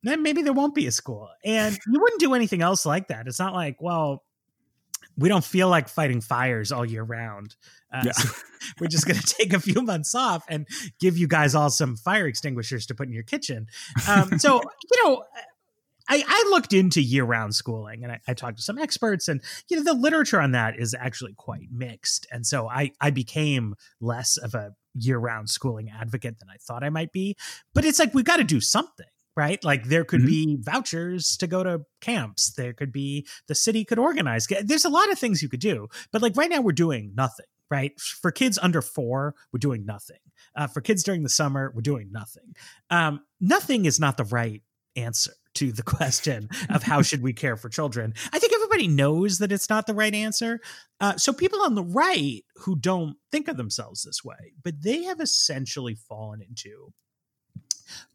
then 0.02 0.22
maybe 0.22 0.42
there 0.42 0.52
won't 0.52 0.74
be 0.74 0.86
a 0.86 0.90
school. 0.90 1.28
And 1.44 1.78
you 1.86 2.00
wouldn't 2.00 2.20
do 2.20 2.34
anything 2.34 2.62
else 2.62 2.84
like 2.84 3.08
that. 3.08 3.26
It's 3.26 3.38
not 3.38 3.52
like, 3.52 3.76
well, 3.80 4.24
we 5.16 5.28
don't 5.28 5.44
feel 5.44 5.68
like 5.68 5.88
fighting 5.88 6.22
fires 6.22 6.72
all 6.72 6.84
year 6.84 7.02
round. 7.02 7.54
Uh, 7.92 8.04
yeah. 8.06 8.12
so 8.12 8.28
we're 8.80 8.86
just 8.86 9.06
going 9.06 9.18
to 9.18 9.34
take 9.38 9.52
a 9.52 9.60
few 9.60 9.82
months 9.82 10.14
off 10.14 10.44
and 10.48 10.66
give 10.98 11.18
you 11.18 11.28
guys 11.28 11.54
all 11.54 11.68
some 11.68 11.96
fire 11.96 12.26
extinguishers 12.26 12.86
to 12.86 12.94
put 12.94 13.06
in 13.06 13.12
your 13.12 13.22
kitchen. 13.22 13.66
Um, 14.08 14.38
so, 14.38 14.62
you 14.90 15.04
know, 15.04 15.24
I, 16.10 16.24
I 16.26 16.50
looked 16.50 16.72
into 16.72 17.00
year 17.00 17.24
round 17.24 17.54
schooling 17.54 18.02
and 18.02 18.12
I, 18.12 18.20
I, 18.26 18.34
talked 18.34 18.56
to 18.56 18.62
some 18.62 18.78
experts, 18.78 19.28
and 19.28 19.40
you 19.68 19.76
know 19.76 19.84
the 19.84 19.98
literature 19.98 20.40
on 20.40 20.52
that 20.52 20.78
is 20.78 20.92
actually 20.92 21.34
quite 21.34 21.68
mixed. 21.70 22.26
And 22.32 22.44
so 22.44 22.68
I 22.68 22.90
I 23.00 23.10
became 23.10 23.76
less 24.00 24.36
of 24.36 24.54
a 24.54 24.72
year 24.94 25.18
round 25.18 25.48
schooling 25.48 25.88
advocate 25.88 26.40
than 26.40 26.48
I 26.50 26.56
thought 26.60 26.82
I 26.82 26.90
might 26.90 27.12
be. 27.12 27.36
But 27.72 27.84
it's 27.84 28.00
like 28.00 28.12
we've 28.12 28.24
got 28.24 28.38
to 28.38 28.44
do 28.44 28.60
something. 28.60 29.06
Right. 29.36 29.64
Like 29.64 29.84
there 29.84 30.04
could 30.04 30.20
mm-hmm. 30.20 30.56
be 30.56 30.58
vouchers 30.60 31.36
to 31.38 31.46
go 31.46 31.62
to 31.62 31.82
camps. 32.00 32.52
There 32.52 32.72
could 32.72 32.92
be 32.92 33.26
the 33.46 33.54
city 33.54 33.84
could 33.84 33.98
organize. 33.98 34.48
There's 34.62 34.84
a 34.84 34.90
lot 34.90 35.10
of 35.10 35.18
things 35.18 35.40
you 35.40 35.48
could 35.48 35.60
do. 35.60 35.88
But 36.12 36.20
like 36.20 36.36
right 36.36 36.50
now, 36.50 36.60
we're 36.60 36.72
doing 36.72 37.12
nothing 37.14 37.46
right? 37.70 37.98
For 38.00 38.32
kids 38.32 38.58
under 38.60 38.82
four, 38.82 39.36
we're 39.52 39.60
doing 39.60 39.86
nothing. 39.86 40.16
Uh, 40.56 40.66
for 40.66 40.80
kids 40.80 41.04
during 41.04 41.22
the 41.22 41.28
summer, 41.28 41.72
we're 41.72 41.82
doing 41.82 42.10
nothing. 42.10 42.56
Um, 42.90 43.20
nothing 43.40 43.84
is 43.84 44.00
not 44.00 44.16
the 44.16 44.24
right 44.24 44.60
answer 44.96 45.34
to 45.54 45.72
the 45.72 45.82
question 45.84 46.48
of 46.68 46.82
how 46.82 47.02
should 47.10 47.22
we 47.22 47.32
care 47.32 47.56
for 47.56 47.68
children. 47.68 48.14
I 48.32 48.38
think 48.38 48.52
everybody 48.52 48.88
knows 48.88 49.38
that 49.38 49.52
it's 49.52 49.70
not 49.70 49.86
the 49.86 49.94
right 49.94 50.14
answer. 50.14 50.60
Uh, 51.00 51.16
so 51.16 51.32
people 51.32 51.62
on 51.62 51.74
the 51.74 51.84
right 51.84 52.44
who 52.56 52.76
don't 52.76 53.16
think 53.30 53.48
of 53.48 53.56
themselves 53.56 54.02
this 54.02 54.24
way, 54.24 54.52
but 54.62 54.82
they 54.82 55.04
have 55.04 55.20
essentially 55.20 55.94
fallen 55.94 56.42
into 56.42 56.92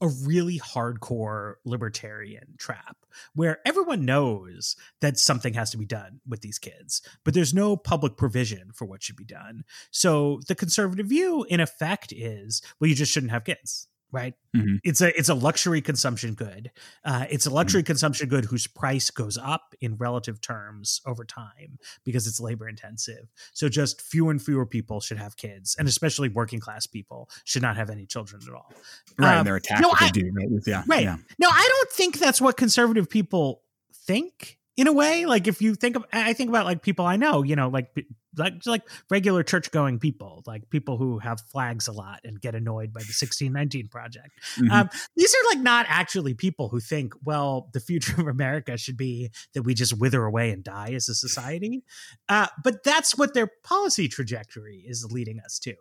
a 0.02 0.08
really 0.08 0.60
hardcore 0.60 1.56
libertarian 1.66 2.56
trap 2.58 2.98
where 3.34 3.60
everyone 3.66 4.06
knows 4.06 4.76
that 5.02 5.18
something 5.18 5.54
has 5.54 5.72
to 5.72 5.78
be 5.78 5.86
done 5.86 6.22
with 6.28 6.42
these 6.42 6.60
kids, 6.60 7.02
but 7.24 7.34
there's 7.34 7.54
no 7.54 7.76
public 7.76 8.18
provision 8.18 8.72
for 8.74 8.86
what 8.86 9.04
should 9.04 9.16
be 9.16 9.26
done. 9.26 9.64
So 9.92 10.40
the 10.48 10.56
conservative 10.56 11.08
view, 11.08 11.46
in 11.50 11.60
effect, 11.60 12.14
is 12.16 12.62
well, 12.80 12.90
you 12.90 12.96
just 12.96 13.12
shouldn't 13.12 13.32
have 13.32 13.44
kids 13.44 13.88
right? 14.16 14.34
Mm-hmm. 14.56 14.76
it's 14.86 15.02
a 15.02 15.18
it's 15.18 15.30
a 15.30 15.34
luxury 15.34 15.82
consumption 15.82 16.34
good. 16.34 16.72
Uh, 17.04 17.26
it's 17.30 17.46
a 17.46 17.50
luxury 17.50 17.82
mm-hmm. 17.82 17.88
consumption 17.88 18.30
good 18.30 18.46
whose 18.46 18.68
price 18.68 19.12
goes 19.12 19.38
up 19.38 19.76
in 19.82 19.98
relative 19.98 20.40
terms 20.42 21.02
over 21.06 21.26
time 21.26 21.78
because 22.04 22.26
it's 22.26 22.40
labor 22.40 22.68
intensive. 22.68 23.28
So 23.54 23.70
just 23.70 24.02
fewer 24.02 24.32
and 24.32 24.42
fewer 24.42 24.66
people 24.66 25.02
should 25.02 25.18
have 25.18 25.36
kids 25.38 25.76
and 25.78 25.88
especially 25.88 26.30
working 26.30 26.60
class 26.60 26.88
people 26.88 27.30
should 27.44 27.62
not 27.62 27.76
have 27.76 27.90
any 27.90 28.06
children 28.06 28.42
at 28.48 28.54
all. 28.54 28.72
Right 29.18 29.38
um, 29.38 29.46
they're 29.46 29.56
attacked 29.58 29.82
no, 29.82 29.94
I, 30.00 30.10
do 30.10 30.32
right? 30.34 30.48
Yeah 30.66 30.84
right. 30.88 31.04
yeah. 31.04 31.18
no 31.40 31.48
i 31.50 31.68
don't 31.70 31.92
think 31.92 32.20
that's 32.20 32.42
what 32.42 32.58
conservative 32.58 33.10
people 33.10 33.62
think 33.94 34.58
in 34.78 34.88
a 34.88 34.94
way 34.94 35.26
like 35.26 35.48
if 35.48 35.62
you 35.62 35.76
think 35.76 35.96
of 35.96 36.06
i 36.12 36.34
think 36.34 36.50
about 36.50 36.66
like 36.66 36.82
people 36.82 37.06
i 37.06 37.16
know 37.16 37.44
you 37.44 37.56
know 37.56 37.70
like 37.70 37.90
like 38.38 38.66
like 38.66 38.82
regular 39.10 39.44
church 39.44 39.72
going 39.72 40.00
people 40.00 40.44
like 40.46 40.70
people 40.70 40.98
who 40.98 41.20
have 41.20 41.40
flags 41.42 41.88
a 41.88 41.92
lot 41.92 42.20
and 42.24 42.42
get 42.42 42.56
annoyed 42.56 42.94
by 42.94 43.00
the 43.00 43.14
1619 43.14 43.88
project. 43.88 44.32
Mm-hmm. 44.58 44.72
um, 44.72 44.90
these 45.16 45.34
are 45.34 45.56
like 45.56 45.64
not 45.64 45.86
actually 45.90 46.34
people 46.34 46.70
who 46.70 46.80
think 46.80 47.14
well 47.24 47.70
the 47.74 47.80
future 47.80 48.14
of 48.20 48.28
america 48.28 48.78
should 48.78 48.98
be 48.98 49.30
that 49.54 49.64
we 49.64 49.74
just 49.74 49.98
wither 49.98 50.24
away 50.24 50.52
and 50.52 50.64
die 50.64 50.92
as 50.94 51.10
a 51.10 51.16
society. 51.16 51.84
Uh, 52.30 52.48
but 52.64 52.84
that's 52.84 53.18
what 53.18 53.34
their 53.34 53.48
policy 53.64 54.08
trajectory 54.08 54.84
is 54.88 55.06
leading 55.12 55.40
us 55.40 55.60
to. 55.60 55.76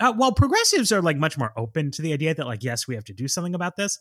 Uh, 0.00 0.12
while 0.12 0.32
progressives 0.32 0.92
are 0.92 1.02
like 1.02 1.16
much 1.16 1.36
more 1.36 1.52
open 1.56 1.90
to 1.90 2.02
the 2.02 2.12
idea 2.12 2.34
that 2.34 2.46
like 2.46 2.62
yes 2.62 2.86
we 2.86 2.94
have 2.94 3.04
to 3.04 3.12
do 3.12 3.28
something 3.28 3.54
about 3.54 3.76
this 3.76 3.98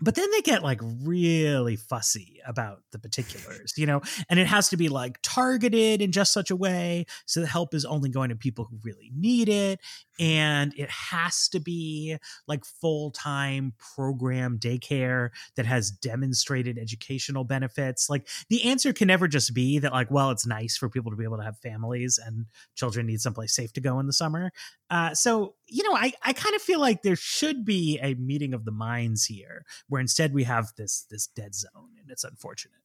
but 0.00 0.14
then 0.14 0.30
they 0.30 0.40
get 0.40 0.62
like 0.62 0.80
really 0.82 1.76
fussy 1.76 2.40
about 2.46 2.82
the 2.92 2.98
particulars, 2.98 3.74
you 3.76 3.86
know, 3.86 4.00
and 4.28 4.38
it 4.38 4.46
has 4.46 4.68
to 4.70 4.76
be 4.76 4.88
like 4.88 5.18
targeted 5.22 6.02
in 6.02 6.12
just 6.12 6.32
such 6.32 6.50
a 6.50 6.56
way 6.56 7.06
so 7.26 7.40
the 7.40 7.46
help 7.46 7.74
is 7.74 7.84
only 7.84 8.08
going 8.08 8.30
to 8.30 8.36
people 8.36 8.64
who 8.64 8.78
really 8.82 9.10
need 9.14 9.48
it. 9.48 9.80
And 10.18 10.74
it 10.76 10.90
has 10.90 11.48
to 11.48 11.60
be 11.60 12.18
like 12.46 12.64
full 12.64 13.10
time 13.10 13.72
program 13.78 14.58
daycare 14.58 15.30
that 15.56 15.66
has 15.66 15.90
demonstrated 15.90 16.78
educational 16.78 17.44
benefits. 17.44 18.10
Like 18.10 18.28
the 18.48 18.64
answer 18.64 18.92
can 18.92 19.08
never 19.08 19.28
just 19.28 19.54
be 19.54 19.78
that, 19.78 19.92
like, 19.92 20.10
well, 20.10 20.30
it's 20.30 20.46
nice 20.46 20.76
for 20.76 20.88
people 20.88 21.10
to 21.10 21.16
be 21.16 21.24
able 21.24 21.38
to 21.38 21.44
have 21.44 21.58
families 21.58 22.18
and 22.24 22.46
children 22.74 23.06
need 23.06 23.20
someplace 23.20 23.54
safe 23.54 23.72
to 23.74 23.80
go 23.80 23.98
in 23.98 24.06
the 24.06 24.12
summer. 24.12 24.52
Uh, 24.90 25.14
so, 25.14 25.54
you 25.70 25.82
know, 25.82 25.94
I, 25.94 26.12
I 26.22 26.32
kind 26.32 26.54
of 26.54 26.62
feel 26.62 26.80
like 26.80 27.02
there 27.02 27.16
should 27.16 27.64
be 27.64 27.98
a 28.02 28.14
meeting 28.14 28.54
of 28.54 28.64
the 28.64 28.72
minds 28.72 29.24
here 29.24 29.64
where 29.88 30.00
instead 30.00 30.34
we 30.34 30.44
have 30.44 30.72
this 30.76 31.06
this 31.10 31.26
dead 31.28 31.54
zone 31.54 31.96
and 32.00 32.10
it's 32.10 32.24
unfortunate 32.24 32.79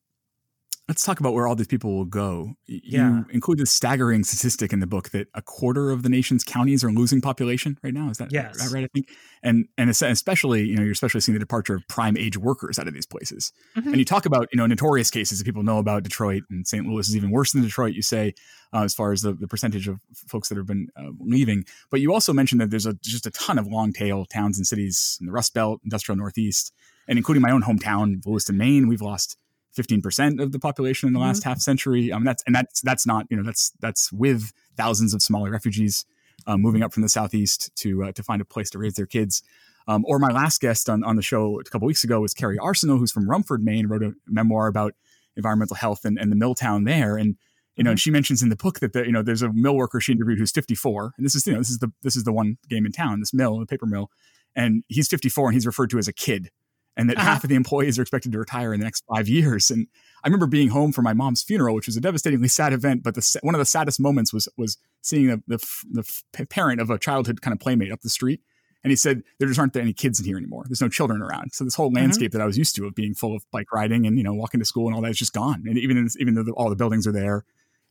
let's 0.88 1.04
talk 1.04 1.20
about 1.20 1.34
where 1.34 1.48
all 1.48 1.56
these 1.56 1.68
people 1.68 1.96
will 1.96 2.06
go. 2.06 2.56
Yeah. 2.68 3.10
You 3.10 3.26
include 3.32 3.58
this 3.58 3.72
staggering 3.72 4.24
statistic 4.24 4.72
in 4.72 4.80
the 4.80 4.88
book 4.88 5.10
that 5.10 5.28
a 5.34 5.42
quarter 5.42 5.90
of 5.90 6.04
the 6.04 6.10
nation's 6.10 6.44
counties 6.44 6.84
are 6.84 6.92
losing 6.92 7.22
population 7.22 7.80
right 7.82 7.94
now. 7.94 8.10
Is 8.10 8.20
that 8.20 8.32
yes. 8.32 8.72
right? 8.72 8.84
I 8.84 8.88
think, 8.94 9.10
and 9.42 9.68
and 9.78 9.90
especially 9.90 10.64
you 10.64 10.76
know 10.76 10.84
you're 10.84 10.92
especially 10.92 11.22
seeing 11.22 11.34
the 11.34 11.40
departure 11.40 11.76
of 11.76 11.88
prime 11.88 12.16
age 12.18 12.38
workers 12.38 12.78
out 12.78 12.88
of 12.88 12.94
these 12.94 13.06
places. 13.06 13.52
Mm-hmm. 13.76 13.90
And 13.90 13.98
you 13.98 14.06
talk 14.06 14.26
about 14.26 14.48
you 14.52 14.58
know 14.58 14.68
notorious 14.68 15.10
cases 15.10 15.40
that 15.40 15.46
people 15.46 15.64
know 15.64 15.80
about 15.80 16.04
Detroit 16.04 16.44
and 16.50 16.68
St. 16.68 16.86
Louis 16.86 17.08
is 17.08 17.16
even 17.16 17.32
worse 17.32 17.52
than 17.52 17.64
Detroit. 17.64 17.94
You 17.94 18.04
say 18.04 18.36
uh, 18.74 18.84
as 18.84 18.94
far 18.94 19.12
as 19.12 19.22
the, 19.22 19.34
the 19.34 19.48
percentage 19.48 19.88
of 19.88 20.00
folks 20.28 20.50
that 20.50 20.58
have 20.58 20.68
been 20.68 20.90
uh, 20.98 21.10
leaving, 21.20 21.66
but 21.90 22.00
you 22.00 22.14
also 22.14 22.32
mentioned 22.32 22.62
that 22.62 22.70
there's 22.70 22.86
a 22.86 22.94
just 23.02 23.26
a 23.26 23.32
ton 23.32 23.58
of 23.58 23.66
long 23.66 23.92
tail 23.92 24.26
towns 24.26 24.58
and 24.58 24.68
cities 24.68 25.18
in 25.20 25.26
the 25.26 25.32
Rust 25.32 25.54
Belt, 25.56 25.82
industrial 25.84 26.18
Northeast, 26.18 26.72
and 27.08 27.18
including 27.18 27.42
my 27.42 27.52
own 27.52 27.64
hometown, 27.64 28.24
Lewiston, 28.26 28.58
Maine. 28.58 28.88
We've 28.88 29.02
lost 29.02 29.38
15% 29.76 30.42
of 30.42 30.52
the 30.52 30.60
population 30.60 31.08
in 31.08 31.14
the 31.14 31.20
last 31.20 31.42
mm-hmm. 31.42 31.50
half 31.50 31.60
century. 31.60 32.12
Um, 32.12 32.24
that's 32.24 32.44
and 32.46 32.56
that's 32.56 32.82
that's 32.82 33.06
not 33.06 33.28
you 33.30 33.38
know 33.38 33.44
that's 33.44 33.72
that's 33.80 34.12
with 34.12 34.52
thousands 34.78 35.14
of 35.14 35.22
Somali 35.22 35.50
refugees 35.50 36.06
uh, 36.48 36.58
moving 36.58 36.84
up 36.84 36.94
from 36.94 37.04
the 37.04 37.10
southeast 37.10 37.72
to 37.78 38.06
uh, 38.06 38.12
to 38.14 38.24
find 38.24 38.42
a 38.42 38.46
place 38.46 38.70
to 38.72 38.80
raise 38.80 38.96
their 38.96 39.06
kids. 39.06 39.44
Um, 39.88 40.04
or 40.08 40.18
my 40.18 40.32
last 40.32 40.62
guest 40.62 40.90
on, 40.90 41.04
on 41.04 41.16
the 41.16 41.22
show 41.22 41.60
a 41.60 41.64
couple 41.64 41.86
weeks 41.86 42.04
ago 42.04 42.20
was 42.20 42.34
Kerri 42.34 42.58
Arsenault, 42.58 42.98
who's 42.98 43.12
from 43.12 43.30
Rumford, 43.30 43.64
Maine, 43.64 43.86
wrote 43.86 44.02
a 44.02 44.14
memoir 44.28 44.66
about 44.66 44.96
environmental 45.36 45.76
health 45.76 46.06
and, 46.06 46.18
and 46.18 46.32
the 46.32 46.36
mill 46.36 46.56
town 46.56 46.86
there. 46.86 47.18
And 47.18 47.36
you 47.76 47.84
know, 47.84 47.90
mm-hmm. 47.90 47.92
and 47.92 48.00
she 48.00 48.10
mentions 48.10 48.42
in 48.42 48.50
the 48.50 48.56
book 48.56 48.80
that 48.80 48.94
the, 48.94 49.06
you 49.06 49.12
know 49.12 49.22
there's 49.22 49.42
a 49.42 49.52
mill 49.54 49.76
worker 49.76 50.00
she 50.00 50.14
interviewed 50.14 50.40
who's 50.40 50.52
54, 50.52 51.14
and 51.18 51.26
this 51.26 51.36
is 51.36 51.46
you 51.46 51.54
know 51.54 51.60
this 51.60 51.70
is 51.70 51.80
the 51.80 51.92
this 52.02 52.16
is 52.16 52.24
the 52.24 52.34
one 52.34 52.58
game 52.70 52.86
in 52.86 52.92
town, 52.92 53.20
this 53.20 53.34
mill, 53.34 53.60
the 53.60 53.66
paper 53.66 53.86
mill, 53.86 54.10
and 54.56 54.84
he's 54.88 55.08
54 55.08 55.50
and 55.50 55.54
he's 55.54 55.68
referred 55.68 55.90
to 55.90 55.98
as 55.98 56.08
a 56.08 56.14
kid 56.14 56.50
and 56.98 57.10
that 57.10 57.18
uh-huh. 57.18 57.26
half 57.26 57.44
of 57.44 57.50
the 57.50 57.56
employees 57.56 58.00
are 58.00 58.02
expected 58.02 58.32
to 58.32 58.40
retire 58.40 58.74
in 58.74 58.80
the 58.80 58.86
next 58.86 59.04
five 59.14 59.28
years. 59.28 59.70
And 59.70 59.88
I 60.24 60.28
remember 60.28 60.48
being 60.48 60.70
home 60.70 60.92
for 60.92 61.02
my 61.02 61.14
mom's 61.14 61.44
funeral, 61.44 61.76
which 61.76 61.88
was 61.88 61.98
a 61.98 62.02
devastatingly 62.02 62.48
sad 62.48 62.74
event. 62.74 63.04
But 63.04 63.16
the, 63.16 63.40
one 63.42 63.56
of 63.56 63.60
the 63.60 63.66
saddest 63.66 64.00
moments 64.00 64.34
was 64.34 64.48
was 64.58 64.78
seeing 65.02 65.28
the, 65.28 65.42
the, 65.48 66.22
the 66.34 66.46
parent 66.48 66.82
of 66.82 66.90
a 66.90 66.98
childhood 66.98 67.42
kind 67.42 67.54
of 67.54 67.60
playmate 67.60 67.92
up 67.92 68.02
the 68.02 68.10
street. 68.10 68.42
And 68.84 68.92
he 68.92 68.96
said, 68.96 69.24
there 69.40 69.48
just 69.48 69.60
aren't 69.60 69.76
any 69.76 69.94
kids 69.94 70.20
in 70.20 70.26
here 70.26 70.38
anymore. 70.38 70.64
There's 70.68 70.82
no 70.82 70.90
children 70.90 71.22
around. 71.22 71.54
So 71.54 71.64
this 71.64 71.74
whole 71.74 71.88
mm-hmm. 71.88 71.98
landscape 71.98 72.32
mm-hmm. 72.32 72.38
that 72.38 72.44
I 72.44 72.46
was 72.46 72.58
used 72.58 72.76
to 72.76 72.86
of 72.86 72.94
being 72.94 73.16
full 73.16 73.36
of 73.36 73.44
bike 73.52 73.72
riding 73.74 74.06
and, 74.06 74.16
you 74.16 74.24
know, 74.24 74.34
walking 74.34 74.60
to 74.60 74.66
school 74.66 74.86
and 74.86 74.96
all 74.96 75.02
that 75.02 75.10
is 75.10 75.18
just 75.18 75.34
gone. 75.34 75.64
And 75.66 75.78
even, 75.78 76.08
even 76.20 76.36
though 76.36 76.44
the, 76.44 76.52
all 76.52 76.70
the 76.70 76.76
buildings 76.76 77.08
are 77.08 77.12
there, 77.12 77.46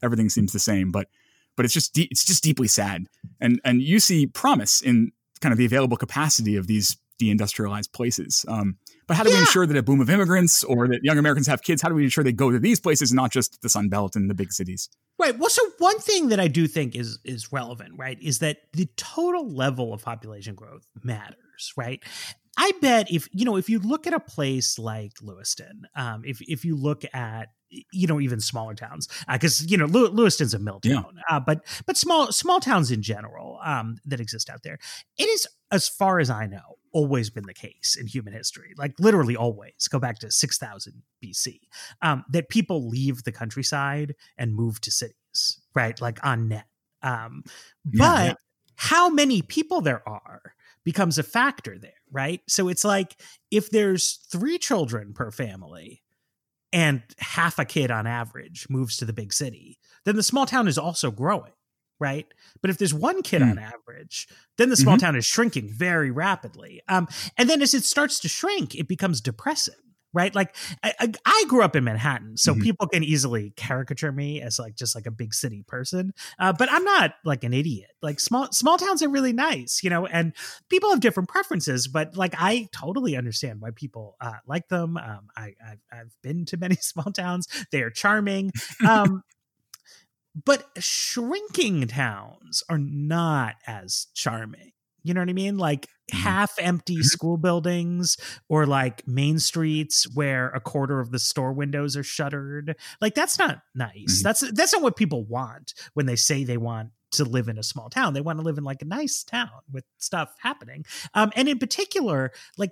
everything 0.04 0.28
seems 0.28 0.52
the 0.52 0.60
same. 0.60 0.92
But, 0.92 1.08
but 1.56 1.64
it's 1.64 1.74
just, 1.74 1.94
de- 1.94 2.08
it's 2.12 2.24
just 2.24 2.44
deeply 2.44 2.68
sad. 2.68 3.06
And, 3.40 3.60
and 3.64 3.82
you 3.82 3.98
see 3.98 4.28
promise 4.28 4.80
in 4.80 5.10
kind 5.40 5.52
of 5.52 5.58
the 5.58 5.66
available 5.66 5.96
capacity 5.96 6.54
of 6.54 6.68
these 6.68 6.96
deindustrialized 7.20 7.92
places. 7.92 8.44
Um, 8.48 8.76
but 9.06 9.16
how 9.16 9.22
do 9.22 9.30
yeah. 9.30 9.36
we 9.36 9.40
ensure 9.40 9.66
that 9.66 9.76
a 9.76 9.82
boom 9.82 10.00
of 10.00 10.10
immigrants 10.10 10.64
or 10.64 10.88
that 10.88 11.00
young 11.02 11.18
Americans 11.18 11.46
have 11.46 11.62
kids? 11.62 11.82
How 11.82 11.88
do 11.88 11.94
we 11.94 12.04
ensure 12.04 12.24
they 12.24 12.32
go 12.32 12.50
to 12.50 12.58
these 12.58 12.80
places, 12.80 13.10
and 13.10 13.16
not 13.16 13.30
just 13.30 13.60
the 13.62 13.68
Sun 13.68 13.88
Belt 13.88 14.16
and 14.16 14.30
the 14.30 14.34
big 14.34 14.52
cities? 14.52 14.88
Right. 15.18 15.38
Well, 15.38 15.50
so 15.50 15.62
one 15.78 15.98
thing 15.98 16.28
that 16.28 16.40
I 16.40 16.48
do 16.48 16.66
think 16.66 16.96
is 16.96 17.18
is 17.24 17.52
relevant, 17.52 17.92
right, 17.96 18.18
is 18.20 18.40
that 18.40 18.58
the 18.72 18.86
total 18.96 19.48
level 19.48 19.92
of 19.92 20.02
population 20.02 20.54
growth 20.54 20.86
matters, 21.02 21.72
right? 21.76 22.02
I 22.56 22.72
bet 22.80 23.10
if 23.10 23.28
you 23.32 23.44
know 23.44 23.56
if 23.56 23.68
you 23.68 23.78
look 23.78 24.06
at 24.06 24.12
a 24.12 24.20
place 24.20 24.78
like 24.78 25.12
Lewiston, 25.20 25.86
um, 25.96 26.22
if 26.24 26.40
if 26.42 26.64
you 26.64 26.76
look 26.76 27.04
at 27.12 27.48
you 27.92 28.06
know 28.06 28.20
even 28.20 28.40
smaller 28.40 28.74
towns 28.74 29.08
because 29.30 29.62
uh, 29.62 29.66
you 29.68 29.76
know 29.76 29.86
Lew- 29.86 30.08
Lewiston's 30.08 30.54
a 30.54 30.58
mill 30.58 30.80
town, 30.80 31.16
yeah. 31.16 31.36
uh, 31.36 31.40
but 31.40 31.64
but 31.86 31.96
small 31.96 32.30
small 32.32 32.60
towns 32.60 32.90
in 32.90 33.02
general 33.02 33.58
um, 33.64 33.96
that 34.04 34.20
exist 34.20 34.48
out 34.50 34.62
there, 34.62 34.78
it 35.18 35.24
is 35.24 35.46
as 35.70 35.88
far 35.88 36.20
as 36.20 36.30
I 36.30 36.46
know 36.46 36.78
always 36.92 37.28
been 37.28 37.44
the 37.46 37.54
case 37.54 37.96
in 37.98 38.06
human 38.06 38.32
history, 38.32 38.72
like 38.78 38.94
literally 39.00 39.34
always. 39.34 39.88
Go 39.88 39.98
back 39.98 40.18
to 40.20 40.30
six 40.30 40.58
thousand 40.58 41.02
BC, 41.24 41.60
um, 42.02 42.24
that 42.30 42.48
people 42.48 42.88
leave 42.88 43.24
the 43.24 43.32
countryside 43.32 44.14
and 44.38 44.54
move 44.54 44.80
to 44.82 44.90
cities, 44.90 45.60
right? 45.74 46.00
Like 46.00 46.24
on 46.24 46.48
net. 46.48 46.66
Um, 47.02 47.42
but 47.84 47.98
yeah, 47.98 48.24
yeah. 48.24 48.34
how 48.76 49.10
many 49.10 49.42
people 49.42 49.80
there 49.80 50.08
are 50.08 50.54
becomes 50.84 51.18
a 51.18 51.22
factor 51.22 51.78
there, 51.78 51.92
right? 52.14 52.40
So 52.48 52.68
it's 52.68 52.84
like 52.84 53.20
if 53.50 53.68
there's 53.68 54.20
three 54.30 54.56
children 54.56 55.12
per 55.12 55.30
family 55.30 56.02
and 56.72 57.02
half 57.18 57.58
a 57.58 57.64
kid 57.64 57.90
on 57.90 58.06
average 58.06 58.66
moves 58.70 58.96
to 58.98 59.04
the 59.04 59.12
big 59.12 59.32
city, 59.32 59.78
then 60.04 60.16
the 60.16 60.22
small 60.22 60.46
town 60.46 60.68
is 60.68 60.78
also 60.78 61.10
growing, 61.10 61.52
right? 61.98 62.26
But 62.62 62.70
if 62.70 62.78
there's 62.78 62.94
one 62.94 63.22
kid 63.22 63.42
mm. 63.42 63.50
on 63.50 63.58
average, 63.58 64.28
then 64.56 64.70
the 64.70 64.76
small 64.76 64.94
mm-hmm. 64.96 65.06
town 65.06 65.16
is 65.16 65.26
shrinking 65.26 65.68
very 65.68 66.10
rapidly. 66.10 66.80
Um, 66.88 67.08
and 67.36 67.50
then 67.50 67.60
as 67.60 67.74
it 67.74 67.84
starts 67.84 68.20
to 68.20 68.28
shrink, 68.28 68.74
it 68.74 68.88
becomes 68.88 69.20
depressing 69.20 69.74
right? 70.14 70.34
Like 70.34 70.54
I, 70.82 71.12
I, 71.26 71.44
grew 71.48 71.62
up 71.62 71.76
in 71.76 71.84
Manhattan, 71.84 72.36
so 72.36 72.52
mm-hmm. 72.52 72.62
people 72.62 72.86
can 72.86 73.02
easily 73.02 73.52
caricature 73.56 74.12
me 74.12 74.40
as 74.40 74.58
like 74.58 74.76
just 74.76 74.94
like 74.94 75.06
a 75.06 75.10
big 75.10 75.34
city 75.34 75.64
person. 75.66 76.14
Uh, 76.38 76.52
but 76.52 76.70
I'm 76.70 76.84
not 76.84 77.14
like 77.24 77.44
an 77.44 77.52
idiot. 77.52 77.90
Like 78.00 78.20
small 78.20 78.48
small 78.52 78.78
towns 78.78 79.02
are 79.02 79.08
really 79.08 79.32
nice, 79.32 79.80
you 79.82 79.90
know, 79.90 80.06
and 80.06 80.32
people 80.70 80.90
have 80.90 81.00
different 81.00 81.28
preferences. 81.28 81.88
But 81.88 82.16
like 82.16 82.34
I 82.38 82.68
totally 82.72 83.16
understand 83.16 83.60
why 83.60 83.70
people 83.74 84.16
uh, 84.20 84.38
like 84.46 84.68
them. 84.68 84.96
Um, 84.96 85.28
I 85.36 85.54
I've, 85.62 85.80
I've, 85.92 86.14
been 86.22 86.44
to 86.46 86.56
many 86.58 86.76
small 86.76 87.12
towns; 87.12 87.48
they 87.72 87.82
are 87.82 87.90
charming. 87.90 88.52
Um, 88.86 89.22
but 90.46 90.64
shrinking 90.78 91.88
towns 91.88 92.62
are 92.68 92.78
not 92.78 93.56
as 93.66 94.06
charming. 94.14 94.72
You 95.02 95.14
know 95.14 95.20
what 95.20 95.28
I 95.28 95.34
mean? 95.34 95.58
Like. 95.58 95.88
Half 96.12 96.54
empty 96.58 96.96
mm-hmm. 96.96 97.02
school 97.02 97.36
buildings 97.36 98.16
or 98.48 98.66
like 98.66 99.06
main 99.06 99.38
streets 99.38 100.06
where 100.14 100.48
a 100.50 100.60
quarter 100.60 101.00
of 101.00 101.10
the 101.10 101.18
store 101.18 101.52
windows 101.52 101.96
are 101.96 102.02
shuttered. 102.02 102.76
Like 103.00 103.14
that's 103.14 103.38
not 103.38 103.60
nice. 103.74 103.92
Mm-hmm. 103.92 104.22
That's 104.22 104.52
that's 104.52 104.72
not 104.72 104.82
what 104.82 104.96
people 104.96 105.24
want 105.24 105.74
when 105.94 106.06
they 106.06 106.16
say 106.16 106.44
they 106.44 106.56
want 106.56 106.90
to 107.12 107.24
live 107.24 107.48
in 107.48 107.58
a 107.58 107.62
small 107.62 107.88
town. 107.88 108.12
They 108.12 108.20
want 108.20 108.38
to 108.38 108.44
live 108.44 108.58
in 108.58 108.64
like 108.64 108.82
a 108.82 108.86
nice 108.86 109.22
town 109.22 109.50
with 109.72 109.84
stuff 109.98 110.34
happening. 110.40 110.84
Um, 111.14 111.32
and 111.36 111.48
in 111.48 111.58
particular, 111.58 112.32
like 112.58 112.70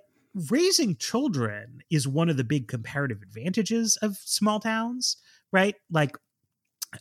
raising 0.51 0.97
children 0.97 1.81
is 1.91 2.09
one 2.09 2.29
of 2.29 2.37
the 2.37 2.45
big 2.45 2.69
comparative 2.69 3.23
advantages 3.23 3.97
of 4.03 4.17
small 4.17 4.61
towns, 4.61 5.17
right? 5.53 5.77
Like 5.91 6.17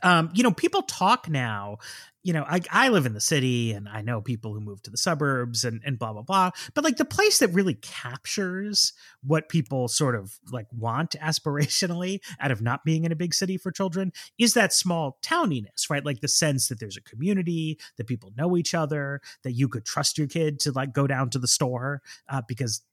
um, 0.04 0.30
you 0.34 0.44
know, 0.44 0.52
people 0.52 0.84
talk 0.84 1.30
now 1.30 1.78
you 2.24 2.34
know, 2.34 2.46
I, 2.48 2.62
I 2.70 2.90
live 2.90 3.06
in 3.06 3.14
the 3.14 3.22
city 3.22 3.72
and 3.72 3.90
I 3.90 4.02
know 4.02 4.22
people 4.22 4.54
who 4.54 4.62
move 4.62 4.82
to 4.84 4.92
the 4.92 4.98
suburbs 4.98 5.64
and, 5.64 5.82
and 5.84 5.98
blah, 5.98 6.14
blah, 6.14 6.22
blah. 6.22 6.52
But 6.76 6.84
like 6.84 6.98
the 6.98 7.06
place 7.06 7.40
that 7.40 7.50
really 7.50 7.74
captures 7.74 8.94
what 9.24 9.50
people 9.50 9.88
sort 9.88 10.16
of 10.16 10.38
like 10.52 10.68
want 10.72 11.16
aspirationally 11.22 12.20
out 12.40 12.52
of 12.52 12.62
not 12.62 12.86
being 12.86 13.06
in 13.06 13.12
a 13.12 13.16
big 13.16 13.34
city 13.34 13.58
for 13.58 13.72
children 13.72 14.12
is 14.38 14.54
that 14.54 14.72
small 14.74 15.18
towniness, 15.24 15.90
right? 15.90 16.06
Like 16.06 16.22
the 16.22 16.28
sense 16.28 16.68
that 16.68 16.80
there's 16.80 16.98
a 16.98 17.02
community, 17.02 17.80
that 17.98 18.08
people 18.08 18.32
know 18.38 18.56
each 18.56 18.76
other, 18.76 19.22
that 19.44 19.54
you 19.54 19.68
could 19.68 19.86
trust 19.86 20.18
your 20.18 20.28
kid 20.28 20.60
to 20.62 20.72
like 20.72 20.94
go 20.94 21.08
down 21.08 21.32
to 21.32 21.40
the 21.40 21.48
store 21.48 22.02
uh, 22.30 22.42
because 22.48 22.84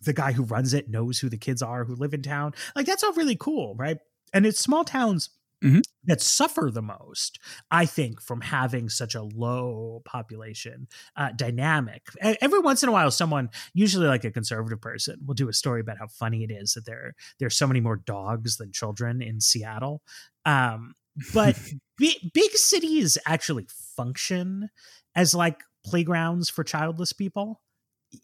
the 0.00 0.12
guy 0.12 0.32
who 0.32 0.42
runs 0.44 0.72
it 0.74 0.88
knows 0.88 1.18
who 1.18 1.28
the 1.28 1.36
kids 1.36 1.62
are 1.62 1.84
who 1.84 1.94
live 1.94 2.14
in 2.14 2.22
town. 2.22 2.54
Like 2.74 2.86
that's 2.86 3.04
all 3.04 3.12
really 3.12 3.36
cool, 3.36 3.74
right? 3.74 3.98
And 4.32 4.46
it's 4.46 4.60
small 4.60 4.84
towns 4.84 5.30
mm-hmm. 5.62 5.80
that 6.04 6.20
suffer 6.20 6.70
the 6.72 6.82
most, 6.82 7.38
I 7.70 7.86
think, 7.86 8.20
from 8.20 8.40
having 8.40 8.88
such 8.88 9.14
a 9.14 9.22
low 9.22 10.02
population 10.04 10.88
uh, 11.16 11.30
dynamic. 11.34 12.06
Every 12.20 12.60
once 12.60 12.82
in 12.82 12.88
a 12.88 12.92
while, 12.92 13.10
someone, 13.10 13.50
usually 13.74 14.06
like 14.06 14.24
a 14.24 14.30
conservative 14.30 14.80
person, 14.80 15.18
will 15.24 15.34
do 15.34 15.48
a 15.48 15.52
story 15.52 15.80
about 15.80 15.98
how 15.98 16.06
funny 16.06 16.44
it 16.44 16.50
is 16.50 16.74
that 16.74 16.86
there 16.86 17.14
there's 17.38 17.56
so 17.56 17.66
many 17.66 17.80
more 17.80 17.96
dogs 17.96 18.56
than 18.56 18.72
children 18.72 19.22
in 19.22 19.40
Seattle. 19.40 20.02
Um, 20.44 20.94
but 21.32 21.58
big 21.98 22.50
cities 22.52 23.18
actually 23.26 23.66
function 23.96 24.70
as 25.14 25.34
like 25.34 25.60
playgrounds 25.84 26.50
for 26.50 26.64
childless 26.64 27.12
people 27.12 27.60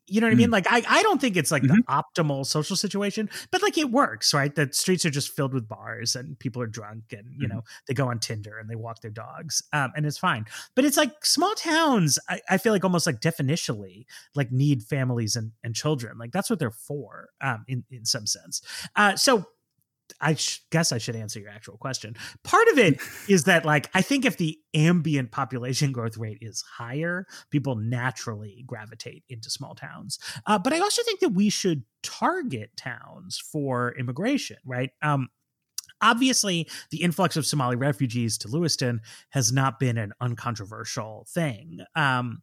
you 0.06 0.20
know 0.20 0.26
what 0.26 0.32
mm. 0.32 0.36
I 0.36 0.38
mean? 0.38 0.50
Like, 0.50 0.66
I, 0.68 0.82
I 0.88 1.02
don't 1.02 1.20
think 1.20 1.36
it's 1.36 1.50
like 1.50 1.62
mm-hmm. 1.62 1.76
the 1.76 1.82
optimal 1.84 2.46
social 2.46 2.76
situation, 2.76 3.30
but 3.50 3.62
like 3.62 3.78
it 3.78 3.90
works, 3.90 4.34
right? 4.34 4.54
The 4.54 4.68
streets 4.72 5.04
are 5.04 5.10
just 5.10 5.34
filled 5.34 5.54
with 5.54 5.68
bars 5.68 6.14
and 6.16 6.38
people 6.38 6.62
are 6.62 6.66
drunk 6.66 7.04
and, 7.12 7.26
you 7.32 7.48
mm-hmm. 7.48 7.56
know, 7.56 7.64
they 7.86 7.94
go 7.94 8.08
on 8.08 8.18
Tinder 8.18 8.58
and 8.58 8.68
they 8.68 8.76
walk 8.76 9.00
their 9.00 9.10
dogs 9.10 9.62
um, 9.72 9.92
and 9.96 10.06
it's 10.06 10.18
fine. 10.18 10.46
But 10.74 10.84
it's 10.84 10.96
like 10.96 11.24
small 11.24 11.54
towns, 11.54 12.18
I, 12.28 12.40
I, 12.48 12.58
feel 12.58 12.72
like 12.72 12.84
almost 12.84 13.06
like 13.06 13.20
definitionally 13.20 14.06
like 14.34 14.52
need 14.52 14.82
families 14.82 15.36
and, 15.36 15.52
and 15.64 15.74
children. 15.74 16.18
Like 16.18 16.32
that's 16.32 16.50
what 16.50 16.58
they're 16.58 16.70
for 16.70 17.30
um, 17.40 17.64
in, 17.68 17.84
in 17.90 18.04
some 18.04 18.26
sense. 18.26 18.62
Uh, 18.96 19.16
so 19.16 19.46
I 20.20 20.34
sh- 20.34 20.60
guess 20.70 20.92
I 20.92 20.98
should 20.98 21.16
answer 21.16 21.40
your 21.40 21.50
actual 21.50 21.76
question. 21.76 22.14
Part 22.44 22.68
of 22.68 22.78
it 22.78 23.00
is 23.28 23.44
that, 23.44 23.64
like, 23.64 23.90
I 23.94 24.02
think 24.02 24.24
if 24.24 24.36
the 24.36 24.58
ambient 24.74 25.30
population 25.30 25.92
growth 25.92 26.16
rate 26.16 26.38
is 26.40 26.62
higher, 26.62 27.26
people 27.50 27.76
naturally 27.76 28.64
gravitate 28.66 29.24
into 29.28 29.50
small 29.50 29.74
towns. 29.74 30.18
Uh, 30.46 30.58
but 30.58 30.72
I 30.72 30.80
also 30.80 31.02
think 31.02 31.20
that 31.20 31.30
we 31.30 31.50
should 31.50 31.84
target 32.02 32.70
towns 32.76 33.38
for 33.38 33.94
immigration, 33.98 34.58
right? 34.64 34.90
Um, 35.02 35.28
obviously 36.00 36.68
the 36.90 37.00
influx 37.00 37.36
of 37.36 37.46
somali 37.46 37.76
refugees 37.76 38.36
to 38.36 38.48
lewiston 38.48 39.00
has 39.30 39.52
not 39.52 39.78
been 39.78 39.96
an 39.96 40.12
uncontroversial 40.20 41.24
thing 41.32 41.78
um, 41.94 42.42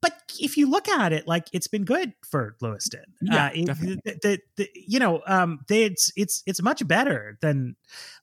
but 0.00 0.12
if 0.38 0.56
you 0.56 0.68
look 0.68 0.88
at 0.88 1.12
it, 1.12 1.26
like 1.26 1.48
it's 1.52 1.66
been 1.66 1.84
good 1.84 2.12
for 2.28 2.56
Lewiston. 2.60 3.04
Yeah, 3.22 3.46
uh, 3.46 3.50
it. 3.54 3.66
The, 4.04 4.18
the, 4.22 4.40
the, 4.56 4.70
you 4.74 4.98
know, 4.98 5.22
um, 5.26 5.60
they, 5.68 5.84
it's 5.84 6.12
it's 6.16 6.42
it's 6.46 6.62
much 6.62 6.86
better 6.86 7.38
than 7.40 7.76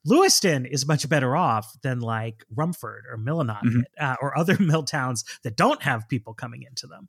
Lewiston 0.04 0.66
is 0.66 0.86
much 0.86 1.08
better 1.08 1.36
off 1.36 1.76
than 1.82 2.00
like 2.00 2.44
Rumford 2.54 3.04
or 3.10 3.16
Millinocket 3.16 3.64
mm-hmm. 3.64 3.80
uh, 4.00 4.16
or 4.20 4.36
other 4.36 4.56
mill 4.60 4.84
towns 4.84 5.24
that 5.42 5.56
don't 5.56 5.82
have 5.82 6.08
people 6.08 6.34
coming 6.34 6.62
into 6.62 6.86
them. 6.86 7.08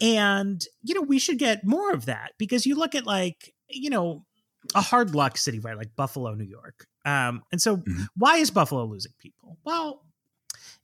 And 0.00 0.64
you 0.82 0.94
know, 0.94 1.02
we 1.02 1.18
should 1.18 1.38
get 1.38 1.64
more 1.64 1.92
of 1.92 2.06
that 2.06 2.32
because 2.38 2.66
you 2.66 2.76
look 2.76 2.94
at 2.94 3.06
like 3.06 3.54
you 3.68 3.90
know 3.90 4.24
a 4.74 4.80
hard 4.80 5.14
luck 5.14 5.38
city, 5.38 5.60
right? 5.60 5.76
Like 5.76 5.96
Buffalo, 5.96 6.34
New 6.34 6.44
York. 6.44 6.86
Um, 7.04 7.42
and 7.50 7.60
so 7.60 7.78
mm-hmm. 7.78 8.02
why 8.16 8.36
is 8.36 8.50
Buffalo 8.50 8.84
losing 8.84 9.12
people? 9.18 9.58
Well, 9.64 10.02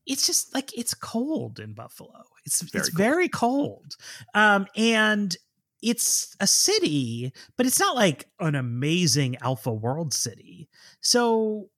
it's 0.07 0.27
just 0.27 0.55
like 0.55 0.77
it's 0.77 0.95
cold 0.95 1.59
in 1.59 1.73
Buffalo. 1.73 2.25
It's 2.45 2.63
very 2.63 2.81
it's 2.81 2.91
cold. 2.91 2.99
very 2.99 3.29
cold. 3.29 3.97
Um, 4.35 4.67
and 4.77 5.37
it's 5.83 6.35
a 6.41 6.47
city, 6.47 7.33
but 7.57 7.67
it's 7.67 7.81
not 7.81 7.97
like 7.97 8.29
an 8.41 8.55
amazing 8.55 9.37
alpha 9.41 9.73
world 9.73 10.15
city. 10.15 10.69
So 11.01 11.69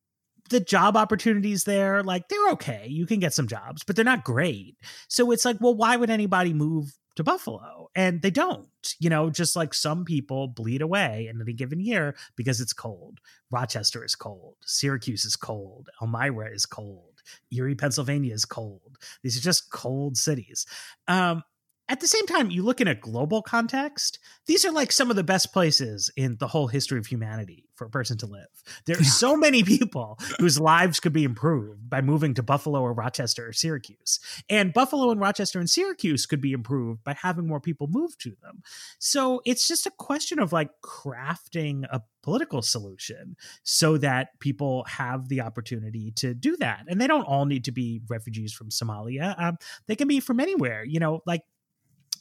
the 0.51 0.61
job 0.61 0.97
opportunities 0.97 1.65
there, 1.65 2.03
like 2.03 2.29
they're 2.29 2.51
okay. 2.53 2.87
You 2.89 3.07
can 3.07 3.21
get 3.21 3.35
some 3.35 3.49
jobs, 3.49 3.85
but 3.85 3.97
they're 3.97 4.05
not 4.05 4.25
great. 4.25 4.77
So 5.09 5.31
it's 5.31 5.45
like, 5.45 5.59
well, 5.61 5.75
why 5.75 5.97
would 5.97 6.11
anybody 6.11 6.53
move 6.53 6.97
to 7.17 7.25
Buffalo? 7.25 7.89
And 7.95 8.23
they 8.23 8.31
don't, 8.31 8.69
you 8.99 9.11
know, 9.11 9.31
just 9.31 9.57
like 9.57 9.75
some 9.75 10.05
people 10.05 10.49
bleed 10.49 10.83
away 10.83 11.29
in 11.31 11.41
any 11.41 11.53
given 11.53 11.81
year 11.81 12.15
because 12.37 12.61
it's 12.61 12.73
cold. 12.73 13.19
Rochester 13.51 14.05
is 14.05 14.15
cold. 14.15 14.57
Syracuse 14.65 15.25
is 15.25 15.37
cold. 15.37 15.89
Elmira 16.01 16.51
is 16.51 16.65
cold. 16.65 17.08
Erie, 17.53 17.75
Pennsylvania 17.75 18.35
is 18.35 18.45
cold. 18.45 18.99
These 19.23 19.37
are 19.37 19.43
just 19.43 19.71
cold 19.71 20.17
cities. 20.17 20.67
Um, 21.07 21.43
at 21.89 22.01
the 22.01 22.07
same 22.07 22.27
time, 22.27 22.51
you 22.51 22.63
look 22.63 22.81
in 22.81 22.89
a 22.89 22.95
global 22.95 23.43
context, 23.43 24.19
these 24.47 24.65
are 24.65 24.73
like 24.73 24.93
some 24.93 25.11
of 25.11 25.17
the 25.17 25.25
best 25.25 25.53
places 25.53 26.11
in 26.17 26.37
the 26.39 26.49
whole 26.49 26.67
history 26.67 26.99
of 26.99 27.07
humanity 27.07 27.65
for 27.75 27.87
a 27.87 27.91
person 27.91 28.19
to 28.19 28.27
live. 28.27 28.49
There 28.85 28.99
are 28.99 29.05
so 29.05 29.37
many 29.37 29.63
people 29.63 30.19
whose 30.39 30.61
lives 30.61 31.01
could 31.01 31.13
be 31.13 31.25
improved 31.25 31.89
by 31.89 32.03
moving 32.03 32.35
to 32.35 32.43
Buffalo 32.43 32.81
or 32.81 32.93
Rochester 32.93 33.49
or 33.49 33.53
Syracuse. 33.53 34.21
And 34.51 34.75
Buffalo 34.75 35.11
and 35.11 35.21
Rochester 35.21 35.61
and 35.61 35.71
Syracuse 35.71 36.27
could 36.27 36.41
be 36.41 36.53
improved 36.53 37.05
by 37.05 37.15
having 37.15 37.47
more 37.47 37.61
people 37.61 37.87
move 37.89 38.19
to 38.19 38.37
them. 38.43 38.63
So 38.99 39.41
it's 39.47 39.67
just 39.67 39.87
a 39.87 39.93
question 39.93 40.39
of 40.39 40.53
like 40.53 40.71
crafting 40.85 41.85
a 41.91 42.03
political 42.23 42.61
solution 42.61 43.37
so 43.63 43.97
that 43.97 44.39
people 44.41 44.85
have 44.85 45.29
the 45.29 45.41
opportunity 45.41 46.13
to 46.17 46.35
do 46.35 46.57
that. 46.59 46.85
And 46.89 47.01
they 47.01 47.07
don't 47.07 47.25
all 47.25 47.47
need 47.47 47.65
to 47.65 47.73
be 47.73 48.03
refugees 48.09 48.53
from 48.53 48.69
Somalia. 48.69 49.41
Um, 49.41 49.57
they 49.87 49.97
can 49.97 50.09
be 50.09 50.21
from 50.21 50.41
anywhere. 50.41 50.85
You 50.85 51.01
know, 51.01 51.23
like 51.25 51.43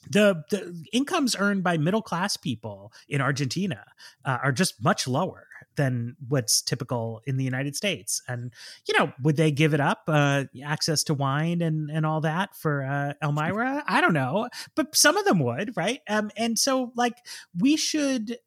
the, 0.10 0.44
the 0.50 0.84
incomes 0.94 1.36
earned 1.38 1.64
by 1.64 1.78
middle 1.78 2.02
class 2.02 2.38
people 2.38 2.92
in 3.08 3.22
Argentina 3.22 3.84
uh, 4.26 4.38
are 4.44 4.52
just 4.52 4.84
much 4.84 5.08
lower 5.08 5.48
than 5.76 6.16
what's 6.28 6.62
typical 6.62 7.22
in 7.26 7.38
the 7.38 7.44
United 7.44 7.76
States. 7.76 8.22
And 8.28 8.52
you 8.88 8.98
know, 8.98 9.14
would 9.24 9.38
they 9.38 9.52
give 9.52 9.74
it 9.74 9.80
up 9.80 10.04
uh, 10.08 10.46
access 10.66 11.04
to 11.06 11.14
wine 11.14 11.62
and 11.62 11.90
and 11.90 12.06
all 12.06 12.22
that 12.22 12.56
for 12.56 12.84
uh, 12.84 13.14
Elmira? 13.24 13.84
I 13.88 14.02
don't 14.02 14.14
know, 14.14 14.50
but 14.76 14.96
some 14.96 15.18
of 15.18 15.26
them 15.26 15.40
would, 15.40 15.78
right? 15.78 16.02
Um, 16.10 16.32
and 16.36 16.60
so 16.60 16.92
like 16.96 17.16
we 17.58 17.78
should 17.78 18.38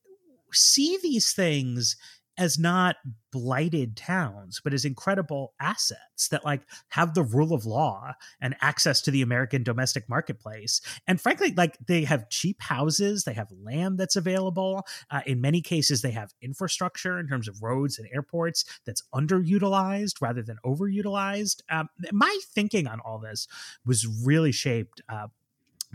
see 0.53 0.99
these 1.03 1.33
things 1.33 1.97
as 2.41 2.59
not 2.59 2.97
blighted 3.31 3.97
towns, 3.97 4.63
but 4.65 4.73
as 4.73 4.87
incredible 4.87 5.53
assets 5.61 6.29
that 6.31 6.43
like 6.43 6.63
have 6.89 7.13
the 7.13 7.23
rule 7.23 7.53
of 7.53 7.67
law 7.67 8.15
and 8.41 8.57
access 8.63 9.03
to 9.03 9.11
the 9.11 9.21
American 9.21 9.63
domestic 9.63 10.09
marketplace. 10.09 10.81
And 11.07 11.21
frankly, 11.21 11.53
like 11.55 11.77
they 11.87 12.03
have 12.05 12.31
cheap 12.31 12.63
houses, 12.63 13.25
they 13.25 13.35
have 13.35 13.53
land 13.63 13.99
that's 13.99 14.17
available. 14.17 14.87
Uh, 15.11 15.21
in 15.27 15.43
many 15.43 15.61
cases, 15.61 16.01
they 16.01 16.13
have 16.13 16.33
infrastructure 16.41 17.21
in 17.21 17.29
terms 17.29 17.47
of 17.47 17.63
roads 17.63 17.99
and 17.99 18.09
airports 18.13 18.65
that's 18.87 19.03
underutilized 19.15 20.23
rather 20.23 20.43
than 20.43 20.57
overutilized. 20.65 21.61
Um, 21.71 21.91
my 22.11 22.39
thinking 22.55 22.87
on 22.87 23.01
all 23.01 23.19
this 23.19 23.47
was 23.85 24.07
really 24.07 24.51
shaped 24.51 25.03
uh, 25.11 25.29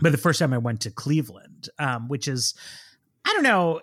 by 0.00 0.10
the 0.10 0.18
first 0.18 0.38
time 0.38 0.52
I 0.52 0.58
went 0.58 0.80
to 0.82 0.92
Cleveland, 0.92 1.70
um, 1.80 2.06
which 2.06 2.28
is 2.28 2.54
I 3.26 3.32
don't 3.32 3.42
know 3.42 3.80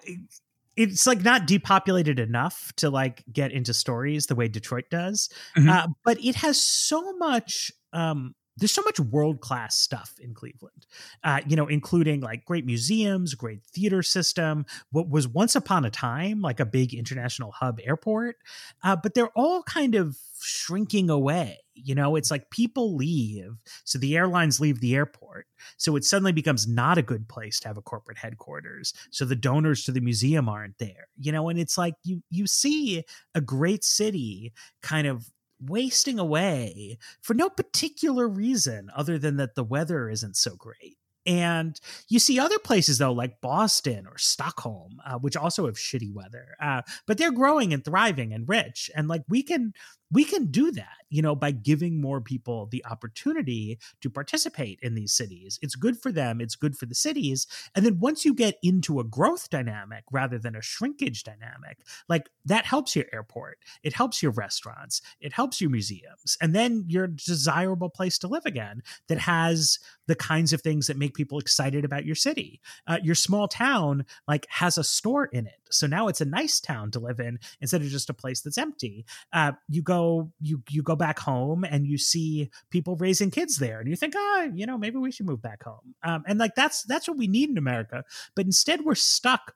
it's 0.75 1.05
like 1.07 1.23
not 1.23 1.45
depopulated 1.47 2.19
enough 2.19 2.73
to 2.77 2.89
like 2.89 3.23
get 3.31 3.51
into 3.51 3.73
stories 3.73 4.27
the 4.27 4.36
way 4.36 4.47
Detroit 4.47 4.86
does, 4.89 5.29
mm-hmm. 5.57 5.69
uh, 5.69 5.88
but 6.03 6.23
it 6.23 6.36
has 6.36 6.59
so 6.59 7.13
much. 7.13 7.71
Um, 7.91 8.36
there's 8.57 8.71
so 8.71 8.83
much 8.83 8.99
world 8.99 9.41
class 9.41 9.75
stuff 9.75 10.13
in 10.19 10.36
Cleveland, 10.36 10.86
uh, 11.23 11.41
you 11.47 11.55
know, 11.55 11.65
including 11.65 12.21
like 12.21 12.45
great 12.45 12.67
museums, 12.67 13.33
great 13.33 13.63
theater 13.63 14.03
system, 14.03 14.67
what 14.91 15.09
was 15.09 15.27
once 15.27 15.55
upon 15.55 15.86
a 15.86 15.89
time 15.89 16.39
like 16.39 16.59
a 16.59 16.65
big 16.65 16.93
international 16.93 17.51
hub 17.51 17.79
airport, 17.83 18.36
uh, 18.83 18.95
but 18.95 19.15
they're 19.15 19.31
all 19.36 19.63
kind 19.63 19.95
of 19.95 20.17
shrinking 20.39 21.09
away. 21.09 21.62
You 21.75 21.95
know, 21.95 22.15
it's 22.15 22.31
like 22.31 22.49
people 22.51 22.95
leave, 22.95 23.55
so 23.83 23.97
the 23.99 24.15
airlines 24.17 24.59
leave 24.59 24.79
the 24.79 24.95
airport, 24.95 25.47
so 25.77 25.95
it 25.95 26.03
suddenly 26.03 26.31
becomes 26.31 26.67
not 26.67 26.97
a 26.97 27.01
good 27.01 27.27
place 27.27 27.59
to 27.62 27.67
have 27.67 27.77
a 27.77 27.81
corporate 27.81 28.17
headquarters. 28.17 28.93
So 29.12 29.25
the 29.25 29.36
donors 29.36 29.83
to 29.86 29.91
the 29.91 30.01
museum 30.01 30.47
aren't 30.49 30.77
there. 30.77 31.07
You 31.17 31.31
know, 31.31 31.49
and 31.49 31.59
it's 31.59 31.77
like 31.77 31.95
you 32.03 32.21
you 32.29 32.47
see 32.47 33.03
a 33.36 33.41
great 33.41 33.83
city 33.83 34.53
kind 34.81 35.07
of 35.07 35.29
wasting 35.59 36.19
away 36.19 36.97
for 37.21 37.33
no 37.33 37.49
particular 37.49 38.27
reason 38.27 38.89
other 38.95 39.17
than 39.17 39.38
that 39.38 39.55
the 39.55 39.63
weather 39.63 40.09
isn't 40.09 40.36
so 40.36 40.55
great. 40.55 40.97
and 41.25 41.79
you 42.09 42.19
see 42.19 42.38
other 42.39 42.59
places 42.59 42.97
though, 42.97 43.13
like 43.13 43.39
Boston 43.41 44.05
or 44.07 44.17
Stockholm, 44.17 44.99
uh, 45.05 45.17
which 45.19 45.38
also 45.38 45.65
have 45.67 45.75
shitty 45.75 46.13
weather, 46.13 46.47
uh, 46.62 46.81
but 47.07 47.17
they're 47.17 47.31
growing 47.31 47.73
and 47.73 47.83
thriving 47.86 48.33
and 48.33 48.47
rich. 48.49 48.91
And 48.95 49.07
like 49.07 49.23
we 49.29 49.41
can 49.41 49.73
we 50.12 50.25
can 50.25 50.47
do 50.51 50.71
that, 50.71 50.97
you 51.13 51.21
know, 51.21 51.36
by 51.36 51.52
giving 51.52 52.02
more 52.02 52.19
people 52.19 52.65
the 52.71 52.84
opportunity 52.89 53.78
to 54.02 54.10
participate 54.10 54.80
in 54.82 54.95
these 54.95 55.13
cities. 55.13 55.60
It's 55.62 55.76
good 55.76 56.02
for 56.02 56.12
them, 56.12 56.41
it's 56.41 56.56
good 56.56 56.76
for 56.76 56.88
the 56.88 56.95
cities. 56.95 57.45
And 57.76 57.86
then 57.86 57.99
once 57.99 58.26
you 58.26 58.34
get 58.34 58.58
into 58.63 58.99
a 58.99 59.04
growth 59.04 59.52
dynamic 59.52 60.06
rather 60.12 60.39
than 60.39 60.56
a 60.56 60.62
shrinkage 60.63 61.23
dynamic, 61.23 61.86
like 62.10 62.30
that 62.45 62.65
helps 62.65 62.95
your 62.95 63.06
airport, 63.13 63.60
it 63.84 63.93
helps 63.93 64.23
your 64.23 64.32
restaurants, 64.32 65.04
it 65.21 65.34
helps 65.34 65.62
your 65.62 65.69
museums. 65.69 66.36
And 66.41 66.56
then 66.56 66.86
you're 66.88 67.04
a 67.04 67.15
desirable 67.15 67.91
place 67.91 68.17
to 68.17 68.28
live 68.28 68.47
again 68.47 68.82
that 69.08 69.19
has 69.19 69.78
the 70.08 70.15
kinds 70.15 70.52
of 70.52 70.62
things 70.62 70.88
that 70.88 70.97
make 70.97 71.13
people 71.13 71.38
excited 71.38 71.86
about 71.86 72.06
your 72.06 72.15
city. 72.15 72.60
Uh, 72.88 72.97
your 73.04 73.13
small 73.13 73.47
town 73.47 74.04
like 74.28 74.47
has 74.49 74.80
a 74.80 74.84
store 74.84 75.26
in 75.26 75.45
it. 75.45 75.60
So 75.69 75.88
now 75.88 76.08
it's 76.08 76.21
a 76.21 76.26
nice 76.26 76.60
town 76.60 76.91
to 76.91 76.99
live 76.99 77.19
in 77.19 77.39
instead 77.62 77.82
of 77.82 77.88
just 77.88 78.10
a 78.10 78.13
place 78.13 78.41
that's 78.41 78.58
empty. 78.58 79.06
Uh, 79.32 79.54
you 79.69 79.82
go 79.82 80.32
you 80.39 80.62
you 80.69 80.84
go 80.84 80.95
back 81.03 81.19
home 81.19 81.65
and 81.65 81.85
you 81.85 81.97
see 81.97 82.49
people 82.69 82.95
raising 82.95 83.29
kids 83.29 83.57
there, 83.57 83.81
and 83.81 83.89
you 83.89 83.97
think, 83.97 84.13
ah, 84.15 84.19
oh, 84.19 84.51
you 84.55 84.65
know, 84.65 84.77
maybe 84.77 84.97
we 84.97 85.11
should 85.11 85.25
move 85.25 85.41
back 85.41 85.61
home. 85.63 85.95
Um, 86.01 86.23
and 86.25 86.39
like 86.39 86.55
that's 86.55 86.83
that's 86.83 87.09
what 87.09 87.17
we 87.17 87.27
need 87.27 87.49
in 87.49 87.57
America. 87.57 88.05
But 88.35 88.45
instead, 88.45 88.85
we're 88.85 88.95
stuck 88.95 89.53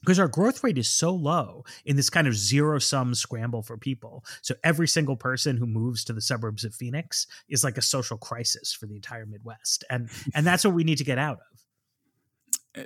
because 0.00 0.20
our 0.20 0.28
growth 0.28 0.62
rate 0.62 0.78
is 0.78 0.88
so 0.88 1.12
low 1.12 1.64
in 1.84 1.96
this 1.96 2.08
kind 2.08 2.28
of 2.28 2.36
zero 2.36 2.78
sum 2.78 3.16
scramble 3.16 3.62
for 3.62 3.76
people. 3.76 4.24
So 4.42 4.54
every 4.62 4.86
single 4.86 5.16
person 5.16 5.56
who 5.56 5.66
moves 5.66 6.04
to 6.04 6.12
the 6.12 6.20
suburbs 6.20 6.64
of 6.64 6.72
Phoenix 6.72 7.26
is 7.48 7.64
like 7.64 7.78
a 7.78 7.82
social 7.82 8.16
crisis 8.16 8.72
for 8.72 8.86
the 8.86 8.94
entire 8.94 9.26
Midwest. 9.26 9.82
And 9.90 10.08
and 10.34 10.46
that's 10.46 10.64
what 10.64 10.74
we 10.74 10.84
need 10.84 10.98
to 10.98 11.04
get 11.04 11.18
out 11.18 11.38
of 11.50 11.65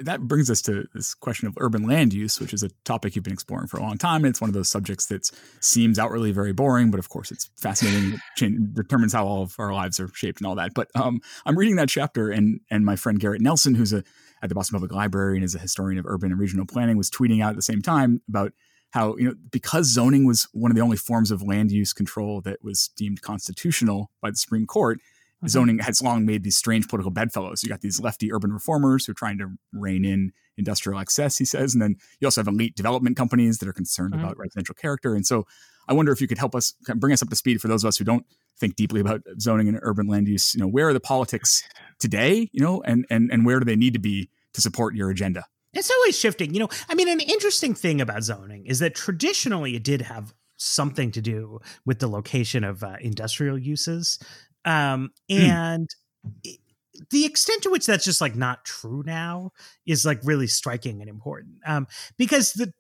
that 0.01 0.23
brings 0.23 0.51
us 0.51 0.63
to 0.63 0.87
this 0.95 1.15
question 1.15 1.49
of 1.49 1.55
urban 1.59 1.83
land 1.83 2.13
use, 2.13 2.39
which 2.39 2.55
is 2.55 2.63
a 2.63 2.71
topic 2.85 3.15
you've 3.17 3.25
been 3.25 3.33
exploring 3.33 3.67
for 3.67 3.79
a 3.79 3.83
long 3.83 3.99
time. 3.99 4.25
And 4.25 4.31
it's 4.31 4.41
one 4.41 4.49
of 4.49 4.55
those 4.55 4.69
subjects 4.69 5.07
that 5.07 5.31
seems 5.61 5.99
outwardly 5.99 6.31
very 6.33 6.53
boring, 6.53 6.91
but 6.91 7.01
of 7.01 7.09
course 7.09 7.31
it's 7.31 7.51
fascinating. 7.57 8.21
It 8.41 8.75
determines 8.75 9.13
how 9.13 9.27
all 9.27 9.43
of 9.43 9.57
our 9.59 9.73
lives 9.73 9.99
are 9.99 10.09
shaped 10.15 10.41
and 10.41 10.47
all 10.47 10.55
that. 10.55 10.73
But 10.75 10.89
um, 10.95 11.21
I'm 11.45 11.59
reading 11.59 11.77
that 11.77 11.89
chapter, 11.89 12.31
and 12.31 12.61
and 12.71 12.85
my 12.85 12.97
friend 12.97 13.19
Garrett 13.19 13.43
Nelson, 13.43 13.75
who's 13.75 13.93
a 13.93 14.05
at 14.43 14.49
the 14.49 14.55
Boston 14.55 14.77
Public 14.77 14.93
Library 14.93 15.37
and 15.37 15.45
is 15.45 15.55
a 15.55 15.59
historian 15.59 15.99
of 15.99 16.07
urban 16.07 16.31
and 16.31 16.41
regional 16.41 16.67
planning, 16.67 16.97
was 16.97 17.11
tweeting 17.11 17.43
out 17.43 17.51
at 17.51 17.57
the 17.57 17.63
same 17.63 17.83
time 17.83 18.23
about 18.29 18.53
how 18.91 19.17
you 19.17 19.29
know 19.29 19.35
because 19.51 19.87
zoning 19.87 20.25
was 20.27 20.49
one 20.53 20.71
of 20.71 20.77
the 20.77 20.83
only 20.83 20.97
forms 20.97 21.31
of 21.31 21.43
land 21.43 21.71
use 21.71 21.93
control 21.93 22.41
that 22.43 22.63
was 22.63 22.91
deemed 22.97 23.23
constitutional 23.23 24.11
by 24.23 24.31
the 24.31 24.37
Supreme 24.37 24.67
Court 24.67 25.01
Mm-hmm. 25.41 25.49
Zoning 25.49 25.79
has 25.79 26.03
long 26.03 26.27
made 26.27 26.45
these 26.45 26.57
strange 26.57 26.87
political 26.89 27.11
bedfellows. 27.11 27.63
You 27.63 27.69
got 27.69 27.81
these 27.81 28.01
lefty 28.01 28.33
urban 28.33 28.53
reformers 28.53 29.07
who 29.07 29.13
are 29.13 29.15
trying 29.15 29.39
to 29.39 29.49
rein 29.73 30.05
in 30.05 30.33
industrial 30.59 30.99
excess, 31.01 31.39
he 31.39 31.47
says. 31.47 31.75
And 31.75 31.81
then 31.81 31.97
you 32.21 32.27
also 32.27 32.41
have 32.41 32.49
elite 32.49 32.77
development 32.77 33.17
companies 33.17 33.59
that 33.59 33.69
are 33.69 33.73
concerned 33.73 34.13
mm-hmm. 34.13 34.25
about 34.25 34.39
residential 34.39 34.75
character. 34.75 35.15
And 35.15 35.27
so 35.27 35.47
I 35.89 35.95
wonder 35.95 36.13
if 36.13 36.21
you 36.21 36.29
could 36.29 36.39
help 36.39 36.55
us 36.55 36.75
bring 36.97 37.13
us 37.13 37.23
up 37.23 37.31
to 37.31 37.37
speed 37.37 37.61
for 37.61 37.69
those 37.69 37.83
of 37.85 37.89
us 37.89 37.97
who 37.97 38.05
don't 38.05 38.27
think 38.59 38.77
deeply 38.77 39.01
about 39.01 39.23
zoning 39.41 39.69
and 39.69 39.79
urban 39.83 40.07
land 40.07 40.29
use. 40.29 40.55
You 40.55 40.61
know, 40.61 40.69
where 40.69 40.89
are 40.89 40.93
the 40.93 41.01
politics 41.01 41.63
today, 41.99 42.49
you 42.53 42.63
know, 42.63 42.83
and, 42.83 43.07
and, 43.11 43.31
and 43.33 43.47
where 43.47 43.59
do 43.59 43.65
they 43.65 43.77
need 43.77 43.95
to 43.95 43.99
be 43.99 44.29
to 44.53 44.61
support 44.61 44.95
your 44.95 45.11
agenda? 45.11 45.47
It's 45.73 45.91
always 45.91 46.19
shifting. 46.19 46.53
You 46.53 46.61
know, 46.61 46.69
I 46.89 46.95
mean, 46.95 47.09
an 47.09 47.21
interesting 47.21 47.75
thing 47.75 48.01
about 48.01 48.25
zoning 48.25 48.67
is 48.67 48.81
that 48.81 48.95
traditionally 48.95 49.77
it 49.77 49.85
did 49.85 50.03
have 50.03 50.35
something 50.57 51.11
to 51.13 51.23
do 51.23 51.61
with 51.87 52.01
the 52.01 52.09
location 52.09 52.65
of 52.65 52.85
uh, 52.85 52.97
industrial 53.01 53.59
uses. 53.59 54.19
Um, 54.65 55.11
hmm. 55.31 55.37
and 55.41 55.89
mm. 56.27 56.59
the 57.11 57.25
extent 57.25 57.63
to 57.63 57.71
which 57.71 57.87
that's 57.87 58.05
just 58.05 58.21
like 58.21 58.37
not 58.37 58.65
true 58.65 59.03
now 59.05 59.53
is 59.87 60.05
like 60.05 60.21
really 60.23 60.47
striking 60.47 61.01
and 61.01 61.09
important. 61.09 61.57
Um, 61.67 61.87
because 62.17 62.53
the 62.53 62.73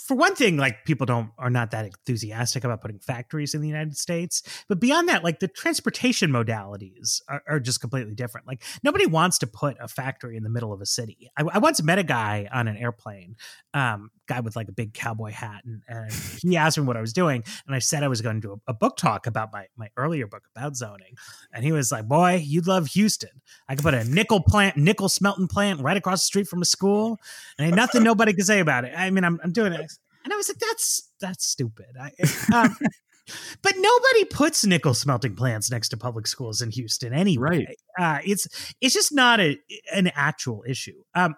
for 0.00 0.16
one 0.16 0.34
thing, 0.34 0.56
like 0.56 0.84
people 0.84 1.06
don't 1.06 1.30
are 1.38 1.50
not 1.50 1.70
that 1.70 1.86
enthusiastic 1.86 2.64
about 2.64 2.80
putting 2.80 2.98
factories 2.98 3.54
in 3.54 3.60
the 3.60 3.68
United 3.68 3.96
States. 3.96 4.42
But 4.68 4.80
beyond 4.80 5.08
that, 5.08 5.22
like 5.22 5.38
the 5.38 5.48
transportation 5.48 6.30
modalities 6.30 7.20
are, 7.28 7.42
are 7.48 7.60
just 7.60 7.80
completely 7.80 8.14
different. 8.14 8.46
Like 8.46 8.62
nobody 8.82 9.06
wants 9.06 9.38
to 9.38 9.46
put 9.46 9.76
a 9.80 9.88
factory 9.88 10.36
in 10.36 10.42
the 10.42 10.50
middle 10.50 10.72
of 10.72 10.80
a 10.80 10.86
city. 10.86 11.30
I, 11.36 11.44
I 11.44 11.58
once 11.58 11.82
met 11.82 11.98
a 11.98 12.04
guy 12.04 12.48
on 12.52 12.68
an 12.68 12.76
airplane, 12.76 13.36
um, 13.72 14.10
guy 14.26 14.40
with 14.40 14.56
like 14.56 14.68
a 14.68 14.72
big 14.72 14.94
cowboy 14.94 15.30
hat, 15.30 15.62
and, 15.64 15.82
and 15.88 16.12
he 16.42 16.56
asked 16.56 16.78
me 16.78 16.84
what 16.84 16.96
I 16.96 17.00
was 17.00 17.12
doing, 17.12 17.44
and 17.66 17.74
I 17.74 17.78
said 17.78 18.02
I 18.02 18.08
was 18.08 18.20
going 18.20 18.40
to 18.40 18.48
do 18.48 18.60
a, 18.66 18.70
a 18.70 18.74
book 18.74 18.96
talk 18.96 19.26
about 19.26 19.52
my 19.52 19.66
my 19.76 19.88
earlier 19.96 20.26
book 20.26 20.44
about 20.54 20.76
zoning, 20.76 21.14
and 21.52 21.64
he 21.64 21.72
was 21.72 21.92
like, 21.92 22.06
"Boy, 22.06 22.42
you'd 22.44 22.66
love 22.66 22.88
Houston. 22.88 23.42
I 23.68 23.74
could 23.74 23.84
put 23.84 23.94
a 23.94 24.04
nickel 24.04 24.42
plant, 24.42 24.76
nickel 24.76 25.08
smelting 25.08 25.48
plant 25.48 25.80
right 25.80 25.96
across 25.96 26.22
the 26.22 26.26
street 26.26 26.48
from 26.48 26.62
a 26.62 26.66
school, 26.66 27.18
and 27.58 27.66
ain't 27.66 27.76
nothing 27.76 28.02
nobody 28.04 28.32
can 28.32 28.44
say 28.44 28.60
about 28.60 28.84
it. 28.84 28.92
I 28.96 29.10
mean, 29.10 29.24
I'm, 29.24 29.40
I'm 29.42 29.52
doing 29.52 29.72
it." 29.72 29.90
And 30.24 30.32
I 30.32 30.36
was 30.36 30.48
like, 30.48 30.58
that's 30.58 31.10
that's 31.20 31.46
stupid. 31.46 31.96
I, 32.00 32.10
um, 32.54 32.76
but 33.62 33.74
nobody 33.76 34.24
puts 34.24 34.64
nickel 34.64 34.94
smelting 34.94 35.36
plants 35.36 35.70
next 35.70 35.90
to 35.90 35.96
public 35.96 36.26
schools 36.26 36.62
in 36.62 36.70
Houston 36.70 37.12
anyway. 37.12 37.66
Right. 37.66 37.78
Uh, 37.98 38.20
it's 38.24 38.74
it's 38.80 38.94
just 38.94 39.12
not 39.12 39.40
a 39.40 39.58
an 39.92 40.10
actual 40.14 40.64
issue. 40.66 41.02
Um, 41.14 41.36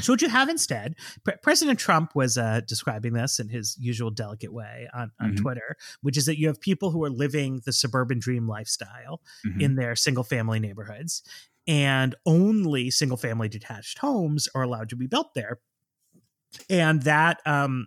so 0.00 0.12
what 0.12 0.22
you 0.22 0.28
have 0.28 0.48
instead, 0.48 0.94
Pre- 1.24 1.36
President 1.42 1.78
Trump 1.78 2.14
was 2.14 2.36
uh, 2.36 2.60
describing 2.66 3.14
this 3.14 3.38
in 3.38 3.48
his 3.48 3.76
usual 3.80 4.10
delicate 4.10 4.52
way 4.52 4.88
on, 4.94 5.10
on 5.20 5.30
mm-hmm. 5.30 5.42
Twitter, 5.42 5.76
which 6.02 6.16
is 6.16 6.26
that 6.26 6.38
you 6.38 6.48
have 6.48 6.60
people 6.60 6.90
who 6.90 7.02
are 7.04 7.10
living 7.10 7.62
the 7.64 7.72
suburban 7.72 8.18
dream 8.18 8.46
lifestyle 8.46 9.20
mm-hmm. 9.46 9.60
in 9.60 9.74
their 9.76 9.96
single 9.96 10.24
family 10.24 10.60
neighborhoods, 10.60 11.22
and 11.66 12.14
only 12.26 12.90
single 12.90 13.16
family 13.16 13.48
detached 13.48 13.98
homes 13.98 14.48
are 14.54 14.62
allowed 14.62 14.90
to 14.90 14.96
be 14.96 15.06
built 15.06 15.34
there, 15.34 15.60
and 16.68 17.02
that 17.02 17.40
um, 17.46 17.86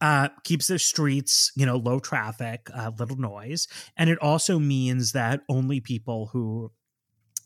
uh, 0.00 0.28
keeps 0.42 0.66
the 0.66 0.80
streets, 0.80 1.52
you 1.54 1.64
know, 1.64 1.76
low 1.76 2.00
traffic, 2.00 2.68
uh, 2.74 2.90
little 2.98 3.16
noise, 3.16 3.68
and 3.96 4.10
it 4.10 4.18
also 4.18 4.58
means 4.58 5.12
that 5.12 5.42
only 5.48 5.80
people 5.80 6.30
who 6.32 6.72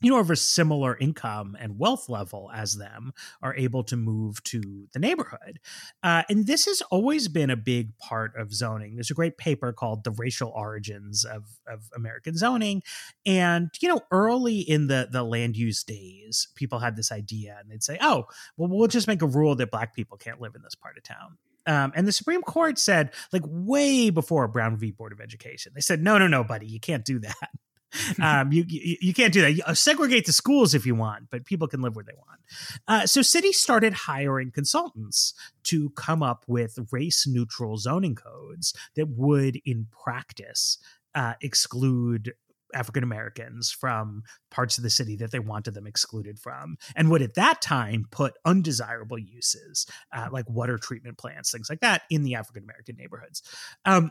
you 0.00 0.10
know, 0.10 0.18
of 0.18 0.30
a 0.30 0.36
similar 0.36 0.96
income 0.98 1.56
and 1.58 1.78
wealth 1.78 2.08
level 2.08 2.50
as 2.54 2.76
them 2.76 3.12
are 3.42 3.54
able 3.56 3.82
to 3.84 3.96
move 3.96 4.42
to 4.44 4.88
the 4.92 4.98
neighborhood. 4.98 5.58
Uh, 6.02 6.22
and 6.28 6.46
this 6.46 6.66
has 6.66 6.82
always 6.90 7.28
been 7.28 7.50
a 7.50 7.56
big 7.56 7.96
part 7.98 8.32
of 8.36 8.52
zoning. 8.52 8.94
There's 8.94 9.10
a 9.10 9.14
great 9.14 9.38
paper 9.38 9.72
called 9.72 10.04
The 10.04 10.10
Racial 10.12 10.50
Origins 10.50 11.24
of, 11.24 11.44
of 11.66 11.88
American 11.94 12.36
Zoning. 12.36 12.82
And, 13.24 13.70
you 13.80 13.88
know, 13.88 14.00
early 14.10 14.60
in 14.60 14.86
the, 14.86 15.08
the 15.10 15.22
land 15.22 15.56
use 15.56 15.82
days, 15.82 16.48
people 16.54 16.78
had 16.78 16.96
this 16.96 17.10
idea 17.10 17.56
and 17.60 17.70
they'd 17.70 17.82
say, 17.82 17.98
oh, 18.00 18.26
well, 18.56 18.68
we'll 18.68 18.88
just 18.88 19.08
make 19.08 19.22
a 19.22 19.26
rule 19.26 19.54
that 19.56 19.70
black 19.70 19.94
people 19.94 20.16
can't 20.18 20.40
live 20.40 20.54
in 20.54 20.62
this 20.62 20.74
part 20.74 20.96
of 20.96 21.02
town. 21.02 21.38
Um, 21.66 21.92
and 21.96 22.06
the 22.06 22.12
Supreme 22.12 22.42
Court 22.42 22.78
said, 22.78 23.12
like 23.32 23.42
way 23.44 24.10
before 24.10 24.46
Brown 24.46 24.76
v. 24.76 24.92
Board 24.92 25.12
of 25.12 25.20
Education, 25.20 25.72
they 25.74 25.80
said, 25.80 26.00
no, 26.00 26.16
no, 26.16 26.28
no, 26.28 26.44
buddy, 26.44 26.66
you 26.66 26.78
can't 26.78 27.04
do 27.04 27.18
that. 27.18 27.50
um, 28.22 28.52
you, 28.52 28.64
you, 28.68 28.96
you 29.00 29.14
can't 29.14 29.32
do 29.32 29.40
that. 29.42 29.52
You, 29.52 29.62
uh, 29.66 29.74
segregate 29.74 30.26
the 30.26 30.32
schools 30.32 30.74
if 30.74 30.86
you 30.86 30.94
want, 30.94 31.30
but 31.30 31.44
people 31.44 31.68
can 31.68 31.80
live 31.80 31.96
where 31.96 32.04
they 32.04 32.14
want. 32.14 32.40
Uh, 32.86 33.06
so 33.06 33.22
cities 33.22 33.58
started 33.58 33.92
hiring 33.92 34.50
consultants 34.50 35.34
to 35.64 35.90
come 35.90 36.22
up 36.22 36.44
with 36.46 36.78
race 36.90 37.26
neutral 37.26 37.76
zoning 37.76 38.14
codes 38.14 38.74
that 38.94 39.08
would, 39.08 39.60
in 39.64 39.86
practice, 40.04 40.78
uh, 41.14 41.34
exclude 41.40 42.34
African 42.74 43.02
Americans 43.02 43.70
from 43.70 44.22
parts 44.50 44.76
of 44.76 44.84
the 44.84 44.90
city 44.90 45.16
that 45.16 45.30
they 45.30 45.38
wanted 45.38 45.74
them 45.74 45.86
excluded 45.86 46.38
from, 46.38 46.76
and 46.94 47.10
would 47.10 47.22
at 47.22 47.34
that 47.34 47.62
time 47.62 48.06
put 48.10 48.34
undesirable 48.44 49.18
uses 49.18 49.86
uh, 50.12 50.28
like 50.30 50.48
water 50.48 50.78
treatment 50.78 51.16
plants, 51.18 51.50
things 51.50 51.70
like 51.70 51.80
that, 51.80 52.02
in 52.10 52.22
the 52.22 52.34
African 52.34 52.64
American 52.64 52.96
neighborhoods. 52.96 53.42
Um, 53.84 54.10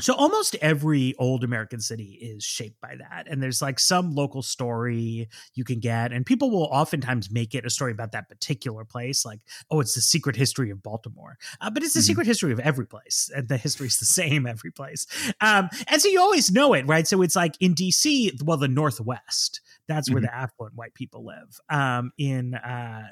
so 0.00 0.14
almost 0.14 0.54
every 0.56 1.14
old 1.18 1.44
american 1.44 1.80
city 1.80 2.18
is 2.20 2.42
shaped 2.42 2.80
by 2.80 2.94
that 2.96 3.26
and 3.28 3.42
there's 3.42 3.60
like 3.60 3.78
some 3.78 4.14
local 4.14 4.42
story 4.42 5.28
you 5.54 5.64
can 5.64 5.80
get 5.80 6.12
and 6.12 6.24
people 6.24 6.50
will 6.50 6.68
oftentimes 6.70 7.30
make 7.30 7.54
it 7.54 7.66
a 7.66 7.70
story 7.70 7.92
about 7.92 8.12
that 8.12 8.28
particular 8.28 8.84
place 8.84 9.24
like 9.24 9.40
oh 9.70 9.80
it's 9.80 9.94
the 9.94 10.00
secret 10.00 10.34
history 10.36 10.70
of 10.70 10.82
baltimore 10.82 11.36
uh, 11.60 11.70
but 11.70 11.82
it's 11.82 11.94
the 11.94 12.00
mm-hmm. 12.00 12.06
secret 12.06 12.26
history 12.26 12.52
of 12.52 12.60
every 12.60 12.86
place 12.86 13.30
and 13.34 13.48
the 13.48 13.56
history 13.56 13.86
is 13.86 13.98
the 13.98 14.06
same 14.06 14.46
every 14.52 14.70
place 14.70 15.06
um, 15.40 15.68
and 15.88 16.00
so 16.00 16.08
you 16.08 16.20
always 16.20 16.50
know 16.50 16.72
it 16.72 16.86
right 16.86 17.06
so 17.06 17.22
it's 17.22 17.36
like 17.36 17.54
in 17.60 17.74
dc 17.74 18.42
well 18.42 18.56
the 18.56 18.68
northwest 18.68 19.60
that's 19.88 20.10
where 20.10 20.22
mm-hmm. 20.22 20.26
the 20.26 20.34
affluent 20.34 20.74
white 20.74 20.94
people 20.94 21.24
live. 21.24 21.60
Um, 21.68 22.12
in 22.16 22.54
uh, 22.54 23.02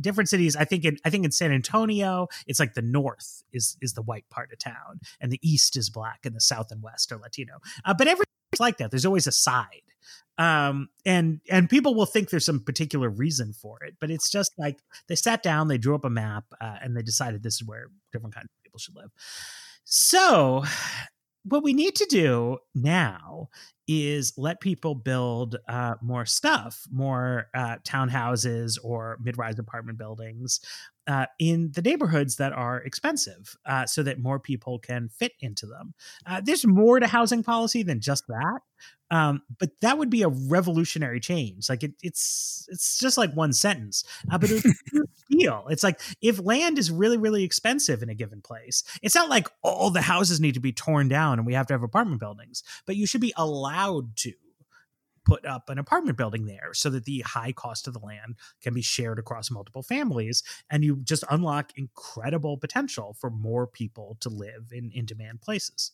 different 0.00 0.28
cities, 0.28 0.56
I 0.56 0.64
think 0.64 0.84
in 0.84 0.96
I 1.04 1.10
think 1.10 1.24
in 1.24 1.32
San 1.32 1.52
Antonio, 1.52 2.28
it's 2.46 2.60
like 2.60 2.74
the 2.74 2.82
north 2.82 3.42
is 3.52 3.76
is 3.80 3.94
the 3.94 4.02
white 4.02 4.28
part 4.28 4.52
of 4.52 4.58
town, 4.58 5.00
and 5.20 5.30
the 5.30 5.40
east 5.42 5.76
is 5.76 5.88
black, 5.88 6.25
and 6.26 6.34
the 6.34 6.40
south 6.40 6.70
and 6.70 6.82
west 6.82 7.12
are 7.12 7.18
Latino. 7.18 7.54
Uh, 7.84 7.94
but 7.94 8.06
everything's 8.06 8.60
like 8.60 8.78
that. 8.78 8.90
There's 8.90 9.06
always 9.06 9.26
a 9.26 9.32
side, 9.32 9.82
um, 10.38 10.88
and 11.04 11.40
and 11.50 11.70
people 11.70 11.94
will 11.94 12.06
think 12.06 12.30
there's 12.30 12.44
some 12.44 12.60
particular 12.60 13.08
reason 13.08 13.52
for 13.52 13.82
it, 13.82 13.94
but 14.00 14.10
it's 14.10 14.30
just 14.30 14.52
like 14.58 14.78
they 15.08 15.16
sat 15.16 15.42
down, 15.42 15.68
they 15.68 15.78
drew 15.78 15.94
up 15.94 16.04
a 16.04 16.10
map, 16.10 16.44
uh, 16.60 16.76
and 16.82 16.96
they 16.96 17.02
decided 17.02 17.42
this 17.42 17.54
is 17.54 17.64
where 17.64 17.86
different 18.12 18.34
kinds 18.34 18.44
of 18.44 18.64
people 18.64 18.78
should 18.78 18.96
live. 18.96 19.10
So, 19.84 20.64
what 21.44 21.62
we 21.62 21.72
need 21.72 21.94
to 21.96 22.06
do 22.06 22.58
now 22.74 23.48
is 23.88 24.32
let 24.36 24.60
people 24.60 24.94
build 24.94 25.56
uh, 25.68 25.94
more 26.02 26.26
stuff, 26.26 26.86
more 26.90 27.48
uh, 27.54 27.76
townhouses 27.84 28.78
or 28.82 29.18
mid-rise 29.22 29.58
apartment 29.58 29.98
buildings 29.98 30.60
uh, 31.06 31.26
in 31.38 31.70
the 31.72 31.82
neighborhoods 31.82 32.36
that 32.36 32.52
are 32.52 32.78
expensive, 32.78 33.56
uh, 33.66 33.86
so 33.86 34.02
that 34.02 34.18
more 34.18 34.40
people 34.40 34.78
can 34.78 35.08
fit 35.08 35.32
into 35.40 35.66
them. 35.66 35.94
Uh, 36.26 36.40
there's 36.44 36.66
more 36.66 36.98
to 36.98 37.06
housing 37.06 37.42
policy 37.44 37.82
than 37.84 38.00
just 38.00 38.26
that, 38.26 38.60
um, 39.10 39.42
but 39.60 39.70
that 39.82 39.98
would 39.98 40.10
be 40.10 40.22
a 40.22 40.28
revolutionary 40.28 41.20
change. 41.20 41.68
Like 41.68 41.84
it, 41.84 41.92
it's 42.02 42.66
it's 42.68 42.98
just 42.98 43.16
like 43.16 43.32
one 43.34 43.52
sentence, 43.52 44.02
uh, 44.32 44.38
but 44.38 44.50
it's 44.50 44.66
deal. 45.30 45.64
It's 45.70 45.84
like 45.84 46.00
if 46.20 46.42
land 46.42 46.76
is 46.76 46.90
really 46.90 47.16
really 47.16 47.44
expensive 47.44 48.02
in 48.02 48.08
a 48.08 48.14
given 48.14 48.40
place, 48.40 48.82
it's 49.02 49.14
not 49.14 49.28
like 49.28 49.46
all 49.62 49.90
the 49.90 50.00
houses 50.00 50.40
need 50.40 50.54
to 50.54 50.60
be 50.60 50.72
torn 50.72 51.06
down 51.06 51.38
and 51.38 51.46
we 51.46 51.54
have 51.54 51.68
to 51.68 51.74
have 51.74 51.84
apartment 51.84 52.18
buildings, 52.18 52.64
but 52.84 52.96
you 52.96 53.06
should 53.06 53.20
be 53.20 53.32
allowed 53.36 53.75
to 54.16 54.32
put 55.26 55.44
up 55.44 55.68
an 55.68 55.78
apartment 55.78 56.16
building 56.16 56.46
there 56.46 56.72
so 56.72 56.88
that 56.88 57.04
the 57.04 57.20
high 57.20 57.52
cost 57.52 57.88
of 57.88 57.92
the 57.92 57.98
land 57.98 58.36
can 58.62 58.72
be 58.72 58.80
shared 58.80 59.18
across 59.18 59.50
multiple 59.50 59.82
families 59.82 60.42
and 60.70 60.84
you 60.84 60.96
just 61.02 61.24
unlock 61.30 61.72
incredible 61.76 62.56
potential 62.56 63.16
for 63.18 63.28
more 63.28 63.66
people 63.66 64.16
to 64.20 64.28
live 64.28 64.68
in 64.72 64.90
in 64.94 65.04
demand 65.04 65.40
places. 65.40 65.92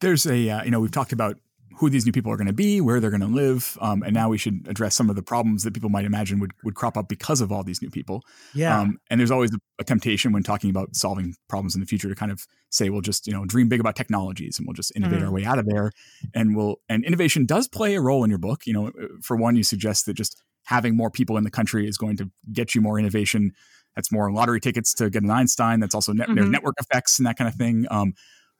There's 0.00 0.26
a 0.26 0.50
uh, 0.50 0.64
you 0.64 0.70
know 0.70 0.80
we've 0.80 0.90
talked 0.90 1.12
about 1.12 1.38
who 1.78 1.90
these 1.90 2.06
new 2.06 2.12
people 2.12 2.30
are 2.30 2.36
going 2.36 2.46
to 2.46 2.52
be, 2.52 2.80
where 2.80 3.00
they're 3.00 3.10
going 3.10 3.20
to 3.20 3.26
live, 3.26 3.76
um, 3.80 4.02
and 4.02 4.14
now 4.14 4.28
we 4.28 4.38
should 4.38 4.66
address 4.68 4.94
some 4.94 5.10
of 5.10 5.16
the 5.16 5.22
problems 5.22 5.64
that 5.64 5.74
people 5.74 5.90
might 5.90 6.04
imagine 6.04 6.38
would, 6.38 6.52
would 6.62 6.74
crop 6.74 6.96
up 6.96 7.08
because 7.08 7.40
of 7.40 7.50
all 7.50 7.64
these 7.64 7.82
new 7.82 7.90
people. 7.90 8.22
Yeah. 8.54 8.78
Um, 8.78 8.98
and 9.10 9.18
there's 9.18 9.30
always 9.30 9.52
a, 9.52 9.58
temptation 9.84 10.32
when 10.32 10.42
talking 10.42 10.70
about 10.70 10.94
solving 10.94 11.34
problems 11.48 11.74
in 11.74 11.80
the 11.80 11.86
future 11.86 12.08
to 12.08 12.14
kind 12.14 12.30
of 12.30 12.46
say, 12.70 12.90
we'll 12.90 13.00
just 13.00 13.26
you 13.26 13.32
know 13.32 13.44
dream 13.44 13.68
big 13.68 13.80
about 13.80 13.96
technologies 13.96 14.56
and 14.56 14.66
we'll 14.66 14.74
just 14.74 14.94
innovate 14.96 15.20
mm. 15.20 15.26
our 15.26 15.32
way 15.32 15.44
out 15.44 15.58
of 15.58 15.66
there. 15.66 15.90
And 16.32 16.56
we'll 16.56 16.76
and 16.88 17.04
innovation 17.04 17.44
does 17.44 17.68
play 17.68 17.96
a 17.96 18.00
role 18.00 18.22
in 18.24 18.30
your 18.30 18.38
book. 18.38 18.66
You 18.66 18.72
know, 18.72 18.92
for 19.20 19.36
one, 19.36 19.56
you 19.56 19.64
suggest 19.64 20.06
that 20.06 20.14
just 20.14 20.40
having 20.64 20.96
more 20.96 21.10
people 21.10 21.36
in 21.36 21.44
the 21.44 21.50
country 21.50 21.88
is 21.88 21.98
going 21.98 22.16
to 22.16 22.30
get 22.52 22.74
you 22.74 22.80
more 22.80 22.98
innovation. 22.98 23.52
That's 23.94 24.10
more 24.10 24.32
lottery 24.32 24.60
tickets 24.60 24.94
to 24.94 25.10
get 25.10 25.22
an 25.22 25.30
Einstein. 25.30 25.80
That's 25.80 25.94
also 25.94 26.12
net, 26.12 26.28
mm-hmm. 26.28 26.50
network 26.50 26.76
effects 26.80 27.18
and 27.18 27.26
that 27.26 27.36
kind 27.36 27.48
of 27.48 27.54
thing. 27.54 27.86
Um, 27.90 28.14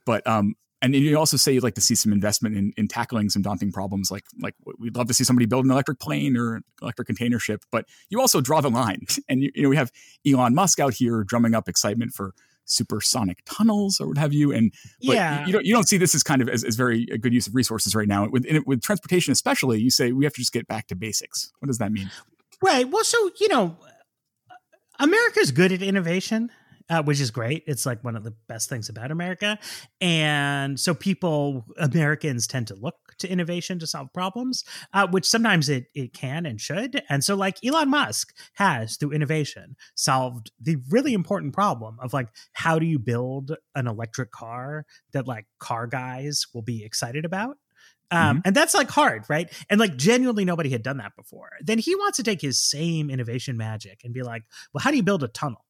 but 0.07 0.27
um, 0.27 0.55
and 0.85 0.95
you 0.95 1.19
also 1.19 1.37
say 1.37 1.53
you'd 1.53 1.63
like 1.63 1.75
to 1.75 1.81
see 1.81 1.95
some 1.95 2.13
investment 2.13 2.57
in, 2.57 2.73
in 2.77 2.89
tackling 2.89 3.31
some 3.31 3.43
daunting 3.43 3.73
problems 3.73 4.11
like 4.11 4.25
like 4.41 4.55
we'd 4.79 4.97
love 4.97 5.09
to 5.09 5.15
see 5.15 5.25
somebody 5.25 5.47
build 5.47 5.65
an 5.65 5.71
electric 5.71 5.99
plane 5.99 6.37
or 6.37 6.61
electric 6.83 7.07
container 7.07 7.39
ship 7.39 7.65
but 7.71 7.87
you 8.11 8.21
also 8.21 8.41
draw 8.41 8.61
the 8.61 8.71
line. 8.71 9.01
And 9.29 9.43
you, 9.43 9.51
you 9.55 9.63
know 9.63 9.69
we 9.69 9.77
have 9.77 9.91
elon 10.27 10.55
musk 10.55 10.79
out 10.79 10.95
here 10.95 11.25
drumming 11.25 11.55
up 11.55 11.69
excitement 11.69 12.13
for 12.13 12.35
supersonic 12.67 13.39
tunnels 13.47 14.01
or 14.01 14.09
what 14.09 14.19
have 14.19 14.33
you. 14.33 14.53
And 14.53 14.73
yeah. 15.01 15.47
you, 15.47 15.53
don't 15.53 15.65
you 15.65 15.73
don't 15.73 15.89
see 15.89 15.97
this 15.97 16.15
as 16.15 16.23
kind 16.23 16.43
of 16.43 16.49
as, 16.49 16.63
as 16.63 16.77
very 16.77 17.07
a 17.11 17.17
good 17.17 17.33
use 17.33 17.47
of 17.47 17.55
resources 17.55 17.95
right 17.95 18.07
now. 18.07 18.29
With 18.29 18.45
with 18.67 18.83
transportation 18.83 19.33
especially 19.33 19.81
you 19.81 19.91
say 19.91 20.13
we 20.13 20.25
have 20.25 20.35
to 20.35 20.41
just 20.41 20.53
get 20.53 20.69
back 20.69 20.89
to 20.89 20.97
basics. 20.97 21.53
What 21.61 21.67
does 21.69 21.79
that 21.79 21.91
mean? 21.91 22.11
Right. 22.63 22.89
Well 22.89 23.05
so 23.05 23.31
you 23.41 23.49
know 23.49 23.77
america's 25.01 25.51
good 25.51 25.73
at 25.73 25.83
innovation 25.83 26.51
uh, 26.91 27.03
which 27.03 27.21
is 27.21 27.31
great. 27.31 27.65
It's 27.67 27.87
like 27.87 28.05
one 28.05 28.17
of 28.17 28.25
the 28.25 28.35
best 28.49 28.69
things 28.69 28.89
about 28.89 29.11
America. 29.11 29.59
And 30.01 30.79
so 30.79 30.95
people, 30.95 31.65
Americans 31.79 32.47
tend 32.47 32.69
to 32.69 32.75
look 32.75 32.97
to 33.19 33.29
innovation 33.29 33.79
to 33.79 33.87
solve 33.87 34.13
problems, 34.13 34.65
uh, 34.93 35.07
which 35.07 35.25
sometimes 35.27 35.69
it, 35.69 35.87
it 35.95 36.13
can 36.13 36.47
and 36.47 36.61
should. 36.61 37.03
And 37.09 37.25
so, 37.25 37.35
like 37.35 37.65
Elon 37.65 37.91
Musk 37.91 38.35
has, 38.55 38.97
through 38.97 39.13
innovation, 39.13 39.77
solved 39.95 40.51
the 40.61 40.77
really 40.91 41.15
important 41.15 41.55
problem 41.55 41.97
of 42.01 42.13
like, 42.13 42.29
how 42.53 42.79
do 42.79 42.87
you 42.87 42.99
build 42.99 43.57
an 43.75 43.87
electric 43.87 44.31
car 44.31 44.85
that 45.13 45.27
like 45.27 45.47
car 45.59 45.87
guys 45.87 46.47
will 46.53 46.63
be 46.63 46.85
excited 46.85 47.25
about? 47.25 47.57
Um, 48.11 48.39
mm-hmm. 48.39 48.39
And 48.45 48.57
that's 48.57 48.75
like 48.75 48.91
hard, 48.91 49.25
right? 49.29 49.51
And 49.71 49.81
like 49.81 49.97
genuinely 49.97 50.45
nobody 50.45 50.71
had 50.71 50.83
done 50.83 50.99
that 50.99 51.17
before. 51.17 51.51
Then 51.61 51.79
he 51.79 51.95
wants 51.95 52.17
to 52.19 52.23
take 52.23 52.41
his 52.41 52.63
same 52.63 53.11
innovation 53.11 53.57
magic 53.57 54.03
and 54.05 54.13
be 54.13 54.23
like, 54.23 54.43
well, 54.73 54.83
how 54.83 54.91
do 54.91 54.97
you 54.97 55.03
build 55.03 55.23
a 55.23 55.29
tunnel? 55.29 55.64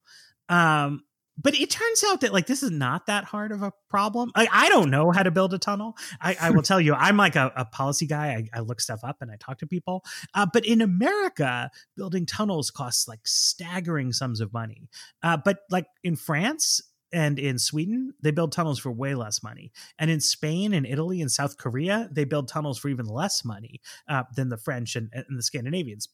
Um, 0.49 1.05
but 1.37 1.55
it 1.55 1.69
turns 1.71 2.05
out 2.05 2.21
that 2.21 2.33
like 2.33 2.47
this 2.47 2.63
is 2.63 2.71
not 2.71 3.07
that 3.07 3.25
hard 3.25 3.51
of 3.51 3.63
a 3.63 3.73
problem. 3.91 4.31
I, 4.35 4.47
I 4.53 4.69
don't 4.69 4.91
know 4.91 5.11
how 5.11 5.23
to 5.23 5.31
build 5.31 5.53
a 5.53 5.59
tunnel. 5.59 5.97
I, 6.21 6.37
I 6.41 6.51
will 6.51 6.63
tell 6.71 6.81
you, 6.81 6.95
I'm 6.95 7.17
like 7.17 7.37
a, 7.37 7.53
a 7.57 7.65
policy 7.65 8.07
guy. 8.07 8.29
I, 8.29 8.59
I, 8.59 8.61
look 8.61 8.81
stuff 8.81 9.01
up 9.03 9.17
and 9.21 9.31
I 9.31 9.37
talk 9.37 9.59
to 9.59 9.67
people. 9.67 10.05
Uh, 10.33 10.47
but 10.53 10.65
in 10.65 10.81
America, 10.81 11.71
building 11.97 12.25
tunnels 12.25 12.71
costs 12.71 13.09
like 13.09 13.21
staggering 13.25 14.13
sums 14.13 14.41
of 14.41 14.53
money. 14.53 14.89
Uh, 15.23 15.37
but 15.37 15.59
like 15.71 15.87
in 16.03 16.17
France, 16.17 16.81
and 17.13 17.39
in 17.39 17.61
Sweden, 17.61 18.13
they 18.21 18.33
build 18.33 18.51
tunnels 18.51 18.81
for 18.81 18.91
way 18.91 19.15
less 19.15 19.41
money. 19.41 19.71
And 20.01 20.11
in 20.11 20.19
Spain 20.19 20.73
and 20.73 20.85
Italy 20.85 21.21
and 21.21 21.31
South 21.31 21.57
Korea, 21.59 22.09
they 22.11 22.25
build 22.25 22.49
tunnels 22.49 22.77
for 22.77 22.89
even 22.89 23.07
less 23.07 23.45
money 23.45 23.81
uh, 24.09 24.25
than 24.35 24.49
the 24.49 24.57
French 24.57 24.97
and, 24.97 25.11
and 25.13 25.39
the 25.39 25.43
Scandinavians. 25.43 26.09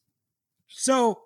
So 0.68 1.18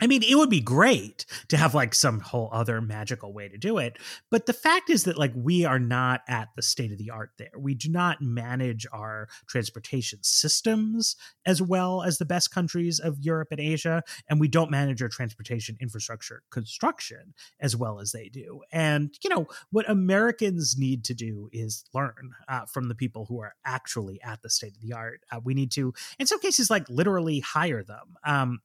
I 0.00 0.06
mean, 0.06 0.22
it 0.22 0.34
would 0.34 0.50
be 0.50 0.60
great 0.60 1.24
to 1.48 1.56
have 1.56 1.74
like 1.74 1.94
some 1.94 2.20
whole 2.20 2.50
other 2.52 2.82
magical 2.82 3.32
way 3.32 3.48
to 3.48 3.56
do 3.56 3.78
it. 3.78 3.98
But 4.30 4.44
the 4.44 4.52
fact 4.52 4.90
is 4.90 5.04
that 5.04 5.16
like 5.16 5.32
we 5.34 5.64
are 5.64 5.78
not 5.78 6.20
at 6.28 6.48
the 6.54 6.62
state 6.62 6.92
of 6.92 6.98
the 6.98 7.10
art 7.10 7.30
there. 7.38 7.52
We 7.58 7.74
do 7.74 7.90
not 7.90 8.20
manage 8.20 8.86
our 8.92 9.28
transportation 9.48 10.18
systems 10.22 11.16
as 11.46 11.62
well 11.62 12.02
as 12.02 12.18
the 12.18 12.26
best 12.26 12.50
countries 12.50 12.98
of 12.98 13.18
Europe 13.20 13.48
and 13.52 13.60
Asia. 13.60 14.02
And 14.28 14.38
we 14.38 14.48
don't 14.48 14.70
manage 14.70 15.00
our 15.00 15.08
transportation 15.08 15.78
infrastructure 15.80 16.42
construction 16.50 17.32
as 17.58 17.74
well 17.74 17.98
as 17.98 18.12
they 18.12 18.28
do. 18.28 18.60
And, 18.70 19.14
you 19.24 19.30
know, 19.30 19.46
what 19.70 19.88
Americans 19.88 20.76
need 20.78 21.04
to 21.04 21.14
do 21.14 21.48
is 21.52 21.84
learn 21.94 22.32
uh, 22.48 22.66
from 22.66 22.88
the 22.88 22.94
people 22.94 23.24
who 23.26 23.40
are 23.40 23.54
actually 23.64 24.20
at 24.22 24.42
the 24.42 24.50
state 24.50 24.76
of 24.76 24.82
the 24.82 24.92
art. 24.92 25.22
Uh, 25.32 25.40
we 25.42 25.54
need 25.54 25.70
to, 25.72 25.94
in 26.18 26.26
some 26.26 26.40
cases, 26.40 26.70
like 26.70 26.86
literally 26.90 27.40
hire 27.40 27.82
them. 27.82 28.16
Um, 28.24 28.60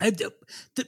the, 0.00 0.32
the, 0.74 0.86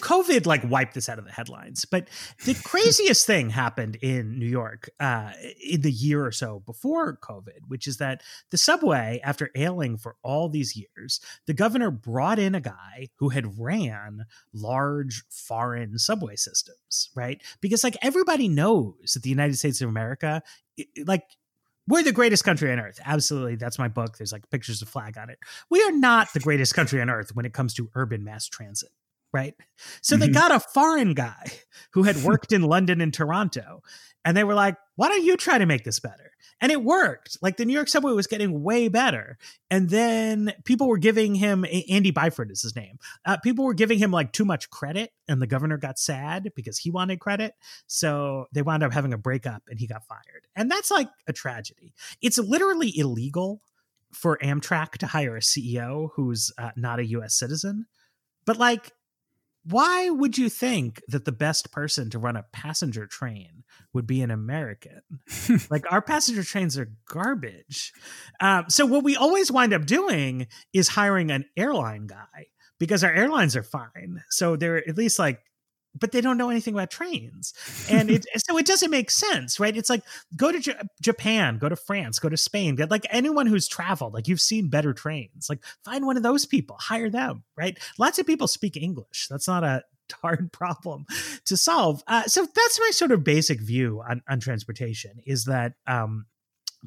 COVID 0.00 0.46
like 0.46 0.62
wiped 0.68 0.94
this 0.94 1.08
out 1.08 1.18
of 1.18 1.24
the 1.24 1.32
headlines, 1.32 1.84
but 1.84 2.08
the 2.44 2.54
craziest 2.64 3.26
thing 3.26 3.50
happened 3.50 3.96
in 3.96 4.38
New 4.38 4.46
York 4.46 4.88
uh, 5.00 5.32
in 5.62 5.82
the 5.82 5.90
year 5.90 6.24
or 6.24 6.32
so 6.32 6.62
before 6.64 7.18
COVID, 7.18 7.68
which 7.68 7.86
is 7.86 7.98
that 7.98 8.22
the 8.50 8.58
subway, 8.58 9.20
after 9.22 9.50
ailing 9.54 9.98
for 9.98 10.16
all 10.22 10.48
these 10.48 10.76
years, 10.76 11.20
the 11.46 11.54
governor 11.54 11.90
brought 11.90 12.38
in 12.38 12.54
a 12.54 12.60
guy 12.60 13.08
who 13.16 13.30
had 13.30 13.58
ran 13.58 14.24
large 14.54 15.24
foreign 15.30 15.98
subway 15.98 16.36
systems, 16.36 17.10
right? 17.14 17.42
Because 17.60 17.84
like 17.84 17.96
everybody 18.02 18.48
knows 18.48 19.12
that 19.14 19.22
the 19.22 19.30
United 19.30 19.58
States 19.58 19.80
of 19.80 19.88
America, 19.88 20.42
like 21.04 21.24
we're 21.88 22.02
the 22.02 22.12
greatest 22.12 22.44
country 22.44 22.70
on 22.72 22.78
earth. 22.78 23.00
Absolutely. 23.04 23.56
That's 23.56 23.78
my 23.78 23.88
book. 23.88 24.16
There's 24.16 24.32
like 24.32 24.48
pictures 24.50 24.82
of 24.82 24.88
flag 24.88 25.18
on 25.18 25.30
it. 25.30 25.38
We 25.70 25.82
are 25.82 25.92
not 25.92 26.32
the 26.32 26.40
greatest 26.40 26.74
country 26.74 27.00
on 27.00 27.10
earth 27.10 27.34
when 27.34 27.44
it 27.44 27.52
comes 27.52 27.74
to 27.74 27.90
urban 27.94 28.24
mass 28.24 28.46
transit, 28.46 28.90
right? 29.32 29.54
So 30.00 30.14
mm-hmm. 30.14 30.20
they 30.20 30.28
got 30.28 30.52
a 30.52 30.60
foreign 30.60 31.14
guy 31.14 31.52
who 31.92 32.02
had 32.02 32.16
worked 32.24 32.52
in 32.52 32.62
London 32.62 33.00
and 33.00 33.12
Toronto. 33.12 33.82
And 34.24 34.36
they 34.36 34.44
were 34.44 34.54
like, 34.54 34.76
why 34.96 35.08
don't 35.08 35.24
you 35.24 35.36
try 35.36 35.58
to 35.58 35.66
make 35.66 35.84
this 35.84 35.98
better? 35.98 36.32
and 36.62 36.70
it 36.70 36.82
worked. 36.82 37.36
Like 37.42 37.56
the 37.56 37.64
New 37.64 37.72
York 37.72 37.88
subway 37.88 38.12
was 38.12 38.28
getting 38.28 38.62
way 38.62 38.88
better, 38.88 39.36
and 39.68 39.90
then 39.90 40.54
people 40.64 40.86
were 40.86 40.96
giving 40.96 41.34
him 41.34 41.66
Andy 41.90 42.12
Byford 42.12 42.52
is 42.52 42.62
his 42.62 42.76
name. 42.76 42.98
Uh, 43.26 43.36
people 43.36 43.64
were 43.64 43.74
giving 43.74 43.98
him 43.98 44.12
like 44.12 44.32
too 44.32 44.44
much 44.44 44.70
credit, 44.70 45.12
and 45.28 45.42
the 45.42 45.46
governor 45.46 45.76
got 45.76 45.98
sad 45.98 46.52
because 46.54 46.78
he 46.78 46.90
wanted 46.90 47.18
credit. 47.18 47.54
So 47.88 48.46
they 48.52 48.62
wound 48.62 48.84
up 48.84 48.92
having 48.92 49.12
a 49.12 49.18
breakup, 49.18 49.64
and 49.68 49.78
he 49.78 49.88
got 49.88 50.06
fired. 50.06 50.46
And 50.54 50.70
that's 50.70 50.90
like 50.90 51.08
a 51.26 51.32
tragedy. 51.32 51.94
It's 52.22 52.38
literally 52.38 52.96
illegal 52.96 53.60
for 54.12 54.38
Amtrak 54.38 54.92
to 54.98 55.06
hire 55.06 55.36
a 55.36 55.40
CEO 55.40 56.10
who's 56.14 56.52
uh, 56.58 56.70
not 56.76 57.00
a 57.00 57.06
U.S. 57.06 57.34
citizen, 57.34 57.86
but 58.46 58.56
like 58.56 58.92
why 59.64 60.10
would 60.10 60.36
you 60.36 60.48
think 60.48 61.00
that 61.08 61.24
the 61.24 61.32
best 61.32 61.70
person 61.70 62.10
to 62.10 62.18
run 62.18 62.36
a 62.36 62.44
passenger 62.52 63.06
train 63.06 63.64
would 63.92 64.06
be 64.06 64.20
an 64.22 64.30
American? 64.30 65.02
like 65.70 65.90
our 65.90 66.02
passenger 66.02 66.42
trains 66.42 66.76
are 66.76 66.92
garbage. 67.08 67.92
Um, 68.40 68.64
so 68.68 68.86
what 68.86 69.04
we 69.04 69.16
always 69.16 69.52
wind 69.52 69.72
up 69.72 69.86
doing 69.86 70.48
is 70.72 70.88
hiring 70.88 71.30
an 71.30 71.44
airline 71.56 72.06
guy 72.06 72.48
because 72.78 73.04
our 73.04 73.12
airlines 73.12 73.54
are 73.54 73.62
fine. 73.62 74.22
So 74.30 74.56
they're 74.56 74.88
at 74.88 74.98
least 74.98 75.18
like 75.18 75.40
but 75.98 76.12
they 76.12 76.20
don't 76.20 76.38
know 76.38 76.50
anything 76.50 76.74
about 76.74 76.90
trains. 76.90 77.54
And 77.90 78.10
it 78.10 78.26
so 78.36 78.58
it 78.58 78.66
doesn't 78.66 78.90
make 78.90 79.10
sense 79.10 79.60
right? 79.60 79.76
It's 79.76 79.90
like 79.90 80.02
go 80.36 80.52
to 80.52 80.60
J- 80.60 80.74
japan 81.00 81.58
go 81.58 81.68
to 81.68 81.76
france 81.76 82.18
go 82.18 82.28
to 82.28 82.36
spain 82.36 82.76
get 82.76 82.90
like 82.90 83.06
anyone 83.10 83.46
who's 83.46 83.68
traveled 83.68 84.14
like 84.14 84.28
you've 84.28 84.40
seen 84.40 84.68
better 84.68 84.92
trains. 84.92 85.48
Like 85.48 85.64
find 85.84 86.06
one 86.06 86.16
of 86.16 86.22
those 86.22 86.46
people 86.46 86.76
hire 86.80 87.10
them 87.10 87.44
right? 87.56 87.78
Lots 87.98 88.18
of 88.18 88.26
people 88.26 88.48
speak 88.48 88.76
english. 88.76 89.26
That's 89.28 89.48
not 89.48 89.64
a 89.64 89.84
hard 90.22 90.52
problem 90.52 91.06
to 91.46 91.56
solve. 91.56 92.02
Uh, 92.06 92.24
so 92.24 92.46
that's 92.54 92.80
my 92.80 92.90
sort 92.92 93.12
of 93.12 93.24
basic 93.24 93.60
view 93.60 94.02
on, 94.08 94.22
on 94.28 94.40
transportation 94.40 95.12
is 95.26 95.44
that 95.46 95.74
um, 95.86 96.26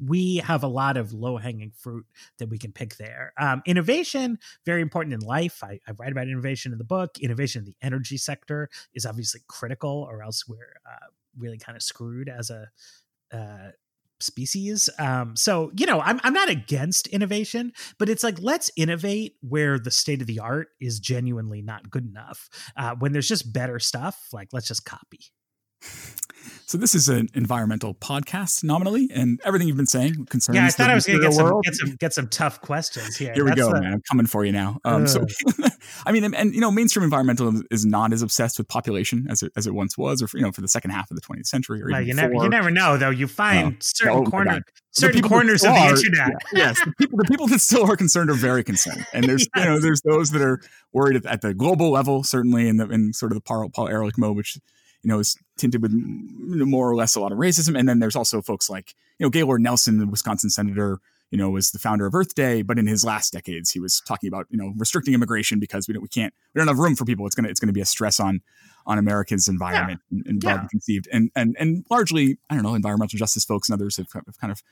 we 0.02 0.36
have 0.36 0.62
a 0.62 0.68
lot 0.68 0.96
of 0.96 1.12
low 1.12 1.36
hanging 1.36 1.72
fruit 1.76 2.06
that 2.38 2.48
we 2.48 2.58
can 2.58 2.72
pick 2.72 2.96
there. 2.96 3.32
Um, 3.38 3.62
innovation, 3.66 4.38
very 4.64 4.82
important 4.82 5.14
in 5.14 5.20
life. 5.20 5.62
I, 5.62 5.80
I, 5.86 5.92
write 5.92 6.12
about 6.12 6.28
innovation 6.28 6.72
in 6.72 6.78
the 6.78 6.84
book. 6.84 7.18
Innovation 7.18 7.60
in 7.60 7.66
the 7.66 7.76
energy 7.82 8.16
sector 8.16 8.68
is 8.94 9.06
obviously 9.06 9.40
critical, 9.48 10.06
or 10.08 10.22
else 10.22 10.46
we're 10.46 10.76
uh, 10.86 11.06
really 11.38 11.58
kind 11.58 11.76
of 11.76 11.82
screwed 11.82 12.28
as 12.28 12.50
a 12.50 12.68
uh, 13.32 13.70
species. 14.20 14.88
Um, 14.98 15.36
so 15.36 15.70
you 15.76 15.86
know, 15.86 16.00
I'm 16.00 16.20
I'm 16.22 16.32
not 16.32 16.48
against 16.48 17.06
innovation, 17.08 17.72
but 17.98 18.08
it's 18.08 18.24
like 18.24 18.38
let's 18.40 18.70
innovate 18.76 19.36
where 19.40 19.78
the 19.78 19.90
state 19.90 20.20
of 20.20 20.26
the 20.26 20.40
art 20.40 20.68
is 20.80 21.00
genuinely 21.00 21.62
not 21.62 21.90
good 21.90 22.06
enough. 22.06 22.48
Uh, 22.76 22.94
when 22.98 23.12
there's 23.12 23.28
just 23.28 23.52
better 23.52 23.78
stuff, 23.78 24.28
like 24.32 24.48
let's 24.52 24.68
just 24.68 24.84
copy. 24.84 25.20
So 26.68 26.76
this 26.78 26.96
is 26.96 27.08
an 27.08 27.28
environmental 27.34 27.94
podcast 27.94 28.64
nominally, 28.64 29.08
and 29.14 29.40
everything 29.44 29.68
you've 29.68 29.76
been 29.76 29.86
saying 29.86 30.26
concerns. 30.26 30.56
Yeah, 30.56 30.66
I 30.66 30.70
thought 30.70 30.90
I 30.90 30.96
was 30.96 31.06
going 31.06 31.20
to 31.20 31.26
get 31.28 31.34
some, 31.34 31.60
get 31.62 31.74
some 31.76 31.96
get 32.00 32.12
some 32.12 32.26
tough 32.28 32.60
questions 32.60 33.16
here. 33.16 33.32
Here 33.34 33.44
we 33.44 33.50
That's 33.50 33.60
go, 33.60 33.70
the- 33.72 33.80
man. 33.82 33.92
I'm 33.92 34.02
coming 34.10 34.26
for 34.26 34.44
you 34.44 34.50
now. 34.50 34.80
Um, 34.84 35.06
so, 35.06 35.24
I 36.06 36.10
mean, 36.10 36.24
and, 36.24 36.34
and, 36.34 36.52
you 36.56 36.60
know, 36.60 36.72
mainstream 36.72 37.08
environmentalism 37.08 37.62
is 37.70 37.86
not 37.86 38.12
as 38.12 38.20
obsessed 38.20 38.58
with 38.58 38.66
population 38.66 39.28
as 39.30 39.42
it, 39.42 39.52
as 39.56 39.68
it 39.68 39.74
once 39.74 39.96
was, 39.96 40.20
or 40.20 40.26
for, 40.26 40.38
you 40.38 40.42
know, 40.42 40.50
for 40.50 40.60
the 40.60 40.66
second 40.66 40.90
half 40.90 41.08
of 41.08 41.14
the 41.16 41.20
20th 41.22 41.46
century, 41.46 41.80
or 41.80 41.86
Well, 41.88 42.00
even 42.00 42.08
you 42.08 42.14
never 42.14 42.34
you 42.34 42.48
never 42.48 42.70
know 42.72 42.96
though. 42.96 43.10
You 43.10 43.28
find 43.28 43.70
No. 43.70 43.76
certain 43.80 44.24
No, 44.24 44.30
corner 44.30 44.60
certain 44.90 45.22
corners 45.22 45.62
of 45.62 45.72
the 45.72 45.78
are- 45.78 45.90
internet. 45.90 46.30
yeah, 46.52 46.58
yes, 46.58 46.80
the 46.84 46.92
people, 46.98 47.18
the 47.18 47.24
people 47.26 47.46
that 47.46 47.60
still 47.60 47.88
are 47.88 47.96
concerned 47.96 48.28
are 48.28 48.34
very 48.34 48.64
concerned, 48.64 49.06
and 49.14 49.22
there's 49.24 49.46
you 49.54 49.64
know 49.64 49.78
there's 49.78 50.02
those 50.02 50.32
that 50.32 50.42
are 50.42 50.58
worried 50.92 51.14
at, 51.14 51.26
at 51.26 51.42
the 51.42 51.54
global 51.54 51.92
level, 51.92 52.24
certainly, 52.24 52.66
in 52.66 52.76
the 52.78 52.88
in 52.90 53.12
sort 53.12 53.30
of 53.30 53.36
the 53.36 53.42
Paul, 53.42 53.70
Paul 53.72 53.86
Ehrlich 53.86 54.18
mode, 54.18 54.36
which 54.36 54.58
you 55.06 55.12
know 55.12 55.20
is 55.20 55.36
tinted 55.56 55.80
with 55.82 55.92
more 55.92 56.90
or 56.90 56.96
less 56.96 57.14
a 57.14 57.20
lot 57.20 57.30
of 57.30 57.38
racism, 57.38 57.78
and 57.78 57.88
then 57.88 58.00
there's 58.00 58.16
also 58.16 58.42
folks 58.42 58.68
like 58.68 58.92
you 59.20 59.24
know 59.24 59.30
Gaylord 59.30 59.60
Nelson, 59.60 59.98
the 59.98 60.06
Wisconsin 60.06 60.50
senator. 60.50 60.98
You 61.32 61.38
know, 61.38 61.50
was 61.50 61.72
the 61.72 61.80
founder 61.80 62.06
of 62.06 62.14
Earth 62.14 62.36
Day, 62.36 62.62
but 62.62 62.78
in 62.78 62.86
his 62.86 63.04
last 63.04 63.32
decades, 63.32 63.72
he 63.72 63.80
was 63.80 64.00
talking 64.06 64.28
about 64.28 64.46
you 64.50 64.56
know 64.58 64.72
restricting 64.76 65.12
immigration 65.14 65.58
because 65.58 65.86
we 65.88 65.94
don't 65.94 66.02
we 66.02 66.08
can't 66.08 66.32
we 66.54 66.58
don't 66.60 66.68
have 66.68 66.78
room 66.78 66.94
for 66.96 67.04
people. 67.04 67.26
It's 67.26 67.34
gonna 67.34 67.48
it's 67.48 67.58
gonna 67.60 67.72
be 67.72 67.80
a 67.80 67.84
stress 67.86 68.20
on 68.20 68.40
on 68.86 68.96
America's 68.98 69.48
environment 69.48 70.00
and, 70.10 70.24
and 70.26 70.42
Yeah. 70.42 70.52
broadly 70.54 70.68
conceived, 70.70 71.08
and 71.12 71.30
and 71.34 71.56
and 71.58 71.84
largely 71.90 72.38
I 72.50 72.54
don't 72.54 72.62
know 72.64 72.74
environmental 72.74 73.16
justice 73.18 73.44
folks 73.44 73.68
and 73.68 73.74
others 73.80 73.96
have, 73.96 74.06
have 74.12 74.38
kind 74.40 74.52
of 74.52 74.62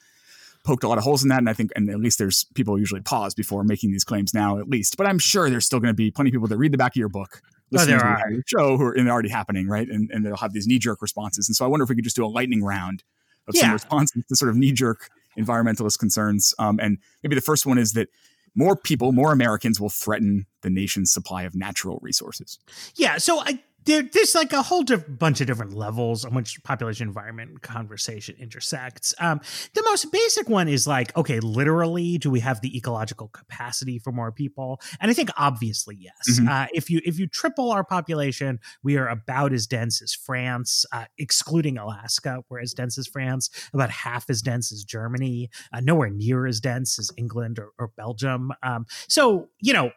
poked 0.65 0.85
a 0.85 0.89
lot 0.89 0.97
of 0.97 1.05
holes 1.05 1.23
in 1.25 1.29
that. 1.29 1.39
And 1.39 1.49
I 1.51 1.53
think, 1.53 1.71
and 1.77 1.91
at 1.91 1.99
least 1.99 2.19
there's 2.19 2.45
people 2.55 2.79
usually 2.79 3.03
pause 3.03 3.35
before 3.35 3.65
making 3.65 3.91
these 3.91 4.05
claims 4.05 4.33
now, 4.33 4.59
at 4.59 4.69
least. 4.69 4.97
But 4.97 5.07
I'm 5.07 5.19
sure 5.19 5.51
there's 5.51 5.67
still 5.67 5.79
going 5.81 5.91
to 5.93 5.95
be 5.95 6.11
plenty 6.11 6.31
of 6.31 6.33
people 6.33 6.49
that 6.49 6.57
read 6.57 6.73
the 6.73 6.79
back 6.79 6.93
of 6.93 6.97
your 6.97 7.11
book, 7.11 7.43
listeners 7.75 8.03
are. 8.03 8.27
of 8.27 8.33
your 8.33 8.43
show 8.47 8.77
who 8.77 8.85
are 8.85 8.93
and 8.93 9.07
they're 9.07 9.13
already 9.13 9.29
happening, 9.29 9.69
right? 9.69 9.89
And, 9.89 10.11
and 10.11 10.25
they'll 10.25 10.37
have 10.37 10.53
these 10.53 10.67
knee 10.67 10.79
jerk 10.79 11.03
responses. 11.03 11.49
And 11.49 11.57
so 11.57 11.65
I 11.65 11.69
wonder 11.69 11.85
if 11.85 11.91
we 11.91 11.95
could 11.95 12.05
just 12.05 12.17
do 12.17 12.25
a 12.25 12.29
lightning 12.29 12.63
round 12.63 13.03
of 13.47 13.57
some 13.57 13.73
responses 13.73 14.25
to 14.27 14.37
sort 14.37 14.49
of 14.49 14.57
knee 14.57 14.73
jerk 14.73 15.11
environmentalist 15.39 15.99
concerns. 15.99 16.55
Um, 16.59 16.79
and 16.81 16.99
maybe 17.23 17.35
the 17.35 17.43
first 17.43 17.67
one 17.67 17.79
is 17.79 17.93
that 17.93 18.09
more 18.55 18.77
people, 18.77 19.13
more 19.13 19.33
Americans 19.33 19.81
will 19.81 19.91
threaten 19.91 20.47
the 20.63 20.71
nation's 20.71 21.13
supply 21.13 21.43
of 21.43 21.55
natural 21.55 21.99
resources. 22.03 22.59
Yeah, 22.95 23.19
so 23.19 23.41
I 23.41 23.59
there, 23.87 24.03
there's 24.03 24.35
like 24.35 24.53
a 24.53 24.63
whole 24.63 24.83
diff- 24.83 25.05
bunch 25.09 25.41
of 25.41 25.47
different 25.47 25.75
levels 25.75 26.25
on 26.25 26.35
which 26.35 26.63
population 26.65 27.07
environment 27.09 27.63
conversation 27.63 28.37
intersects. 28.39 29.15
Um, 29.19 29.41
the 29.75 29.83
most 29.85 30.11
basic 30.11 30.49
one 30.49 30.69
is 30.69 30.87
like, 30.87 31.17
okay, 31.17 31.41
literally, 31.41 32.19
do 32.19 32.31
we 32.31 32.41
have 32.41 32.61
the 32.61 32.77
ecological 32.77 33.29
capacity 33.29 33.99
for 33.99 34.13
more 34.13 34.33
people? 34.33 34.81
And 35.01 35.11
I 35.11 35.15
think 35.15 35.31
obviously 35.37 35.97
yes. 35.99 36.39
Mhm. 36.41 36.49
Uh, 36.49 36.67
if 36.73 36.91
you 36.91 37.01
if 37.05 37.19
you 37.19 37.27
triple 37.27 37.71
our 37.71 37.85
population, 37.85 38.59
we 38.83 38.97
are 38.97 39.09
about 39.09 39.53
as 39.53 39.67
dense 39.67 40.01
as 40.03 40.15
France, 40.15 40.85
uh, 40.93 41.05
excluding 41.19 41.79
Alaska. 41.79 42.43
We're 42.49 42.61
as 42.61 42.73
dense 42.73 42.99
as 42.99 43.07
France, 43.07 43.51
about 43.73 43.91
half 43.91 44.31
as 44.31 44.43
dense 44.43 44.73
as 44.73 44.85
Germany, 44.85 45.51
uh, 45.73 45.81
nowhere 45.81 46.11
near 46.11 46.47
as 46.47 46.61
dense 46.61 46.99
as 46.99 47.11
England 47.17 47.59
or, 47.59 47.71
or 47.79 47.89
Belgium. 47.97 48.53
Um, 48.63 48.87
so 49.09 49.49
you 49.61 49.73
know 49.73 49.91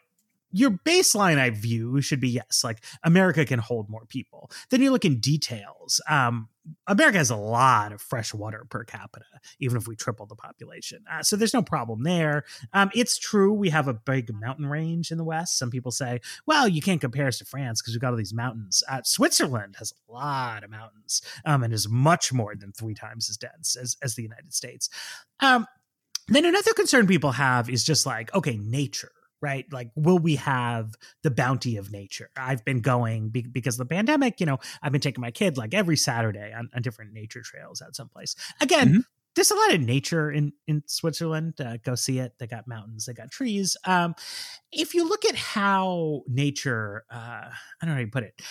your 0.51 0.71
baseline 0.71 1.37
I 1.37 1.49
view 1.49 2.01
should 2.01 2.19
be 2.19 2.29
yes, 2.29 2.63
like 2.63 2.83
America 3.03 3.45
can 3.45 3.59
hold 3.59 3.89
more 3.89 4.05
people. 4.05 4.49
Then 4.69 4.81
you 4.81 4.91
look 4.91 5.05
in 5.05 5.19
details. 5.19 6.01
Um, 6.09 6.49
America 6.87 7.17
has 7.17 7.29
a 7.29 7.35
lot 7.35 7.93
of 7.93 8.01
fresh 8.01 8.33
water 8.33 8.65
per 8.69 8.83
capita, 8.83 9.25
even 9.59 9.77
if 9.77 9.87
we 9.87 9.95
triple 9.95 10.25
the 10.25 10.35
population. 10.35 11.03
Uh, 11.11 11.23
so 11.23 11.35
there's 11.35 11.53
no 11.53 11.61
problem 11.61 12.03
there. 12.03 12.43
Um, 12.73 12.89
it's 12.93 13.17
true 13.17 13.53
we 13.53 13.69
have 13.69 13.87
a 13.87 13.93
big 13.93 14.33
mountain 14.33 14.65
range 14.65 15.11
in 15.11 15.17
the 15.17 15.23
West. 15.23 15.57
Some 15.57 15.69
people 15.69 15.91
say, 15.91 16.19
well, 16.45 16.67
you 16.67 16.81
can't 16.81 17.01
compare 17.01 17.27
us 17.27 17.37
to 17.39 17.45
France 17.45 17.81
because 17.81 17.93
we've 17.93 18.01
got 18.01 18.11
all 18.11 18.17
these 18.17 18.33
mountains. 18.33 18.83
Uh, 18.89 19.01
Switzerland 19.03 19.75
has 19.79 19.93
a 20.09 20.11
lot 20.11 20.63
of 20.63 20.69
mountains 20.69 21.21
um, 21.45 21.63
and 21.63 21.73
is 21.73 21.87
much 21.89 22.33
more 22.33 22.55
than 22.55 22.71
three 22.71 22.93
times 22.93 23.29
as 23.29 23.37
dense 23.37 23.75
as, 23.75 23.95
as 24.01 24.15
the 24.15 24.23
United 24.23 24.53
States. 24.53 24.89
Um, 25.39 25.65
then 26.27 26.45
another 26.45 26.73
concern 26.73 27.07
people 27.07 27.31
have 27.31 27.69
is 27.69 27.83
just 27.83 28.05
like, 28.05 28.33
okay, 28.35 28.57
nature 28.57 29.11
right? 29.41 29.65
Like, 29.71 29.91
will 29.95 30.19
we 30.19 30.35
have 30.35 30.95
the 31.23 31.31
bounty 31.31 31.77
of 31.77 31.91
nature? 31.91 32.29
I've 32.37 32.65
been 32.65 32.81
going 32.81 33.29
be- 33.29 33.41
because 33.43 33.79
of 33.79 33.87
the 33.87 33.93
pandemic, 33.95 34.39
you 34.39 34.45
know, 34.45 34.59
I've 34.81 34.91
been 34.91 35.01
taking 35.01 35.21
my 35.21 35.31
kid 35.31 35.57
like 35.57 35.73
every 35.73 35.97
Saturday 35.97 36.53
on, 36.53 36.69
on 36.75 36.81
different 36.81 37.13
nature 37.13 37.41
trails 37.41 37.81
out 37.81 37.95
someplace. 37.95 38.35
Again, 38.61 38.93
Mhm. 38.95 39.03
there's 39.35 39.51
a 39.51 39.55
lot 39.55 39.73
of 39.75 39.81
nature 39.81 40.31
in 40.31 40.53
in 40.65 40.81
Switzerland. 40.87 41.61
Uh, 41.61 41.77
go 41.77 41.93
see 41.93 42.17
it. 42.19 42.33
They 42.39 42.47
got 42.47 42.67
mountains, 42.67 43.05
they 43.05 43.13
got 43.13 43.29
trees. 43.31 43.77
Um, 43.85 44.15
if 44.71 44.95
you 44.95 45.07
look 45.07 45.23
at 45.25 45.35
how 45.35 46.23
nature, 46.27 47.05
uh, 47.11 47.15
I 47.15 47.51
don't 47.81 47.89
know 47.89 47.93
how 47.95 47.99
you 48.01 48.07
put 48.07 48.23
it, 48.23 48.41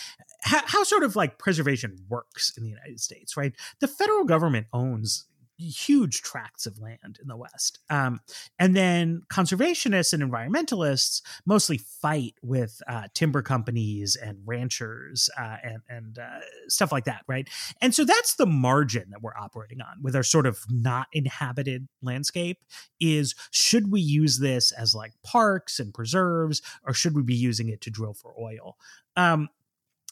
how, 0.42 0.62
how 0.64 0.84
sort 0.84 1.02
of 1.02 1.16
like 1.16 1.38
preservation 1.38 1.96
works 2.08 2.52
in 2.56 2.62
the 2.62 2.70
United 2.70 3.00
States, 3.00 3.36
right? 3.36 3.52
The 3.80 3.88
federal 3.88 4.24
government 4.24 4.68
owns 4.72 5.26
huge 5.58 6.22
tracts 6.22 6.66
of 6.66 6.78
land 6.78 7.18
in 7.20 7.28
the 7.28 7.36
West. 7.36 7.78
Um, 7.90 8.20
and 8.58 8.76
then 8.76 9.22
conservationists 9.32 10.12
and 10.12 10.22
environmentalists 10.22 11.22
mostly 11.44 11.78
fight 11.78 12.34
with 12.42 12.80
uh, 12.88 13.08
timber 13.14 13.42
companies 13.42 14.16
and 14.16 14.38
ranchers 14.44 15.30
uh, 15.38 15.56
and, 15.62 15.78
and 15.88 16.18
uh, 16.18 16.40
stuff 16.68 16.92
like 16.92 17.04
that, 17.04 17.22
right? 17.26 17.48
And 17.80 17.94
so 17.94 18.04
that's 18.04 18.34
the 18.36 18.46
margin 18.46 19.10
that 19.10 19.22
we're 19.22 19.36
operating 19.36 19.80
on 19.80 20.02
with 20.02 20.14
our 20.14 20.22
sort 20.22 20.46
of 20.46 20.60
not 20.70 21.08
inhabited 21.12 21.88
landscape 22.02 22.58
is 23.00 23.34
should 23.50 23.90
we 23.90 24.00
use 24.00 24.38
this 24.38 24.72
as 24.72 24.94
like 24.94 25.12
parks 25.24 25.78
and 25.78 25.94
preserves 25.94 26.62
or 26.84 26.92
should 26.92 27.14
we 27.14 27.22
be 27.22 27.34
using 27.34 27.68
it 27.68 27.80
to 27.82 27.90
drill 27.90 28.14
for 28.14 28.34
oil? 28.38 28.76
Um, 29.16 29.48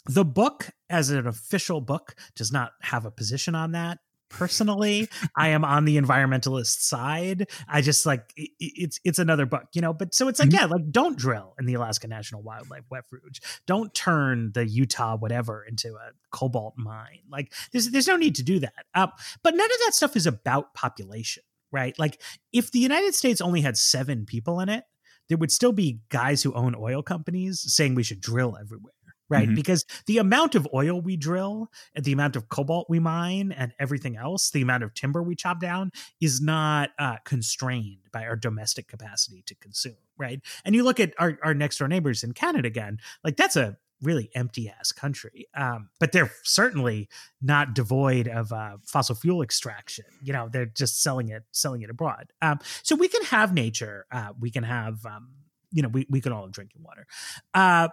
the 0.07 0.24
book, 0.24 0.70
as 0.90 1.11
an 1.11 1.26
official 1.26 1.80
book, 1.80 2.14
does 2.36 2.53
not 2.53 2.72
have 2.82 3.07
a 3.07 3.11
position 3.11 3.55
on 3.55 3.72
that 3.72 3.99
personally 4.29 5.09
i 5.37 5.49
am 5.49 5.64
on 5.64 5.85
the 5.85 5.97
environmentalist 5.97 6.81
side. 6.81 7.49
I 7.68 7.81
just 7.81 8.05
like 8.07 8.33
i- 8.39 8.43
i- 8.43 8.49
it's 8.59 8.99
it's 9.05 9.18
another 9.18 9.47
book 9.47 9.64
you 9.75 9.81
know? 9.81 9.93
But 9.93 10.14
so 10.14 10.29
it's 10.29 10.41
like 10.41 10.49
Mhm. 10.51 10.55
yeah 10.55 10.64
like 10.66 10.91
don't 10.91 11.16
drill 11.16 11.55
in 11.59 11.66
the 11.66 11.75
alaska 11.75 12.09
national 12.09 12.43
wildlife 12.43 12.85
refuge. 12.91 13.41
Don't 13.66 13.95
turn 13.95 14.53
the 14.53 14.66
utah 14.66 15.16
whatever 15.16 15.64
into 15.64 15.95
a 15.95 16.11
cobalt 16.31 16.75
mine. 16.77 17.20
Like 17.31 17.53
there's 17.72 17.91
there's 17.91 18.09
no 18.09 18.16
need 18.16 18.35
to 18.37 18.43
do 18.43 18.59
that. 18.61 18.85
Um, 18.95 19.11
but 19.43 19.55
none 19.55 19.66
of 19.70 19.79
that 19.87 19.95
stuff 19.95 20.16
is 20.16 20.27
about 20.27 20.75
population 20.75 21.43
right? 21.72 21.99
Like 21.99 22.20
if 22.53 22.70
the 22.70 22.79
united 22.79 23.14
states 23.14 23.41
only 23.41 23.61
had 23.61 23.77
seven 23.77 24.27
people 24.27 24.61
in 24.61 24.68
it 24.68 24.85
there 25.29 25.39
would 25.39 25.51
still 25.51 25.72
be 25.72 26.01
guys 26.11 26.43
who 26.43 26.53
own 26.55 26.75
oil 26.79 27.03
companies 27.03 27.64
saying 27.75 27.95
we 27.95 28.03
should 28.03 28.20
drill 28.20 28.57
everywhere 28.61 28.93
right 29.29 29.49
Mhm. 29.49 29.55
because 29.55 29.85
the 30.07 30.18
amount 30.18 30.55
of 30.55 30.68
oil 30.75 31.01
we 31.01 31.16
drill 31.16 31.70
and 31.95 32.05
the 32.05 32.12
amount 32.12 32.37
of 32.37 32.49
cobalt 32.49 32.89
we 32.89 32.99
mine 33.01 33.53
and 33.53 33.72
everything 33.79 34.16
else 34.16 34.51
the 34.51 34.62
amount 34.62 34.83
of 34.83 34.93
timber 34.95 35.22
we 35.22 35.35
chop 35.35 35.61
down 35.61 35.91
is 36.20 36.41
not 36.41 36.91
uh, 36.99 37.16
constrained 37.25 38.09
by 38.12 38.25
our 38.27 38.37
domestic 38.37 38.89
capacity 38.89 39.43
to 39.47 39.55
consume 39.57 39.97
right 40.18 40.41
and 40.64 40.75
you 40.75 40.83
look 40.83 41.01
at 41.01 41.12
our, 41.18 41.39
our 41.43 41.55
next 41.55 41.79
door 41.79 41.89
neighbors 41.89 42.22
in 42.22 42.33
canada 42.33 42.66
again 42.68 42.99
like 43.22 43.37
that's 43.37 43.57
a 43.57 43.77
really 44.03 44.29
empty 44.35 44.68
ass 44.68 44.93
country 44.93 45.47
um, 45.57 45.89
but 45.99 46.12
they're 46.12 46.31
certainly 46.43 47.09
not 47.41 47.75
devoid 47.75 48.29
of 48.29 48.53
uh, 48.53 48.77
fossil 48.85 49.14
fuel 49.14 49.41
extraction 49.43 50.05
you 50.22 50.33
know 50.33 50.49
they're 50.53 50.66
just 50.66 51.03
selling 51.03 51.29
it 51.29 51.45
selling 51.53 51.81
it 51.83 51.89
abroad 51.89 52.31
um, 52.43 52.59
so 52.83 52.95
we 52.97 53.09
can 53.09 53.22
have 53.25 53.55
nature 53.55 54.05
uh, 54.12 54.31
we 54.39 54.51
can 54.51 54.64
have 54.64 55.05
um, 55.07 55.31
you 55.70 55.81
know 55.83 55.89
we, 55.89 56.07
we 56.11 56.20
can 56.20 56.33
all 56.33 56.43
have 56.43 56.53
drinking 56.53 56.83
water 56.83 57.07
uh, 57.55 57.89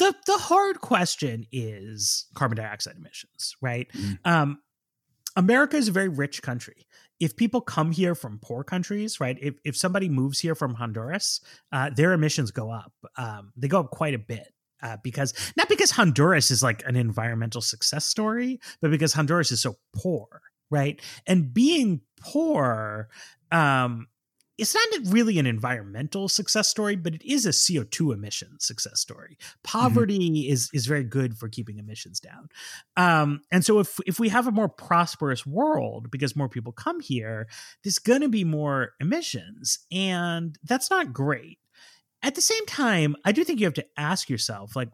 the 0.00 0.14
the 0.26 0.38
hard 0.38 0.80
question 0.80 1.46
is 1.52 2.26
carbon 2.34 2.56
dioxide 2.56 2.96
emissions, 2.96 3.54
right? 3.60 3.86
Mm. 3.92 4.18
Um, 4.24 4.58
America 5.36 5.76
is 5.76 5.88
a 5.88 5.92
very 5.92 6.08
rich 6.08 6.42
country. 6.42 6.86
If 7.20 7.36
people 7.36 7.60
come 7.60 7.92
here 7.92 8.14
from 8.14 8.38
poor 8.42 8.64
countries, 8.64 9.20
right? 9.20 9.36
If 9.40 9.56
if 9.64 9.76
somebody 9.76 10.08
moves 10.08 10.40
here 10.40 10.54
from 10.54 10.74
Honduras, 10.74 11.40
uh, 11.70 11.90
their 11.94 12.12
emissions 12.12 12.50
go 12.50 12.70
up. 12.70 12.92
Um, 13.16 13.52
they 13.56 13.68
go 13.68 13.80
up 13.80 13.90
quite 13.90 14.14
a 14.14 14.18
bit. 14.18 14.52
Uh, 14.82 14.96
because 15.04 15.34
not 15.58 15.68
because 15.68 15.90
Honduras 15.90 16.50
is 16.50 16.62
like 16.62 16.82
an 16.86 16.96
environmental 16.96 17.60
success 17.60 18.06
story, 18.06 18.58
but 18.80 18.90
because 18.90 19.12
Honduras 19.12 19.52
is 19.52 19.60
so 19.60 19.76
poor, 19.94 20.40
right? 20.70 20.98
And 21.26 21.52
being 21.52 22.00
poor, 22.18 23.10
um, 23.52 24.08
it's 24.60 24.74
not 24.74 25.12
really 25.12 25.38
an 25.38 25.46
environmental 25.46 26.28
success 26.28 26.68
story, 26.68 26.94
but 26.94 27.14
it 27.14 27.22
is 27.24 27.46
a 27.46 27.50
CO2 27.50 28.12
emission 28.12 28.58
success 28.60 29.00
story. 29.00 29.38
Poverty 29.64 30.48
is 30.48 30.68
is 30.72 30.86
very 30.86 31.04
good 31.04 31.38
for 31.38 31.48
keeping 31.48 31.78
emissions 31.78 32.20
down. 32.20 32.48
Um, 32.96 33.40
and 33.50 33.64
so 33.64 33.78
if 33.78 33.98
if 34.06 34.20
we 34.20 34.28
have 34.28 34.46
a 34.46 34.52
more 34.52 34.68
prosperous 34.68 35.46
world 35.46 36.10
because 36.10 36.36
more 36.36 36.48
people 36.48 36.72
come 36.72 37.00
here, 37.00 37.48
there's 37.82 37.98
going 37.98 38.20
to 38.20 38.28
be 38.28 38.44
more 38.44 38.90
emissions, 39.00 39.78
and 39.90 40.58
that's 40.62 40.90
not 40.90 41.12
great. 41.12 41.58
At 42.22 42.34
the 42.34 42.42
same 42.42 42.66
time, 42.66 43.16
I 43.24 43.32
do 43.32 43.44
think 43.44 43.60
you 43.60 43.66
have 43.66 43.74
to 43.74 43.86
ask 43.96 44.28
yourself, 44.28 44.76
like, 44.76 44.90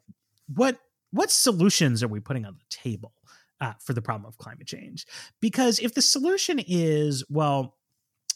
what 0.47 0.79
what 1.11 1.31
solutions 1.31 2.03
are 2.03 2.09
we 2.09 2.21
putting 2.21 2.47
on 2.47 2.55
the 2.55 2.65
table? 2.71 3.13
uh, 3.61 3.73
for 3.81 3.93
the 3.93 4.03
problem 4.03 4.27
of 4.27 4.39
climate 4.39 4.67
change. 4.67 5.07
Because 5.41 5.79
if 5.79 5.95
the 5.95 6.03
solution 6.03 6.61
is, 6.67 7.25
well, 7.29 7.77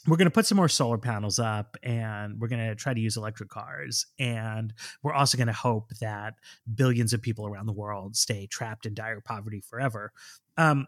we're 0.07 0.17
going 0.17 0.27
to 0.27 0.31
put 0.31 0.47
some 0.47 0.57
more 0.57 0.69
solar 0.69 0.99
panels 0.99 1.39
up 1.39 1.77
and 1.83 2.41
we're 2.41 2.49
going 2.49 2.67
to 2.67 2.75
try 2.75 2.95
to 2.95 3.01
use 3.01 3.17
electric 3.17 3.49
cars. 3.49 4.07
And 4.19 4.73
we're 5.03 5.13
also 5.13 5.37
going 5.37 5.49
to 5.49 5.53
hope 5.53 5.91
that 6.01 6.35
billions 6.75 7.13
of 7.13 7.21
people 7.21 7.47
around 7.47 7.67
the 7.67 7.73
world 7.73 8.17
stay 8.17 8.47
trapped 8.47 8.87
in 8.87 8.95
dire 8.95 9.21
poverty 9.21 9.61
forever. 9.61 10.13
Um, 10.57 10.87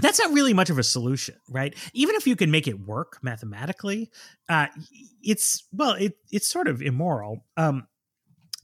that's 0.00 0.18
not 0.18 0.32
really 0.32 0.52
much 0.52 0.70
of 0.70 0.78
a 0.78 0.82
solution, 0.82 1.36
right? 1.48 1.74
Even 1.92 2.16
if 2.16 2.26
you 2.26 2.34
can 2.36 2.50
make 2.50 2.66
it 2.66 2.80
work 2.80 3.18
mathematically, 3.22 4.10
uh, 4.48 4.66
it's 5.22 5.64
well, 5.72 5.92
it 5.92 6.18
it's 6.32 6.48
sort 6.48 6.66
of 6.66 6.82
immoral. 6.82 7.44
Um, 7.56 7.86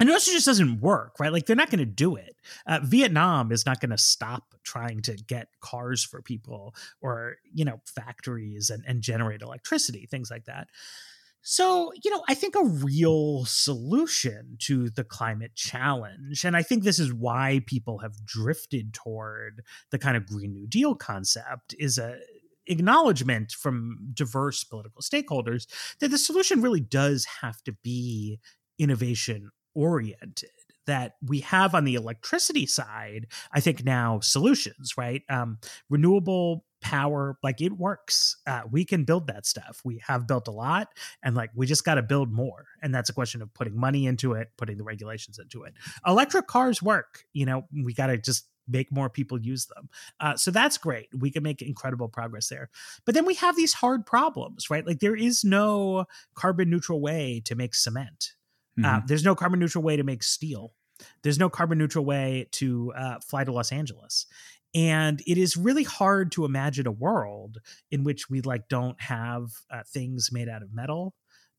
and 0.00 0.08
it 0.08 0.12
also 0.12 0.32
just 0.32 0.46
doesn't 0.46 0.80
work, 0.80 1.20
right? 1.20 1.32
Like 1.32 1.46
they're 1.46 1.54
not 1.54 1.70
going 1.70 1.78
to 1.80 1.84
do 1.84 2.16
it. 2.16 2.36
Uh, 2.66 2.80
Vietnam 2.82 3.52
is 3.52 3.66
not 3.66 3.80
going 3.80 3.90
to 3.90 3.98
stop 3.98 4.54
trying 4.64 5.02
to 5.02 5.14
get 5.14 5.48
cars 5.60 6.02
for 6.02 6.22
people 6.22 6.74
or 7.00 7.36
you 7.52 7.64
know 7.64 7.80
factories 7.86 8.70
and, 8.70 8.82
and 8.86 9.02
generate 9.02 9.42
electricity, 9.42 10.06
things 10.06 10.30
like 10.30 10.46
that. 10.46 10.68
So, 11.42 11.92
you 12.04 12.10
know, 12.10 12.22
I 12.28 12.34
think 12.34 12.54
a 12.54 12.64
real 12.64 13.46
solution 13.46 14.56
to 14.60 14.90
the 14.90 15.04
climate 15.04 15.54
challenge, 15.54 16.44
and 16.44 16.54
I 16.54 16.62
think 16.62 16.84
this 16.84 16.98
is 16.98 17.14
why 17.14 17.62
people 17.64 17.98
have 17.98 18.26
drifted 18.26 18.92
toward 18.92 19.62
the 19.90 19.98
kind 19.98 20.18
of 20.18 20.26
Green 20.26 20.52
New 20.52 20.66
Deal 20.66 20.94
concept, 20.94 21.74
is 21.78 21.96
a 21.96 22.18
acknowledgement 22.66 23.52
from 23.52 23.98
diverse 24.12 24.64
political 24.64 25.02
stakeholders 25.02 25.66
that 25.98 26.10
the 26.10 26.18
solution 26.18 26.60
really 26.60 26.80
does 26.80 27.26
have 27.40 27.62
to 27.64 27.72
be 27.82 28.38
innovation 28.78 29.50
oriented 29.74 30.50
that 30.86 31.14
we 31.24 31.40
have 31.40 31.74
on 31.74 31.84
the 31.84 31.94
electricity 31.94 32.66
side 32.66 33.26
i 33.52 33.60
think 33.60 33.84
now 33.84 34.18
solutions 34.20 34.94
right? 34.96 35.22
Um, 35.28 35.58
renewable 35.88 36.64
power 36.80 37.36
like 37.42 37.60
it 37.60 37.72
works. 37.72 38.36
Uh, 38.46 38.62
we 38.70 38.84
can 38.84 39.04
build 39.04 39.26
that 39.26 39.44
stuff. 39.46 39.82
We 39.84 40.00
have 40.06 40.26
built 40.26 40.48
a 40.48 40.50
lot 40.50 40.88
and 41.22 41.36
like 41.36 41.50
we 41.54 41.66
just 41.66 41.84
got 41.84 41.96
to 41.96 42.02
build 42.02 42.32
more 42.32 42.64
and 42.82 42.94
that's 42.94 43.10
a 43.10 43.12
question 43.12 43.42
of 43.42 43.52
putting 43.54 43.78
money 43.78 44.06
into 44.06 44.32
it 44.32 44.48
putting 44.56 44.78
the 44.78 44.84
regulations 44.84 45.38
into 45.38 45.64
it. 45.64 45.74
Electric 46.06 46.46
cars 46.46 46.82
work 46.82 47.24
you 47.32 47.46
know 47.46 47.66
we 47.72 47.92
got 47.92 48.06
to 48.06 48.16
just 48.16 48.46
make 48.68 48.92
more 48.92 49.10
people 49.10 49.40
use 49.40 49.66
them. 49.66 49.88
Uh, 50.20 50.36
so 50.36 50.52
that's 50.52 50.78
great. 50.78 51.08
We 51.18 51.32
can 51.32 51.42
make 51.42 51.60
incredible 51.60 52.08
progress 52.08 52.48
there. 52.48 52.70
But 53.04 53.16
then 53.16 53.26
we 53.26 53.34
have 53.34 53.56
these 53.56 53.74
hard 53.74 54.06
problems 54.06 54.70
right? 54.70 54.86
Like 54.86 55.00
there 55.00 55.16
is 55.16 55.44
no 55.44 56.06
carbon 56.34 56.70
neutral 56.70 57.00
way 57.00 57.42
to 57.44 57.54
make 57.54 57.74
cement 57.74 58.32
mm-hmm. 58.80 58.96
uh, 58.96 59.00
there's 59.06 59.24
no 59.24 59.34
carbon 59.34 59.60
neutral 59.60 59.84
way 59.84 59.96
to 59.96 60.02
make 60.02 60.22
steel 60.22 60.72
there's 61.22 61.38
no 61.38 61.48
carbon 61.48 61.78
neutral 61.78 62.04
way 62.04 62.46
to 62.52 62.92
uh, 62.96 63.16
fly 63.20 63.44
to 63.44 63.52
los 63.52 63.72
angeles 63.72 64.26
and 64.74 65.22
it 65.26 65.38
is 65.38 65.56
really 65.56 65.82
hard 65.82 66.30
to 66.32 66.44
imagine 66.44 66.86
a 66.86 66.92
world 66.92 67.58
in 67.90 68.04
which 68.04 68.30
we 68.30 68.40
like 68.40 68.68
don't 68.68 69.00
have 69.00 69.50
uh, 69.70 69.82
things 69.92 70.30
made 70.32 70.48
out 70.48 70.62
of 70.62 70.72
metal 70.72 71.14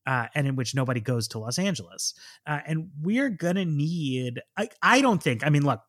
uh, 0.05 0.28
and 0.34 0.47
in 0.47 0.55
which 0.55 0.74
nobody 0.74 0.99
goes 0.99 1.28
to 1.30 1.39
Los 1.39 1.59
Angeles. 1.59 2.13
Uh, 2.45 2.59
and 2.65 2.89
we're 3.01 3.30
gonna 3.30 3.65
need. 3.65 4.41
I, 4.57 4.69
I 4.82 5.01
don't 5.01 5.22
think. 5.22 5.45
I 5.45 5.49
mean, 5.49 5.63
look. 5.63 5.82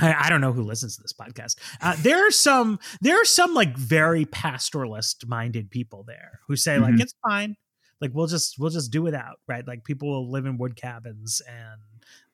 I, 0.00 0.26
I 0.26 0.30
don't 0.30 0.40
know 0.40 0.52
who 0.52 0.62
listens 0.62 0.96
to 0.96 1.02
this 1.02 1.12
podcast. 1.12 1.56
Uh, 1.80 1.94
there 1.98 2.26
are 2.26 2.30
some. 2.30 2.78
There 3.00 3.20
are 3.20 3.24
some 3.24 3.54
like 3.54 3.76
very 3.76 4.24
pastoralist 4.24 5.26
minded 5.26 5.70
people 5.70 6.04
there 6.06 6.40
who 6.48 6.56
say 6.56 6.74
mm-hmm. 6.74 6.84
like 6.84 7.00
it's 7.00 7.14
fine. 7.26 7.56
Like 8.00 8.12
we'll 8.14 8.26
just 8.26 8.58
we'll 8.58 8.70
just 8.70 8.90
do 8.90 9.02
without 9.02 9.40
right. 9.46 9.66
Like 9.66 9.84
people 9.84 10.08
will 10.08 10.30
live 10.30 10.46
in 10.46 10.58
wood 10.58 10.76
cabins 10.76 11.40
and 11.48 11.80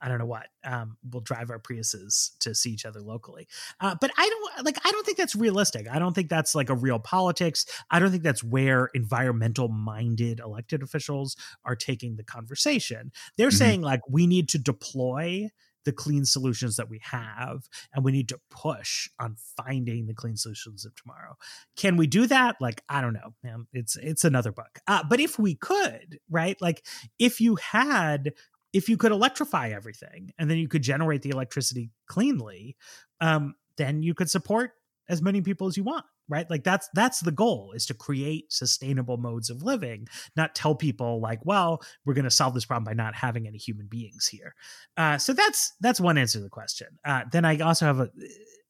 I 0.01 0.09
don't 0.09 0.19
know 0.19 0.27
what. 0.27 0.47
Um, 0.63 0.99
we'll 1.11 1.23
drive 1.23 1.51
our 1.51 1.59
Priuses 1.59 2.37
to 2.41 2.55
see 2.55 2.71
each 2.71 2.85
other 2.85 3.01
locally. 3.01 3.49
Uh, 3.81 3.95
but 4.01 4.11
I 4.17 4.29
don't 4.29 4.65
like. 4.65 4.79
I 4.85 4.91
don't 4.91 5.05
think 5.07 5.17
that's 5.17 5.35
realistic. 5.35 5.89
I 5.91 5.99
don't 5.99 6.15
think 6.15 6.29
that's 6.29 6.55
like 6.55 6.69
a 6.69 6.75
real 6.75 6.99
politics. 6.99 7.67
I 7.91 7.99
don't 7.99 8.11
think 8.11 8.23
that's 8.23 8.45
where 8.45 8.91
environmental 8.95 9.69
minded 9.69 10.41
elected 10.41 10.83
officials 10.83 11.37
are 11.65 11.77
taking 11.77 12.17
the 12.17 12.25
conversation. 12.25 13.11
They're 13.37 13.49
mm-hmm. 13.49 13.57
saying 13.57 13.83
like 13.83 14.01
we 14.09 14.27
need 14.27 14.49
to 14.51 14.59
deploy 14.59 15.49
the 15.87 15.93
clean 15.93 16.27
solutions 16.27 16.77
that 16.77 16.91
we 16.91 17.01
have 17.03 17.69
and 17.95 18.05
we 18.05 18.13
need 18.13 18.29
to 18.29 18.39
push 18.51 19.09
on 19.19 19.37
finding 19.57 20.07
the 20.07 20.15
clean 20.15 20.37
solutions 20.37 20.85
of 20.85 20.95
tomorrow. 20.95 21.37
Can 21.77 21.97
we 21.97 22.07
do 22.07 22.27
that? 22.27 22.57
Like 22.61 22.83
i 22.89 23.01
don't 23.01 23.15
know 23.15 23.35
man. 23.43 23.67
It's 23.73 23.97
it's 23.97 24.25
another 24.25 24.53
book 24.53 24.81
uh, 24.87 25.03
but 25.09 25.21
if 25.21 25.39
we 25.39 25.55
could 25.55 26.19
right? 26.29 26.61
Like 26.61 26.85
if 27.19 27.41
you 27.41 27.57
had 27.57 28.33
if 28.73 28.91
you 28.91 28.99
could 28.99 29.13
electrify 29.13 29.71
everything 29.71 30.33
and 30.39 30.51
then 30.51 30.59
you 30.59 30.69
could 30.69 30.83
generate 30.83 31.23
the 31.23 31.31
electricity 31.31 31.91
cleanly, 32.09 32.77
um, 33.23 33.55
then 33.79 34.03
you 34.03 34.13
could 34.13 34.29
support 34.29 34.73
as 35.09 35.23
many 35.23 35.41
people 35.41 35.67
as 35.67 35.77
you 35.77 35.85
want 35.85 36.05
right? 36.29 36.49
Like 36.51 36.65
that's 36.65 36.89
that's 36.95 37.21
the 37.21 37.33
goal 37.33 37.73
is 37.75 37.87
to 37.87 37.95
create 37.95 38.53
sustainable 38.53 39.17
modes 39.17 39.51
of 39.51 39.63
living 39.63 40.07
not 40.37 40.55
tell 40.55 40.75
people 40.75 41.21
like 41.21 41.41
well 41.45 41.83
we're 42.05 42.15
going 42.15 42.25
to 42.25 42.31
solve 42.31 42.55
this 42.55 42.65
problem 42.65 42.85
by 42.85 42.95
not 42.95 43.15
having 43.15 43.47
any 43.47 43.59
human 43.59 43.87
beings 43.87 44.27
here. 44.27 44.55
Uh, 44.97 45.19
so 45.19 45.33
that's 45.33 45.75
that's 45.81 46.01
one 46.01 46.19
answer 46.19 46.39
to 46.39 46.45
the 46.45 46.51
question. 46.51 46.89
Uh, 47.05 47.23
then 47.31 47.45
i 47.45 47.59
also 47.59 47.87
have 47.87 48.01
a 48.01 48.11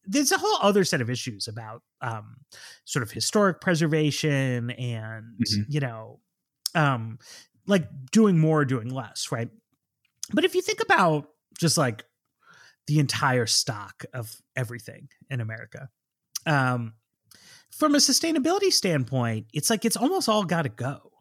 there's 0.06 0.32
a 0.32 0.38
whole 0.38 0.58
other 0.62 0.84
set 0.84 1.00
of 1.00 1.10
issues 1.10 1.48
about 1.48 1.82
um, 2.00 2.36
sort 2.84 3.02
of 3.02 3.10
historic 3.10 3.60
preservation 3.60 4.70
and 4.70 5.24
mm-hmm. 5.40 5.62
you 5.68 5.80
know 5.80 6.20
um, 6.74 7.18
like 7.66 7.88
doing 8.12 8.38
more 8.38 8.64
doing 8.64 8.88
less 8.88 9.30
right? 9.32 9.48
But 10.32 10.44
if 10.44 10.54
you 10.54 10.62
think 10.62 10.80
about 10.80 11.28
just 11.58 11.78
like 11.78 12.04
the 12.86 12.98
entire 12.98 13.46
stock 13.46 14.04
of 14.12 14.36
everything 14.54 15.08
in 15.30 15.40
America, 15.40 15.88
um, 16.46 16.94
from 17.78 17.94
a 17.94 17.98
sustainability 17.98 18.72
standpoint, 18.72 19.46
it's 19.52 19.70
like 19.70 19.84
it's 19.84 19.96
almost 19.96 20.28
all 20.28 20.44
got 20.44 20.62
to 20.62 20.68
go. 20.68 21.12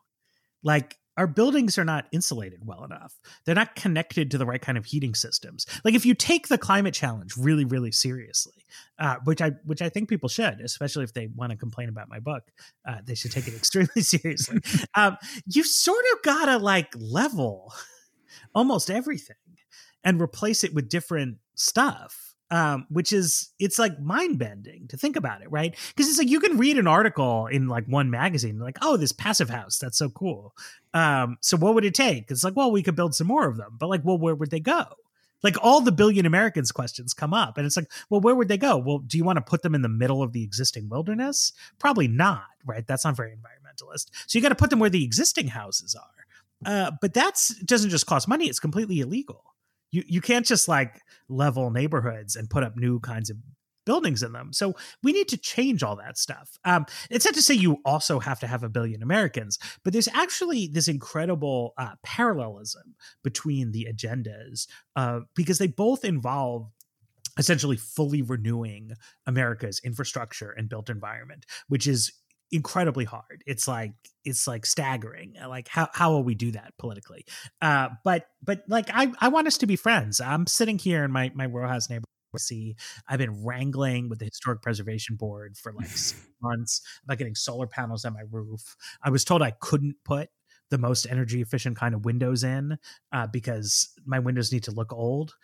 Like 0.63 0.97
our 1.17 1.27
buildings 1.27 1.77
are 1.77 1.85
not 1.85 2.07
insulated 2.11 2.65
well 2.65 2.83
enough. 2.83 3.19
They're 3.45 3.55
not 3.55 3.75
connected 3.75 4.31
to 4.31 4.37
the 4.37 4.45
right 4.45 4.61
kind 4.61 4.77
of 4.77 4.85
heating 4.85 5.15
systems. 5.15 5.65
Like 5.83 5.95
if 5.95 6.05
you 6.05 6.13
take 6.13 6.47
the 6.47 6.57
climate 6.57 6.93
challenge 6.93 7.37
really, 7.37 7.63
really 7.63 7.91
seriously, 7.91 8.65
uh, 8.99 9.15
which 9.23 9.41
I 9.41 9.51
which 9.65 9.81
I 9.81 9.89
think 9.89 10.09
people 10.09 10.29
should, 10.29 10.59
especially 10.61 11.03
if 11.03 11.13
they 11.13 11.27
want 11.27 11.51
to 11.51 11.57
complain 11.57 11.89
about 11.89 12.09
my 12.09 12.19
book, 12.19 12.43
uh, 12.87 12.97
they 13.05 13.15
should 13.15 13.31
take 13.31 13.47
it 13.47 13.53
extremely 13.55 14.01
seriously. 14.01 14.59
Um, 14.95 15.17
you 15.45 15.63
sort 15.63 16.03
of 16.13 16.21
gotta 16.23 16.57
like 16.57 16.93
level 16.97 17.73
almost 18.53 18.89
everything 18.89 19.35
and 20.03 20.21
replace 20.21 20.63
it 20.63 20.73
with 20.73 20.89
different 20.89 21.37
stuff 21.55 22.34
um, 22.51 22.85
which 22.89 23.11
is 23.11 23.49
it's 23.59 23.79
like 23.79 23.99
mind 23.99 24.37
bending 24.37 24.87
to 24.89 24.97
think 24.97 25.15
about 25.15 25.41
it, 25.41 25.51
right? 25.51 25.75
Because 25.89 26.09
it's 26.09 26.19
like 26.19 26.29
you 26.29 26.39
can 26.39 26.57
read 26.57 26.77
an 26.77 26.87
article 26.87 27.47
in 27.47 27.67
like 27.67 27.85
one 27.85 28.09
magazine, 28.09 28.59
like, 28.59 28.77
oh, 28.81 28.97
this 28.97 29.11
passive 29.11 29.49
house, 29.49 29.77
that's 29.77 29.97
so 29.97 30.09
cool. 30.09 30.55
Um, 30.93 31.37
so 31.41 31.57
what 31.57 31.73
would 31.73 31.85
it 31.85 31.95
take? 31.95 32.29
It's 32.29 32.43
like, 32.43 32.55
well, 32.55 32.71
we 32.71 32.83
could 32.83 32.95
build 32.95 33.15
some 33.15 33.27
more 33.27 33.47
of 33.47 33.57
them, 33.57 33.75
but 33.79 33.89
like, 33.89 34.01
well, 34.03 34.17
where 34.17 34.35
would 34.35 34.51
they 34.51 34.59
go? 34.59 34.85
Like 35.43 35.57
all 35.61 35.81
the 35.81 35.91
billion 35.91 36.25
Americans 36.25 36.71
questions 36.71 37.13
come 37.13 37.33
up, 37.33 37.57
and 37.57 37.65
it's 37.65 37.77
like, 37.77 37.91
well, 38.09 38.21
where 38.21 38.35
would 38.35 38.47
they 38.47 38.57
go? 38.57 38.77
Well, 38.77 38.99
do 38.99 39.17
you 39.17 39.23
want 39.23 39.37
to 39.37 39.43
put 39.43 39.61
them 39.61 39.75
in 39.75 39.81
the 39.81 39.89
middle 39.89 40.23
of 40.23 40.31
the 40.31 40.43
existing 40.43 40.89
wilderness? 40.89 41.53
Probably 41.77 42.07
not, 42.07 42.45
right? 42.65 42.85
That's 42.87 43.05
not 43.05 43.15
very 43.15 43.31
environmentalist. 43.31 44.09
So 44.27 44.37
you 44.37 44.41
got 44.41 44.49
to 44.49 44.55
put 44.55 44.69
them 44.69 44.79
where 44.79 44.89
the 44.89 45.03
existing 45.03 45.49
houses 45.49 45.95
are. 45.95 46.71
Uh, 46.71 46.91
but 47.01 47.13
that's 47.13 47.49
doesn't 47.63 47.89
just 47.89 48.07
cost 48.07 48.27
money; 48.27 48.47
it's 48.47 48.59
completely 48.59 49.01
illegal. 49.01 49.54
You 49.91 50.03
you 50.07 50.21
can't 50.21 50.45
just 50.45 50.67
like 50.67 51.01
level 51.29 51.71
neighborhoods 51.71 52.35
and 52.35 52.49
put 52.49 52.63
up 52.63 52.75
new 52.75 52.99
kinds 52.99 53.29
of 53.29 53.37
buildings 53.85 54.23
in 54.23 54.33
them. 54.33 54.51
So 54.51 54.73
we 55.03 55.13
need 55.13 55.27
to 55.29 55.37
change 55.37 55.83
all 55.83 55.95
that 55.97 56.17
stuff. 56.17 56.57
Um, 56.65 56.85
it's 57.09 57.25
not 57.25 57.35
to 57.35 57.41
say 57.41 57.53
you 57.53 57.77
also 57.85 58.19
have 58.19 58.39
to 58.39 58.47
have 58.47 58.63
a 58.63 58.69
billion 58.69 59.03
Americans, 59.03 59.59
but 59.83 59.93
there's 59.93 60.07
actually 60.09 60.67
this 60.67 60.87
incredible 60.87 61.73
uh, 61.77 61.93
parallelism 62.03 62.95
between 63.23 63.71
the 63.71 63.87
agendas 63.91 64.67
uh, 64.95 65.21
because 65.35 65.59
they 65.59 65.67
both 65.67 66.03
involve 66.03 66.69
essentially 67.37 67.77
fully 67.77 68.21
renewing 68.21 68.91
America's 69.27 69.81
infrastructure 69.83 70.51
and 70.51 70.69
built 70.69 70.89
environment, 70.89 71.45
which 71.67 71.85
is 71.85 72.11
incredibly 72.51 73.05
hard. 73.05 73.43
It's 73.45 73.67
like 73.67 73.93
it's 74.23 74.47
like 74.47 74.65
staggering. 74.65 75.35
Like 75.47 75.67
how 75.67 75.89
how 75.93 76.11
will 76.11 76.23
we 76.23 76.35
do 76.35 76.51
that 76.51 76.73
politically? 76.77 77.25
Uh, 77.61 77.89
but 78.03 78.27
but 78.43 78.63
like 78.67 78.89
I 78.93 79.11
I 79.19 79.29
want 79.29 79.47
us 79.47 79.57
to 79.59 79.67
be 79.67 79.75
friends. 79.75 80.21
I'm 80.21 80.47
sitting 80.47 80.77
here 80.77 81.03
in 81.03 81.11
my 81.11 81.31
my 81.35 81.45
row 81.45 81.67
house 81.67 81.89
neighborhood. 81.89 82.05
See, 82.37 82.75
I've 83.07 83.19
been 83.19 83.45
wrangling 83.45 84.09
with 84.09 84.19
the 84.19 84.25
historic 84.25 84.61
preservation 84.61 85.15
board 85.15 85.55
for 85.57 85.71
like 85.71 85.89
months 86.41 86.81
about 87.05 87.17
getting 87.17 87.35
solar 87.35 87.65
panels 87.65 88.03
on 88.03 88.13
my 88.13 88.23
roof. 88.29 88.75
I 89.01 89.09
was 89.09 89.23
told 89.23 89.41
I 89.41 89.51
couldn't 89.51 89.95
put 90.03 90.29
the 90.69 90.77
most 90.77 91.07
energy 91.09 91.41
efficient 91.41 91.77
kind 91.77 91.95
of 91.95 92.03
windows 92.03 92.43
in 92.43 92.77
uh, 93.13 93.27
because 93.27 93.89
my 94.05 94.19
windows 94.19 94.51
need 94.51 94.63
to 94.63 94.71
look 94.71 94.91
old, 94.91 95.35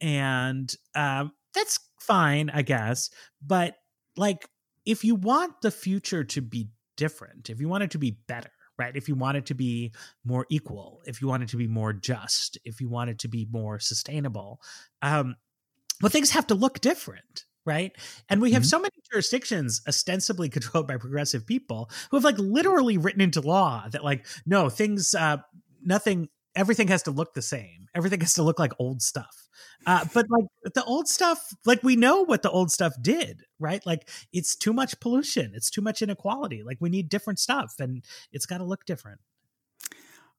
and 0.00 0.74
um, 0.96 1.32
that's 1.54 1.78
fine, 2.00 2.50
I 2.52 2.62
guess. 2.62 3.10
But 3.40 3.76
like 4.16 4.48
if 4.90 5.04
you 5.04 5.14
want 5.14 5.60
the 5.62 5.70
future 5.70 6.24
to 6.24 6.40
be 6.42 6.70
different, 6.96 7.50
if 7.50 7.60
you 7.60 7.68
want 7.68 7.84
it 7.84 7.90
to 7.92 7.98
be 7.98 8.18
better, 8.26 8.50
right? 8.78 8.96
If 8.96 9.08
you 9.08 9.14
want 9.14 9.36
it 9.36 9.46
to 9.46 9.54
be 9.54 9.92
more 10.24 10.46
equal, 10.50 11.02
if 11.06 11.20
you 11.22 11.28
want 11.28 11.42
it 11.42 11.48
to 11.50 11.56
be 11.56 11.66
more 11.68 11.92
just, 11.92 12.58
if 12.64 12.80
you 12.80 12.88
want 12.88 13.10
it 13.10 13.18
to 13.20 13.28
be 13.28 13.46
more 13.50 13.78
sustainable, 13.78 14.60
um, 15.02 15.36
well, 16.02 16.10
things 16.10 16.30
have 16.30 16.46
to 16.48 16.54
look 16.54 16.80
different. 16.80 17.44
right? 17.66 17.92
And 18.30 18.40
we 18.40 18.52
have 18.52 18.62
Mhm. 18.62 18.66
so 18.66 18.78
many 18.78 18.94
jurisdictions 19.12 19.82
ostensibly 19.86 20.48
controlled 20.56 20.88
by 20.88 20.96
progressive 20.96 21.46
people 21.46 21.90
who 22.10 22.16
have 22.16 22.24
like 22.24 22.38
literally 22.38 22.96
written 22.96 23.20
into 23.20 23.42
law 23.42 23.86
that 23.90 24.02
like 24.02 24.26
no 24.46 24.70
things 24.70 25.14
uh 25.14 25.36
nothing 25.84 26.30
everything 26.60 26.88
has 26.88 27.02
to 27.04 27.10
look 27.10 27.32
the 27.34 27.42
same. 27.42 27.88
Everything 27.94 28.20
has 28.20 28.34
to 28.34 28.42
look 28.42 28.58
like 28.58 28.72
old 28.78 29.00
stuff. 29.02 29.48
Uh 29.86 30.04
but 30.14 30.26
like 30.30 30.44
the 30.74 30.84
old 30.84 31.08
stuff 31.08 31.38
like 31.64 31.82
we 31.82 31.96
know 31.96 32.22
what 32.30 32.42
the 32.42 32.50
old 32.50 32.70
stuff 32.70 32.92
did, 33.00 33.42
right? 33.58 33.84
Like 33.86 34.08
it's 34.32 34.54
too 34.54 34.72
much 34.72 35.00
pollution, 35.00 35.52
it's 35.54 35.70
too 35.70 35.80
much 35.88 36.02
inequality. 36.02 36.62
Like 36.62 36.78
we 36.80 36.90
need 36.90 37.08
different 37.08 37.38
stuff 37.38 37.74
and 37.80 38.04
it's 38.32 38.46
got 38.46 38.58
to 38.58 38.64
look 38.64 38.84
different. 38.84 39.20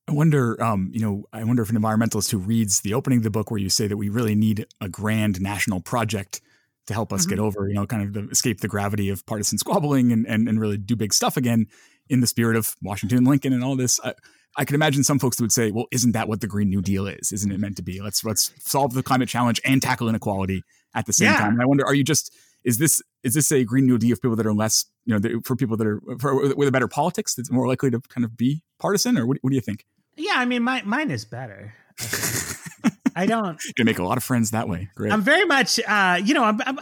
I 0.08 0.14
wonder, 0.14 0.62
um, 0.62 0.90
you 0.94 1.00
know, 1.00 1.26
I 1.32 1.44
wonder 1.44 1.62
if 1.64 1.70
an 1.70 1.78
environmentalist 1.78 2.32
who 2.32 2.38
reads 2.38 2.82
the 2.82 2.94
opening 2.94 3.18
of 3.20 3.24
the 3.24 3.30
book 3.30 3.52
where 3.52 3.60
you 3.60 3.70
say 3.70 3.88
that 3.88 3.98
we 3.98 4.10
really 4.10 4.36
need 4.36 4.66
a 4.82 4.90
grand 4.90 5.40
national 5.42 5.80
project 5.82 6.42
to 6.88 6.94
help 6.94 7.14
us 7.14 7.26
Mhm. 7.26 7.30
get 7.30 7.40
over, 7.40 7.68
you 7.68 7.76
know, 7.76 7.86
kind 7.86 8.04
of 8.04 8.14
the, 8.14 8.30
escape 8.30 8.60
the 8.62 8.68
gravity 8.68 9.10
of 9.10 9.26
partisan 9.26 9.58
squabbling 9.58 10.12
and, 10.12 10.26
and 10.28 10.50
and 10.50 10.60
really 10.60 10.78
do 10.78 10.96
big 10.96 11.14
stuff 11.14 11.38
again 11.38 11.68
in 12.10 12.20
the 12.20 12.28
spirit 12.28 12.58
of 12.58 12.76
Washington 12.82 13.20
and 13.20 13.28
Lincoln 13.28 13.54
and 13.54 13.64
all 13.64 13.76
this. 13.76 14.00
I, 14.04 14.14
I 14.58 14.66
can 14.66 14.76
imagine 14.76 15.04
some 15.04 15.18
folks 15.20 15.40
would 15.40 15.52
say, 15.52 15.72
well, 15.72 15.86
isn't 15.92 16.12
that 16.12 16.28
what 16.28 16.42
the 16.42 16.48
Green 16.48 16.70
New 16.70 16.82
Deal 16.82 17.08
is? 17.08 17.32
Isn't 17.32 17.52
it 17.52 17.60
meant 17.60 17.78
to 17.78 17.82
be? 17.84 18.02
Let's 18.02 18.24
let's 18.26 18.52
solve 18.60 18.94
the 18.94 19.04
climate 19.04 19.30
challenge 19.30 19.62
and 19.64 19.82
tackle 19.82 20.10
inequality 20.10 20.64
at 20.94 21.06
the 21.06 21.14
same 21.14 21.28
Yeah. 21.32 21.38
time. 21.38 21.54
And 21.54 21.62
I 21.62 21.66
wonder, 21.66 21.86
are 21.86 21.94
you 21.96 22.04
just 22.04 22.36
is 22.64 22.78
this 22.78 23.02
is 23.24 23.34
this 23.34 23.52
a 23.52 23.64
Green 23.64 23.86
New 23.86 23.98
Deal 23.98 24.16
for 24.16 24.22
people 24.22 24.36
that 24.36 24.46
are 24.46 24.54
less, 24.54 24.86
you 25.06 25.18
know, 25.18 25.40
for 25.46 25.56
people 25.56 25.78
that 25.78 25.88
are 25.88 26.02
for, 26.20 26.54
with 26.56 26.68
a 26.68 26.72
better 26.72 26.88
politics 26.88 27.34
that's 27.36 27.50
more 27.50 27.68
likely 27.68 27.90
to 27.92 28.02
kind 28.02 28.26
of 28.26 28.36
be 28.36 28.62
partisan, 28.80 29.18
or 29.18 29.26
what, 29.26 29.38
what 29.42 29.50
do 29.52 29.56
you 29.56 29.62
think? 29.62 29.86
Yeah, 30.18 30.34
I 30.36 30.46
mean 30.46 30.64
my, 30.64 30.82
mine 30.84 31.10
is 31.12 31.24
better. 31.26 31.74
I. 32.00 32.92
I 33.16 33.26
don't 33.26 33.60
Gonna 33.76 33.86
make 33.86 34.00
a 34.00 34.04
lot 34.04 34.18
of 34.18 34.24
friends 34.24 34.52
that 34.52 34.68
way. 34.70 34.90
Great. 34.96 35.12
I'm 35.12 35.22
very 35.22 35.46
much, 35.46 35.80
uh, 35.88 36.20
you 36.24 36.34
know, 36.34 36.44
I'm, 36.44 36.60
I'm, 36.66 36.80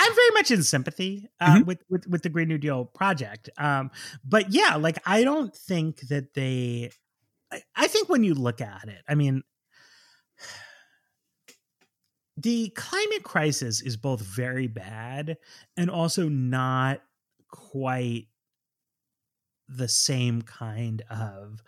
I'm 0.00 0.14
very 0.14 0.30
much 0.34 0.50
in 0.52 0.62
sympathy 0.62 1.28
uh, 1.40 1.56
Mhm. 1.56 1.66
with, 1.66 1.82
with 1.90 2.06
with 2.06 2.22
the 2.22 2.28
Green 2.28 2.48
New 2.48 2.58
Deal 2.58 2.84
project. 2.84 3.50
Um, 3.58 3.90
but 4.24 4.52
yeah, 4.52 4.76
like 4.76 4.98
I 5.04 5.24
don't 5.24 5.54
think 5.54 6.00
that 6.08 6.34
they. 6.34 6.90
I, 7.52 7.62
I 7.74 7.86
think 7.88 8.08
when 8.08 8.22
you 8.24 8.34
look 8.34 8.60
at 8.60 8.88
it, 8.88 9.02
I 9.08 9.14
mean, 9.16 9.42
the 12.36 12.70
climate 12.70 13.24
crisis 13.24 13.80
is 13.82 13.96
both 13.96 14.20
very 14.20 14.66
bad 14.68 15.36
and 15.76 15.90
also 15.90 16.28
not 16.28 17.00
quite 17.50 18.28
the 19.68 19.88
same 19.88 20.42
kind 20.42 21.02
of 21.10 21.62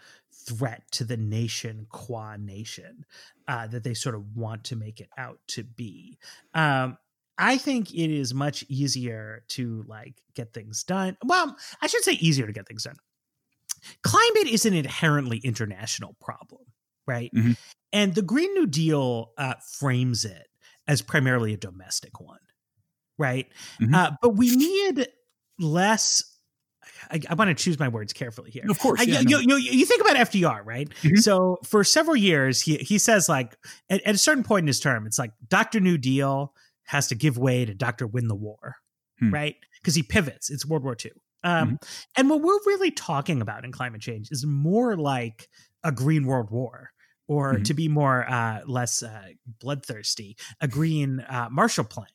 threat 0.46 0.84
to 0.92 1.04
the 1.04 1.16
nation 1.16 1.86
qua 1.90 2.36
nation 2.36 3.04
uh, 3.48 3.66
that 3.66 3.84
they 3.84 3.94
sort 3.94 4.14
of 4.14 4.36
want 4.36 4.64
to 4.64 4.76
make 4.76 5.00
it 5.00 5.08
out 5.18 5.38
to 5.48 5.62
be. 5.64 6.18
Um, 6.54 6.96
I 7.40 7.56
think 7.58 7.92
it 7.94 8.10
is 8.10 8.34
much 8.34 8.64
easier 8.68 9.42
to 9.48 9.82
like 9.88 10.14
get 10.34 10.52
things 10.52 10.84
done. 10.84 11.16
Well, 11.24 11.56
I 11.80 11.86
should 11.86 12.04
say 12.04 12.12
easier 12.12 12.46
to 12.46 12.52
get 12.52 12.68
things 12.68 12.84
done. 12.84 12.96
Climate 14.02 14.46
is 14.46 14.66
an 14.66 14.74
inherently 14.74 15.38
international 15.38 16.14
problem, 16.20 16.62
right? 17.06 17.30
Mhm. 17.34 17.56
And 17.92 18.14
the 18.14 18.22
Green 18.22 18.52
New 18.54 18.66
Deal 18.66 19.32
uh, 19.38 19.54
frames 19.78 20.24
it 20.24 20.46
as 20.86 21.02
primarily 21.02 21.54
a 21.54 21.56
domestic 21.56 22.20
one, 22.20 22.38
right? 23.18 23.46
Mhm. 23.80 23.94
Uh, 23.94 24.10
but 24.20 24.30
we 24.36 24.54
need 24.54 25.08
less. 25.58 26.22
I, 27.10 27.20
I 27.28 27.34
want 27.34 27.48
to 27.48 27.54
choose 27.62 27.78
my 27.78 27.88
words 27.88 28.12
carefully 28.12 28.50
here. 28.50 28.64
of 28.68 28.78
course. 28.78 29.00
I- 29.00 29.04
yeah, 29.04 29.20
you, 29.20 29.46
no. 29.46 29.56
you, 29.56 29.70
you 29.72 29.86
think 29.86 30.02
about 30.02 30.16
FDR, 30.16 30.60
right? 30.64 30.88
Mhm. 31.02 31.18
So 31.22 31.58
for 31.64 31.82
several 31.84 32.16
years, 32.16 32.60
he 32.60 32.76
he 32.76 32.98
says 32.98 33.28
like 33.28 33.56
at, 33.88 34.02
at 34.06 34.14
a 34.14 34.18
certain 34.18 34.44
point 34.44 34.64
in 34.64 34.66
his 34.66 34.80
term, 34.80 35.06
it's 35.06 35.18
like 35.18 35.32
Doctor 35.48 35.80
New 35.80 35.96
Deal 35.96 36.52
has 36.90 37.06
to 37.08 37.14
give 37.14 37.38
way 37.38 37.64
to 37.64 37.72
Doctor 37.74 38.06
Win 38.06 38.26
the 38.28 38.34
War, 38.34 38.76
Hmm. 39.20 39.32
right? 39.32 39.56
Because 39.80 39.94
he 39.94 40.02
pivots. 40.02 40.50
It's 40.50 40.66
World 40.66 40.82
War 40.84 40.96
II. 41.04 41.12
Um, 41.42 41.78
And 42.16 42.28
what 42.28 42.42
we're 42.42 42.58
really 42.66 42.90
talking 42.90 43.40
about 43.40 43.64
in 43.64 43.72
climate 43.72 44.00
change 44.02 44.28
is 44.30 44.44
more 44.44 44.96
like 44.96 45.48
a 45.84 45.92
Green 45.92 46.26
World 46.26 46.50
War. 46.50 46.90
Or 47.28 47.54
Mhm. 47.58 47.64
to 47.66 47.74
be 47.74 47.86
more 47.86 48.28
uh, 48.28 48.62
less 48.66 49.04
uh, 49.04 49.28
bloodthirsty, 49.60 50.36
a 50.60 50.66
green 50.66 51.20
uh, 51.20 51.48
Marshall 51.48 51.84
Plan, 51.84 52.08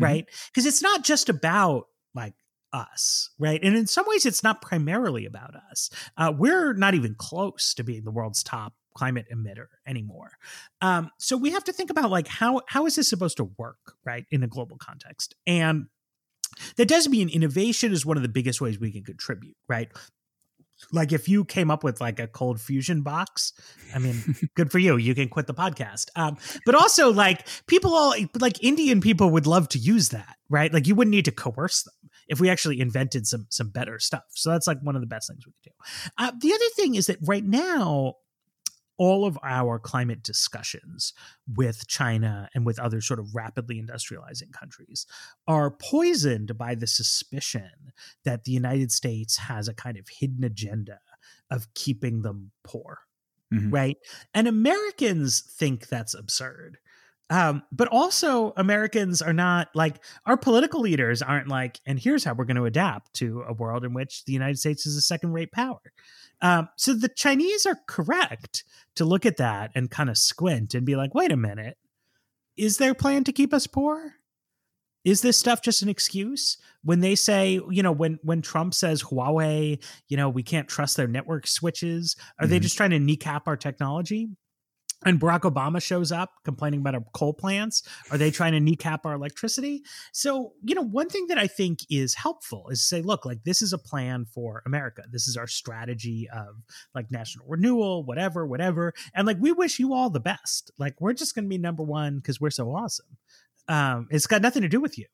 Mhm. 0.00 0.04
right? 0.04 0.26
Because 0.46 0.64
it's 0.64 0.80
not 0.80 1.04
just 1.04 1.28
about 1.28 1.88
like 2.14 2.34
us, 2.72 3.28
right? 3.38 3.62
And 3.62 3.76
in 3.76 3.86
some 3.86 4.06
ways, 4.08 4.24
it's 4.24 4.42
not 4.42 4.62
primarily 4.62 5.26
about 5.26 5.54
us. 5.70 5.90
Uh, 6.16 6.32
we're 6.34 6.72
not 6.72 6.94
even 6.94 7.14
close 7.14 7.74
to 7.74 7.84
being 7.84 8.04
the 8.04 8.10
world's 8.10 8.42
top 8.42 8.74
climate 8.96 9.26
emitter 9.32 9.66
anymore. 9.86 10.32
Um, 10.80 11.10
so 11.18 11.36
we 11.36 11.50
have 11.50 11.64
to 11.64 11.72
think 11.72 11.90
about 11.90 12.10
like 12.10 12.26
how 12.26 12.62
how 12.66 12.86
is 12.86 12.96
this 12.96 13.08
supposed 13.08 13.36
to 13.36 13.50
work, 13.58 13.94
right, 14.04 14.24
in 14.30 14.42
a 14.42 14.48
global 14.48 14.78
context? 14.78 15.34
And 15.46 15.86
that 16.76 16.88
does 16.88 17.08
mean 17.08 17.28
innovation 17.28 17.92
is 17.92 18.06
one 18.06 18.16
of 18.16 18.22
the 18.22 18.28
biggest 18.28 18.60
ways 18.60 18.80
we 18.80 18.92
can 18.92 19.04
contribute, 19.04 19.56
right? 19.68 19.88
Like 20.92 21.12
if 21.12 21.28
you 21.28 21.44
came 21.44 21.70
up 21.70 21.82
with 21.82 22.00
like 22.00 22.20
a 22.20 22.26
cold 22.26 22.60
fusion 22.60 23.02
box, 23.02 23.52
I 23.94 23.98
mean, 23.98 24.36
good 24.56 24.70
for 24.70 24.78
you. 24.78 24.96
You 24.96 25.14
can 25.14 25.28
quit 25.28 25.46
the 25.46 25.54
podcast. 25.54 26.06
Um, 26.16 26.36
but 26.64 26.74
also 26.74 27.12
like 27.12 27.46
people 27.66 27.94
all 27.94 28.14
like 28.38 28.62
Indian 28.62 29.00
people 29.00 29.30
would 29.30 29.46
love 29.46 29.68
to 29.70 29.78
use 29.78 30.10
that, 30.10 30.36
right? 30.48 30.72
Like 30.72 30.86
you 30.86 30.94
wouldn't 30.94 31.12
need 31.12 31.24
to 31.26 31.32
coerce 31.32 31.82
them 31.82 31.94
if 32.28 32.40
we 32.40 32.50
actually 32.50 32.80
invented 32.80 33.26
some 33.26 33.46
some 33.48 33.70
better 33.70 33.98
stuff. 33.98 34.24
So 34.30 34.50
that's 34.50 34.66
like 34.66 34.78
one 34.82 34.96
of 34.96 35.00
the 35.00 35.06
best 35.06 35.28
things 35.28 35.46
we 35.46 35.52
could 35.52 35.70
do. 35.70 36.12
Uh, 36.18 36.32
the 36.40 36.52
other 36.52 36.68
thing 36.76 36.94
is 36.94 37.06
that 37.06 37.18
right 37.22 37.44
now, 37.44 38.14
all 38.98 39.26
of 39.26 39.38
our 39.42 39.78
climate 39.78 40.22
discussions 40.22 41.12
with 41.54 41.86
China 41.86 42.48
and 42.54 42.64
with 42.64 42.78
other 42.78 43.00
sort 43.00 43.20
of 43.20 43.34
rapidly 43.34 43.80
industrializing 43.82 44.52
countries 44.52 45.06
are 45.46 45.70
poisoned 45.70 46.56
by 46.56 46.74
the 46.74 46.86
suspicion 46.86 47.92
that 48.24 48.44
the 48.44 48.52
United 48.52 48.90
States 48.92 49.36
has 49.36 49.68
a 49.68 49.74
kind 49.74 49.98
of 49.98 50.08
hidden 50.08 50.44
agenda 50.44 50.98
of 51.50 51.72
keeping 51.74 52.22
them 52.22 52.52
poor. 52.64 53.00
Mhm. 53.52 53.72
Right. 53.72 53.98
And 54.34 54.48
Americans 54.48 55.40
think 55.40 55.88
that's 55.88 56.14
absurd. 56.14 56.78
Um, 57.28 57.62
but 57.72 57.88
also, 57.88 58.52
Americans 58.56 59.20
are 59.20 59.32
not 59.32 59.68
like 59.74 60.02
our 60.26 60.36
political 60.36 60.80
leaders 60.80 61.22
aren't 61.22 61.48
like, 61.48 61.80
and 61.84 61.98
here's 61.98 62.22
how 62.22 62.34
we're 62.34 62.44
going 62.44 62.56
to 62.56 62.66
adapt 62.66 63.14
to 63.14 63.42
a 63.42 63.52
world 63.52 63.84
in 63.84 63.94
which 63.94 64.24
the 64.24 64.32
United 64.32 64.58
States 64.58 64.86
is 64.86 64.96
a 64.96 65.00
second 65.00 65.32
rate 65.32 65.50
power. 65.50 65.80
Um, 66.42 66.68
so 66.76 66.94
the 66.94 67.08
Chinese 67.08 67.64
are 67.66 67.78
correct 67.86 68.64
to 68.96 69.04
look 69.04 69.24
at 69.26 69.38
that 69.38 69.70
and 69.74 69.90
kind 69.90 70.10
of 70.10 70.18
squint 70.18 70.74
and 70.74 70.84
be 70.84 70.96
like, 70.96 71.14
wait 71.14 71.32
a 71.32 71.36
minute, 71.36 71.78
is 72.56 72.76
their 72.78 72.94
plan 72.94 73.24
to 73.24 73.32
keep 73.32 73.52
us 73.54 73.66
poor? 73.66 74.14
Is 75.04 75.22
this 75.22 75.38
stuff 75.38 75.62
just 75.62 75.82
an 75.82 75.88
excuse? 75.88 76.58
When 76.82 77.00
they 77.00 77.14
say, 77.14 77.60
you 77.70 77.82
know, 77.82 77.92
when 77.92 78.18
when 78.22 78.42
Trump 78.42 78.74
says 78.74 79.04
Huawei, 79.04 79.82
you 80.08 80.16
know, 80.16 80.28
we 80.28 80.42
can't 80.42 80.68
trust 80.68 80.96
their 80.96 81.06
network 81.06 81.46
switches, 81.46 82.16
are 82.40 82.46
they 82.46 82.58
Mhm. 82.58 82.62
just 82.62 82.76
trying 82.76 82.90
to 82.90 82.98
kneecap 82.98 83.46
our 83.46 83.56
technology? 83.56 84.30
And 85.04 85.20
Barack 85.20 85.40
Obama 85.40 85.80
shows 85.82 86.10
up 86.10 86.30
complaining 86.42 86.80
about 86.80 86.94
our 86.94 87.04
coal 87.12 87.34
plants. 87.34 87.82
Are 88.10 88.16
they 88.16 88.30
trying 88.30 88.52
to 88.52 88.60
kneecap 88.60 89.04
our 89.04 89.12
electricity? 89.12 89.82
So, 90.12 90.54
you 90.64 90.74
know, 90.74 90.82
one 90.82 91.08
thing 91.08 91.26
that 91.26 91.38
I 91.38 91.46
think 91.46 91.80
is 91.90 92.14
helpful 92.14 92.68
is 92.70 92.80
to 92.80 92.86
say, 92.86 93.02
look, 93.02 93.26
like 93.26 93.44
this 93.44 93.60
is 93.60 93.72
a 93.72 93.78
plan 93.78 94.24
for 94.24 94.62
America. 94.64 95.02
This 95.10 95.28
is 95.28 95.36
our 95.36 95.46
strategy 95.46 96.28
of 96.32 96.56
like 96.94 97.10
national 97.10 97.46
renewal, 97.46 98.04
whatever, 98.04 98.46
whatever. 98.46 98.94
And 99.14 99.26
like 99.26 99.36
we 99.38 99.52
wish 99.52 99.78
you 99.78 99.92
all 99.92 100.08
the 100.08 100.20
best. 100.20 100.70
Like 100.78 101.00
we're 101.00 101.12
just 101.12 101.34
going 101.34 101.44
to 101.44 101.48
be 101.48 101.58
number 101.58 101.82
one 101.82 102.16
because 102.16 102.40
we're 102.40 102.50
so 102.50 102.70
awesome. 102.70 103.18
Um, 103.68 104.08
it's 104.10 104.26
got 104.26 104.42
nothing 104.42 104.62
to 104.62 104.68
do 104.68 104.80
with 104.80 104.96
you. 104.96 105.06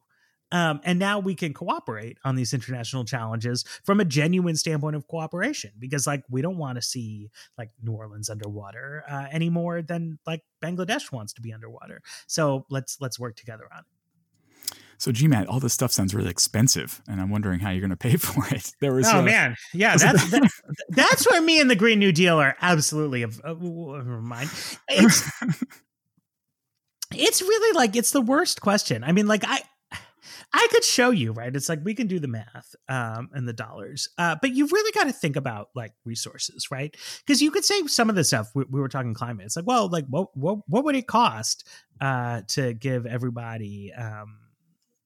Um, 0.53 0.81
and 0.85 0.99
now 0.99 1.19
we 1.19 1.35
can 1.35 1.55
cooperate 1.55 2.19
on 2.25 2.37
these 2.37 2.53
international 2.53 3.05
challenges 3.05 3.65
from 3.85 4.01
a 4.01 4.05
genuine 4.05 4.55
standpoint 4.55 4.95
of 4.95 5.09
cooperation 5.09 5.73
because 5.79 6.07
like 6.07 6.23
we 6.31 6.43
don't 6.43 6.59
want 6.59 6.77
to 6.77 6.83
see 6.83 7.31
like 7.57 7.71
new 7.83 7.93
orleans 7.93 8.29
underwater 8.29 9.03
uh, 9.11 9.27
any 9.33 9.49
more 9.49 9.81
than 9.81 10.19
like 10.27 10.43
bangladesh 10.63 11.11
wants 11.11 11.33
to 11.33 11.41
be 11.41 11.53
underwater. 11.53 12.03
So 12.27 12.67
let's 12.71 12.99
let's 13.01 13.19
work 13.19 13.35
together 13.35 13.65
on 13.73 13.81
it. 13.81 14.79
So 14.99 15.11
GMAT, 15.11 15.49
all 15.49 15.59
this 15.59 15.73
stuff 15.73 15.91
sounds 15.91 16.15
really 16.15 16.31
expensive, 16.31 17.03
and 17.09 17.21
I'm 17.21 17.29
wondering 17.29 17.59
how 17.59 17.71
you're 17.71 17.81
going 17.81 17.91
to 17.91 17.97
pay 17.97 18.17
for 18.19 18.47
it. 18.55 18.73
There 18.81 18.93
was 18.93 19.09
oh 19.09 19.19
uh, 19.19 19.23
man. 19.23 19.57
Yeah 19.73 19.97
that's 19.97 20.31
that, 20.31 20.51
that's 20.91 21.31
where 21.31 21.41
me 21.41 21.61
and 21.61 21.71
the 21.71 21.77
green 21.77 21.99
new 21.99 22.13
deal 22.13 22.39
are 22.39 22.57
absolutely 22.61 23.23
of 23.23 23.41
uh, 23.43 23.55
never 23.55 24.21
mind. 24.21 24.51
It's 24.89 25.31
it's 27.15 27.41
really 27.41 27.75
like 27.75 27.97
it's 27.97 28.11
the 28.11 28.21
worst 28.21 28.61
question. 28.61 29.03
I 29.03 29.13
mean 29.13 29.27
like 29.27 29.45
i 29.47 29.63
I 30.55 30.67
could 30.71 30.85
show 30.85 31.11
you, 31.11 31.33
right? 31.33 31.55
It's 31.55 31.69
like 31.69 31.81
we 31.83 31.95
can 31.95 32.07
do 32.07 32.19
the 32.19 32.29
math 32.29 32.75
um, 32.89 33.31
and 33.33 33.49
the 33.49 33.53
dollars, 33.53 34.09
uh, 34.19 34.37
but 34.41 34.53
you've 34.55 34.73
really 34.73 34.93
got 34.93 35.05
to 35.05 35.13
think 35.13 35.37
about 35.37 35.71
like 35.75 35.93
resources, 36.05 36.71
right? 36.71 36.95
Because 37.27 37.41
you 37.41 37.51
could 37.51 37.65
say 37.65 37.87
some 37.87 38.11
of 38.11 38.17
the 38.17 38.25
stuff 38.25 38.51
we, 38.55 38.65
we 38.71 38.81
were 38.81 38.89
talking 38.89 39.15
climate. 39.15 39.47
It's 39.47 39.57
like, 39.57 39.67
well, 39.67 39.89
like 39.89 40.07
what 40.09 40.37
what 40.37 40.59
what 40.69 40.85
would 40.85 40.95
it 40.97 41.07
cost 41.07 41.67
uh, 42.01 42.43
to 42.49 42.75
give 42.75 43.07
everybody, 43.07 43.93
um, 43.95 44.39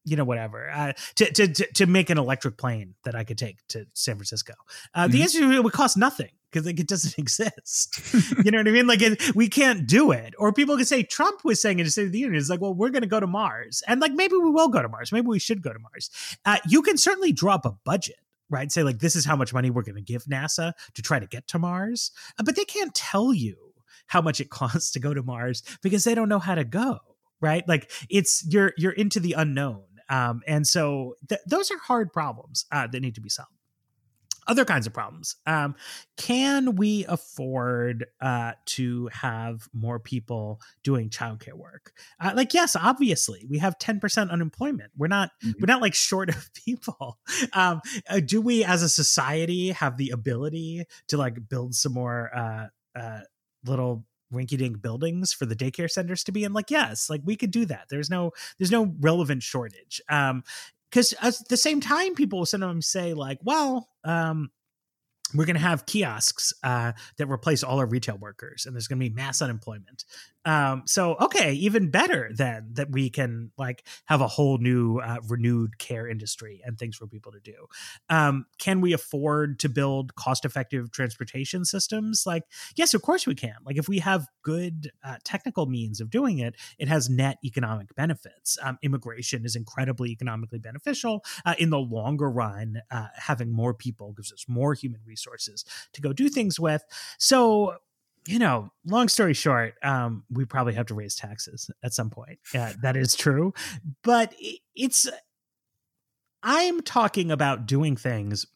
you 0.05 0.17
know, 0.17 0.25
whatever, 0.25 0.71
uh, 0.71 0.93
to, 1.17 1.33
to 1.33 1.49
to 1.49 1.67
to 1.75 1.87
make 1.87 2.11
an 2.11 2.19
electric 2.19 2.57
plane 2.57 2.95
that 3.05 3.15
I 3.15 3.25
could 3.25 3.39
take 3.39 3.59
to 3.69 3.87
San 3.95 4.17
Francisco? 4.17 4.55
Uh, 4.95 5.07
The 5.09 5.19
Mhm. 5.19 5.23
answer 5.23 5.39
is 5.45 5.57
it 5.57 5.65
would 5.65 5.73
cost 5.73 5.97
nothing 5.97 6.31
because 6.57 6.67
like 6.67 6.81
it 6.81 6.89
doesn't 6.89 7.19
exist. 7.19 8.01
you 8.43 8.51
know 8.51 8.59
what 8.59 8.69
I 8.69 8.71
mean? 8.71 8.87
Like 8.87 9.03
it, 9.03 9.35
we 9.35 9.49
can't 9.49 9.87
do 9.87 10.11
it. 10.11 10.35
Or 10.39 10.53
people 10.53 10.77
could 10.77 10.89
say 10.89 11.03
Trump 11.03 11.45
was 11.45 11.61
saying 11.61 11.79
in 11.79 11.85
the 11.85 11.91
State 11.91 12.07
of 12.07 12.13
the 12.13 12.19
Union 12.19 12.41
is 12.41 12.49
like, 12.49 12.61
well, 12.61 12.75
we're 12.75 12.91
going 12.91 13.03
to 13.03 13.09
go 13.09 13.21
to 13.21 13.27
Mars, 13.27 13.83
and 13.87 14.01
like 14.01 14.13
maybe 14.13 14.37
we 14.37 14.51
will 14.51 14.69
go 14.69 14.81
to 14.81 14.89
Mars. 14.89 15.13
Maybe 15.13 15.27
we 15.27 15.39
should 15.39 15.63
go 15.63 15.73
to 15.73 15.79
Mars. 15.79 16.11
Uh, 16.47 16.57
you 16.67 16.81
can 16.81 16.97
certainly 16.97 17.33
drop 17.33 17.65
a 17.67 17.73
budget 17.85 18.17
right? 18.49 18.71
Say 18.71 18.85
like 18.85 19.01
this 19.01 19.17
is 19.17 19.25
how 19.25 19.35
much 19.35 19.53
money 19.53 19.71
we're 19.71 19.83
going 19.83 19.97
to 19.97 20.01
give 20.01 20.23
NASA 20.27 20.73
to 20.95 21.03
try 21.03 21.19
to 21.19 21.27
get 21.27 21.49
to 21.49 21.59
Mars, 21.59 22.13
uh, 22.39 22.45
but 22.45 22.55
they 22.55 22.65
can't 22.65 22.95
tell 22.95 23.35
you 23.35 23.57
how 24.07 24.23
much 24.23 24.41
it 24.41 24.51
costs 24.51 24.93
to 24.93 25.01
go 25.01 25.13
to 25.13 25.25
Mars 25.25 25.65
because 25.83 26.05
they 26.05 26.15
don't 26.15 26.29
know 26.29 26.39
how 26.39 26.55
to 26.55 26.65
go, 26.65 27.01
right? 27.41 27.67
Like 27.67 27.91
it's 28.09 28.47
you're 28.49 28.73
you're 28.79 28.93
into 28.93 29.19
the 29.19 29.33
unknown, 29.33 29.83
um, 30.09 30.43
and 30.47 30.65
so 30.65 31.17
th- 31.29 31.41
those 31.45 31.73
are 31.73 31.79
hard 31.79 32.13
problems 32.13 32.67
uh, 32.71 32.87
that 32.87 33.01
need 33.01 33.17
to 33.17 33.21
be 33.21 33.29
solved 33.29 33.51
other 34.47 34.65
kinds 34.65 34.87
of 34.87 34.93
problems. 34.93 35.37
Um, 35.47 35.75
can 36.17 36.77
we 36.77 37.05
afford 37.07 38.07
uh, 38.21 38.53
to 38.67 39.09
have 39.13 39.69
more 39.73 39.99
people 39.99 40.61
doing 40.83 41.11
childcare 41.11 41.55
work? 41.55 41.93
Uh, 42.21 42.33
like, 42.35 42.55
yes, 42.55 42.77
obviously, 42.77 43.47
we 43.49 43.59
have 43.59 43.79
ten 43.79 44.01
percent 44.01 44.31
unemployment. 44.31 44.93
We're 44.97 45.09
not 45.09 45.31
mm-hmm. 45.45 45.53
we're 45.61 45.73
not 45.73 45.83
like 45.83 45.95
short 45.95 46.29
of 46.29 46.51
people. 46.65 47.19
Um, 47.53 47.81
uh, 48.09 48.21
do 48.21 48.41
we, 48.41 48.65
as 48.65 48.83
a 48.83 48.89
society, 48.89 49.71
have 49.71 49.97
the 49.97 50.11
ability 50.11 50.85
to 51.09 51.17
like 51.17 51.49
build 51.49 51.75
some 51.75 51.93
more 51.93 52.31
uh, 52.35 52.67
uh, 52.99 53.21
little 53.65 54.05
rinky-dink 54.33 54.83
buildings 54.83 55.33
for 55.33 55.47
the 55.47 55.55
daycare 55.55 55.91
centers 55.91 56.25
to 56.25 56.33
be 56.33 56.43
in 56.43 56.53
like 56.53 56.71
yes 56.71 57.09
like 57.09 57.21
we 57.25 57.37
could 57.37 57.53
do 57.53 57.65
that 57.65 57.85
there's 57.91 58.11
no 58.11 58.33
there's 58.59 58.73
no 58.73 58.93
relevant 59.01 59.43
shortage 59.43 60.01
um 60.09 60.43
because 60.97 61.13
at 61.21 61.35
the 61.51 61.59
same 61.59 61.81
time 61.83 62.15
people 62.15 62.39
will 62.39 62.47
sometimes 62.47 62.87
say 62.87 63.13
like 63.13 63.39
well 63.43 63.87
um 64.05 64.51
we're 65.35 65.45
going 65.45 65.57
to 65.57 65.63
have 65.63 65.87
kiosks 65.87 66.53
uh, 66.63 66.93
that 67.19 67.27
replace 67.29 67.63
all 67.63 67.79
our 67.79 67.87
retail 67.87 68.17
workers 68.17 68.65
and 68.67 68.75
there's 68.75 68.87
going 68.87 69.01
to 69.01 69.09
be 69.09 69.15
mass 69.15 69.43
unemployment 69.43 70.05
um, 70.47 70.85
so 70.87 71.17
okay, 71.21 71.53
even 71.55 71.91
better 71.91 72.31
then 72.33 72.69
that 72.75 72.93
we 72.93 73.11
can 73.11 73.51
like 73.59 73.85
have 74.05 74.21
a 74.21 74.29
whole 74.29 74.59
new 74.59 74.99
uh, 74.99 75.17
renewed 75.29 75.79
care 75.79 76.09
industry 76.09 76.63
and 76.65 76.79
things 76.79 76.97
for 76.97 77.09
people 77.09 77.33
to 77.33 77.41
do. 77.41 77.67
Um, 78.09 78.47
can 78.59 78.81
we 78.81 78.93
afford 78.93 79.59
to 79.61 79.69
build 79.69 80.15
cost-effective 80.15 80.93
transportation 80.93 81.65
systems? 81.65 82.23
Like, 82.27 82.45
yes, 82.77 82.95
of 82.95 83.03
course 83.03 83.27
we 83.27 83.35
can. 83.35 83.57
Like, 83.65 83.77
if 83.77 83.89
we 83.89 83.99
have 83.99 84.29
good 84.43 84.93
uh, 85.05 85.17
technical 85.25 85.67
means 85.67 86.01
of 86.01 86.11
doing 86.11 86.39
it, 86.39 86.55
it 86.79 86.87
has 86.87 87.11
net 87.11 87.39
economic 87.45 87.93
benefits. 87.97 88.57
Um, 88.63 88.79
immigration 88.83 89.45
is 89.45 89.57
incredibly 89.57 90.11
economically 90.11 90.61
beneficial 90.61 91.25
uh, 91.45 91.55
in 91.59 91.71
the 91.71 91.79
longer 91.79 92.31
run. 92.31 92.83
Uh, 92.89 93.09
having 93.17 93.51
more 93.51 93.75
people 93.75 94.13
gives 94.13 94.33
us 94.33 94.45
more 94.47 94.75
human 94.75 95.01
resources 95.05 95.16
to 95.93 96.01
go 96.01 96.13
do 96.13 96.29
things 96.29 96.61
with. 96.61 96.85
So 97.19 97.77
you 98.27 98.39
know, 98.39 98.71
long 98.85 99.09
story 99.09 99.35
short, 99.35 99.75
um, 99.83 100.25
we 100.31 100.45
probably 100.45 100.75
have 100.75 100.87
to 100.87 100.95
raise 100.95 101.15
taxes 101.15 101.71
at 101.83 101.95
some 101.95 102.11
point. 102.11 102.39
That 102.83 102.97
is 102.97 103.15
true. 103.15 103.55
But 104.03 104.35
it's, 104.75 105.09
I'm 106.43 106.81
talking 106.81 107.31
about 107.31 107.67
doing 107.67 107.97
things 107.97 108.47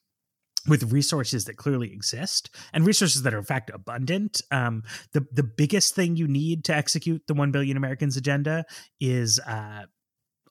with 0.69 0.93
resources 0.93 1.47
that 1.47 1.57
clearly 1.57 1.93
exist 1.93 2.55
and 2.73 2.85
resources 2.85 3.23
that 3.23 3.33
are 3.33 3.39
in 3.39 3.45
fact 3.45 3.71
abundant. 3.73 4.43
Um, 4.51 4.83
the 5.13 5.27
the 5.33 5.43
biggest 5.43 5.95
thing 5.95 6.17
you 6.17 6.29
need 6.29 6.65
to 6.65 6.75
execute 6.75 7.23
the 7.27 7.35
one 7.35 7.51
billion 7.51 7.77
Americans 7.77 8.17
agenda 8.17 8.67
is 9.01 9.41
uh, 9.41 9.85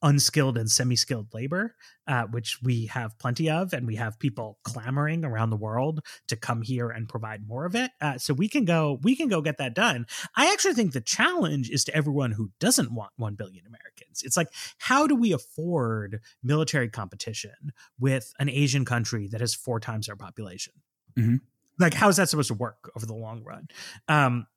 unskilled 0.02 0.58
and 0.58 0.70
semi-skilled 0.72 1.34
labor 1.34 1.76
uh, 2.10 2.24
which 2.32 2.60
we 2.64 2.88
have 2.88 3.18
plenty 3.20 3.50
of 3.50 3.72
and 3.72 3.86
we 3.86 3.95
have 3.95 4.18
people 4.18 4.58
clamoring 4.64 5.24
around 5.24 5.52
the 5.52 5.56
world 5.56 6.02
to 6.28 6.36
come 6.36 6.64
here 6.64 6.89
and 6.89 7.08
provide 7.08 7.47
more 7.47 7.66
of 7.66 7.76
it. 7.76 7.91
Uh, 8.02 8.18
so 8.18 8.34
we 8.34 8.50
can 8.50 8.66
go 8.66 9.00
we 9.04 9.16
can 9.16 9.28
go 9.28 9.41
get 9.41 9.60
that 9.60 9.76
done. 9.76 10.08
I 10.36 10.52
actually 10.52 10.74
think 10.74 10.91
the 10.91 11.02
challenge 11.02 11.70
is 11.70 11.84
to 11.86 11.95
everyone 11.95 12.32
who 12.32 12.50
doesn't 12.60 12.91
want 12.91 13.12
1 13.18 13.36
billion 13.36 13.66
americans. 13.68 14.24
It's 14.24 14.36
like 14.36 14.50
how 14.80 15.06
do 15.06 15.16
we 15.16 15.32
afford 15.32 16.20
military 16.43 16.89
competition 16.89 17.74
with 18.00 18.34
an 18.39 18.50
asian 18.50 18.86
country 18.86 19.28
that 19.28 19.41
has 19.41 19.54
four 19.54 19.80
times 19.80 20.10
our 20.10 20.16
population? 20.16 20.74
Mm-hmm. 21.18 21.36
like 21.80 21.93
how 21.93 22.08
is 22.08 22.18
that 22.18 22.30
supposed 22.30 22.50
to 22.50 22.54
work 22.54 22.91
over 22.95 23.06
the 23.06 23.16
long 23.16 23.43
run? 23.43 23.68
Um, 24.08 24.47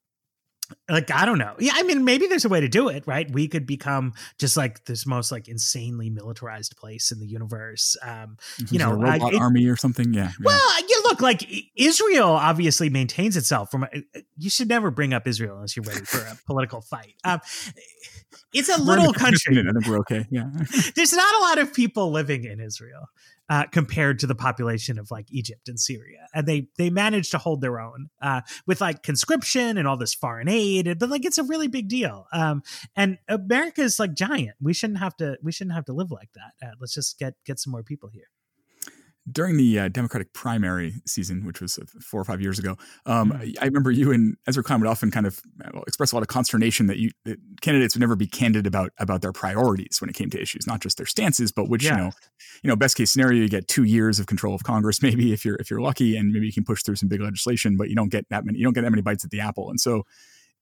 like 0.89 1.11
i 1.11 1.25
don't 1.25 1.39
know. 1.39 1.55
Yeah 1.59 1.73
i 1.75 1.83
mean 1.83 2.05
maybe 2.05 2.27
there's 2.27 2.45
a 2.45 2.49
way 2.49 2.61
to 2.61 2.69
do 2.69 2.89
it 2.89 3.05
right? 3.07 3.31
We 3.31 3.49
could 3.49 3.67
become 3.67 4.13
just 4.39 4.57
like 4.57 4.85
this 4.85 5.07
most 5.07 5.33
like 5.33 5.49
insanely 5.49 6.11
militarized 6.11 6.77
place 6.77 7.13
in 7.13 7.21
the 7.21 7.27
universe. 7.27 7.97
Um 8.03 8.37
you 8.71 8.79
know 8.79 8.93
a 8.93 8.97
robot 8.97 9.35
it, 9.35 9.41
army 9.41 9.67
or 9.67 9.77
something? 9.77 10.13
Yeah, 10.13 10.25
yeah. 10.25 10.31
well 10.45 10.81
you 10.89 11.03
look 11.05 11.21
like 11.21 11.45
israel 11.77 12.31
obviously 12.31 12.91
maintains 12.91 13.37
itself 13.37 13.71
from 13.71 13.87
you 14.37 14.51
should 14.51 14.69
never 14.69 14.91
bring 14.91 15.13
up 15.13 15.27
israel 15.27 15.57
unless 15.57 15.77
you're 15.77 15.85
ready 15.85 16.05
for 16.05 16.19
a 16.19 16.39
political 16.47 16.81
fight. 16.81 17.15
Um 17.25 17.41
it's 18.55 18.69
a 18.69 18.81
little 18.81 19.13
country. 19.13 19.59
i 19.59 19.73
think 19.73 19.87
we're 19.87 19.99
okay. 20.01 20.27
Yeah. 20.31 20.51
There's 20.95 21.13
not 21.13 21.35
a 21.37 21.41
lot 21.41 21.59
of 21.59 21.73
people 21.73 22.11
living 22.11 22.45
in 22.45 22.61
israel 22.61 23.09
uh, 23.53 23.67
compared 23.67 24.19
to 24.19 24.27
the 24.27 24.35
population 24.35 24.99
of 24.99 25.11
like 25.11 25.27
Egypt 25.31 25.69
and 25.69 25.79
Syria, 25.79 26.27
and 26.35 26.47
they 26.47 26.69
they 26.79 26.89
managed 26.89 27.33
to 27.33 27.39
hold 27.39 27.61
their 27.61 27.79
own 27.79 28.09
uh, 28.23 28.41
with 28.67 28.81
like 28.81 29.03
conscription 29.03 29.77
and 29.77 29.87
all 29.87 29.99
this 29.99 30.15
foreign 30.15 30.49
aid, 30.49 30.99
but 30.99 31.11
like 31.11 31.27
it's 31.27 31.37
a 31.37 31.43
really 31.43 31.69
big 31.69 31.87
deal. 31.87 32.27
Um, 32.33 32.63
and 32.97 33.19
America 33.29 33.83
is 33.83 33.99
like 33.99 34.15
giant. 34.15 34.57
We 34.59 34.73
shouldn't 34.73 35.01
have 35.01 35.15
to 35.19 35.37
we 35.43 35.53
shouldn't 35.53 35.75
have 35.75 35.85
to 35.85 35.93
live 35.93 36.11
like 36.11 36.31
that. 36.35 36.67
Uh, 36.67 36.71
let's 36.81 36.95
just 36.95 37.19
get 37.19 37.35
get 37.45 37.59
some 37.59 37.73
more 37.73 37.83
people 37.83 38.09
here 38.09 38.31
during 39.31 39.57
the 39.57 39.79
uh, 39.79 39.89
Democratic 39.89 40.33
primary 40.33 40.95
season, 41.07 41.45
which 41.45 41.61
was 41.61 41.79
uh, 41.79 41.85
four 42.01 42.21
or 42.21 42.25
five 42.25 42.41
years 42.41 42.59
ago, 42.59 42.77
um, 43.07 43.31
mm-hmm. 43.31 43.53
I 43.61 43.67
remember 43.67 43.91
you 43.91 44.11
and 44.11 44.37
Ezra 44.47 44.63
Klein 44.63 44.81
would 44.81 44.89
often 44.89 45.11
kind 45.11 45.27
of 45.27 45.41
uh, 45.65 45.81
express 45.87 46.13
a 46.13 46.17
lot 46.17 46.23
of 46.23 46.29
consternation 46.29 46.87
that 46.87 46.99
you 46.99 47.11
that 47.25 47.39
candidates 47.61 47.95
would 47.95 48.01
never 48.01 48.17
be 48.17 48.27
candid 48.27 48.67
about 48.67 48.93
about 48.99 49.23
their 49.23 49.33
priorities 49.33 50.01
when 50.01 50.11
it 50.11 50.17
came 50.17 50.31
to 50.31 50.41
issues, 50.41 50.67
not 50.67 50.81
just 50.81 50.97
their 50.97 51.07
stances, 51.07 51.53
but 51.53 51.69
which 51.69 51.85
yeah. 51.85 51.91
you 51.91 51.97
know, 51.99 52.11
you 52.63 52.69
know, 52.69 52.77
best 52.77 52.97
case 52.97 53.13
scenario, 53.13 53.43
you 53.43 53.49
get 53.49 53.69
two 53.69 53.85
years 53.85 54.19
of 54.19 54.27
control 54.27 54.55
of 54.55 54.65
Congress, 54.65 55.03
maybe 55.03 55.33
if 55.33 55.45
you're 55.45 55.57
if 55.57 55.71
you're 55.71 55.81
lucky, 55.81 56.17
and 56.17 56.33
maybe 56.33 56.47
you 56.47 56.53
can 56.53 56.65
push 56.65 56.83
through 56.83 56.97
some 56.97 57.09
big 57.09 57.21
legislation, 57.21 57.77
but 57.77 57.89
you 57.89 57.95
don't 57.95 58.11
get 58.11 58.27
that 58.31 58.45
many 58.45 58.59
you 58.59 58.65
don't 58.65 58.75
get 58.75 58.83
that 58.83 58.91
many 58.91 59.03
bites 59.03 59.25
at 59.25 59.31
the 59.31 59.41
apple, 59.41 59.71
and 59.71 59.81
so. 59.81 60.05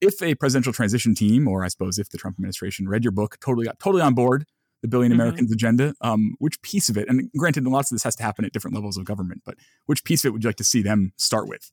If 0.03 0.19
a 0.23 0.33
presidential 0.33 0.73
transition 0.73 1.13
team, 1.13 1.47
or 1.47 1.63
I 1.63 1.67
suppose 1.67 1.99
if 1.99 2.09
the 2.09 2.17
Trump 2.17 2.37
administration 2.37 2.89
read 2.89 3.03
your 3.03 3.11
book, 3.11 3.37
totally 3.39 3.67
got 3.67 3.77
totally 3.77 4.01
on 4.01 4.15
board 4.15 4.47
the 4.81 4.87
billion 4.87 5.11
mm-hmm. 5.11 5.21
Americans 5.21 5.51
agenda. 5.51 5.93
Um, 6.01 6.35
which 6.39 6.61
piece 6.61 6.89
of 6.89 6.97
it, 6.97 7.07
and 7.07 7.29
granted, 7.37 7.65
lots 7.65 7.91
of 7.91 7.95
this 7.95 8.03
has 8.03 8.15
to 8.17 8.23
happen 8.23 8.45
at 8.45 8.51
different 8.51 8.75
levels 8.75 8.97
of 8.97 9.05
government, 9.05 9.41
but 9.45 9.55
which 9.85 10.03
piece 10.03 10.23
of 10.23 10.29
it 10.29 10.31
would 10.31 10.43
you 10.43 10.49
like 10.49 10.55
to 10.57 10.63
see 10.63 10.81
them 10.81 11.13
start 11.17 11.47
with? 11.47 11.71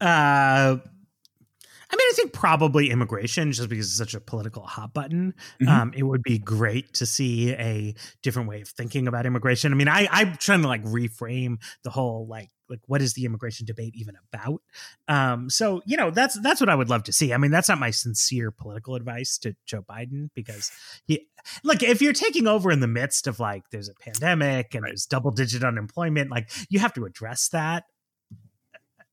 Uh, 0.00 0.78
I 1.92 1.96
mean, 1.96 2.06
I 2.08 2.12
think 2.14 2.32
probably 2.32 2.90
immigration, 2.90 3.50
just 3.52 3.68
because 3.68 3.86
it's 3.86 3.96
such 3.96 4.14
a 4.14 4.20
political 4.20 4.62
hot 4.62 4.94
button. 4.94 5.34
Mm-hmm. 5.60 5.68
Um, 5.68 5.92
it 5.96 6.04
would 6.04 6.22
be 6.22 6.38
great 6.38 6.94
to 6.94 7.06
see 7.06 7.52
a 7.52 7.94
different 8.22 8.48
way 8.48 8.60
of 8.60 8.68
thinking 8.68 9.08
about 9.08 9.26
immigration. 9.26 9.72
I 9.72 9.76
mean, 9.76 9.88
I, 9.88 10.06
I'm 10.10 10.36
trying 10.36 10.62
to 10.62 10.68
like 10.68 10.84
reframe 10.84 11.58
the 11.82 11.90
whole 11.90 12.26
like 12.28 12.48
like 12.70 12.80
what 12.86 13.02
is 13.02 13.14
the 13.14 13.24
immigration 13.24 13.66
debate 13.66 13.94
even 13.94 14.16
about 14.32 14.62
um 15.08 15.50
so 15.50 15.82
you 15.84 15.96
know 15.96 16.10
that's 16.10 16.40
that's 16.40 16.60
what 16.60 16.70
i 16.70 16.74
would 16.74 16.88
love 16.88 17.02
to 17.02 17.12
see 17.12 17.32
i 17.32 17.36
mean 17.36 17.50
that's 17.50 17.68
not 17.68 17.78
my 17.78 17.90
sincere 17.90 18.50
political 18.50 18.94
advice 18.94 19.36
to 19.36 19.54
joe 19.66 19.82
biden 19.82 20.30
because 20.34 20.70
he 21.04 21.26
look 21.64 21.82
if 21.82 22.00
you're 22.00 22.12
taking 22.12 22.46
over 22.46 22.70
in 22.70 22.80
the 22.80 22.86
midst 22.86 23.26
of 23.26 23.40
like 23.40 23.64
there's 23.70 23.88
a 23.88 23.94
pandemic 23.94 24.74
and 24.74 24.82
right. 24.82 24.90
there's 24.90 25.06
double 25.06 25.30
digit 25.30 25.64
unemployment 25.64 26.30
like 26.30 26.50
you 26.68 26.78
have 26.78 26.92
to 26.94 27.04
address 27.04 27.48
that 27.48 27.84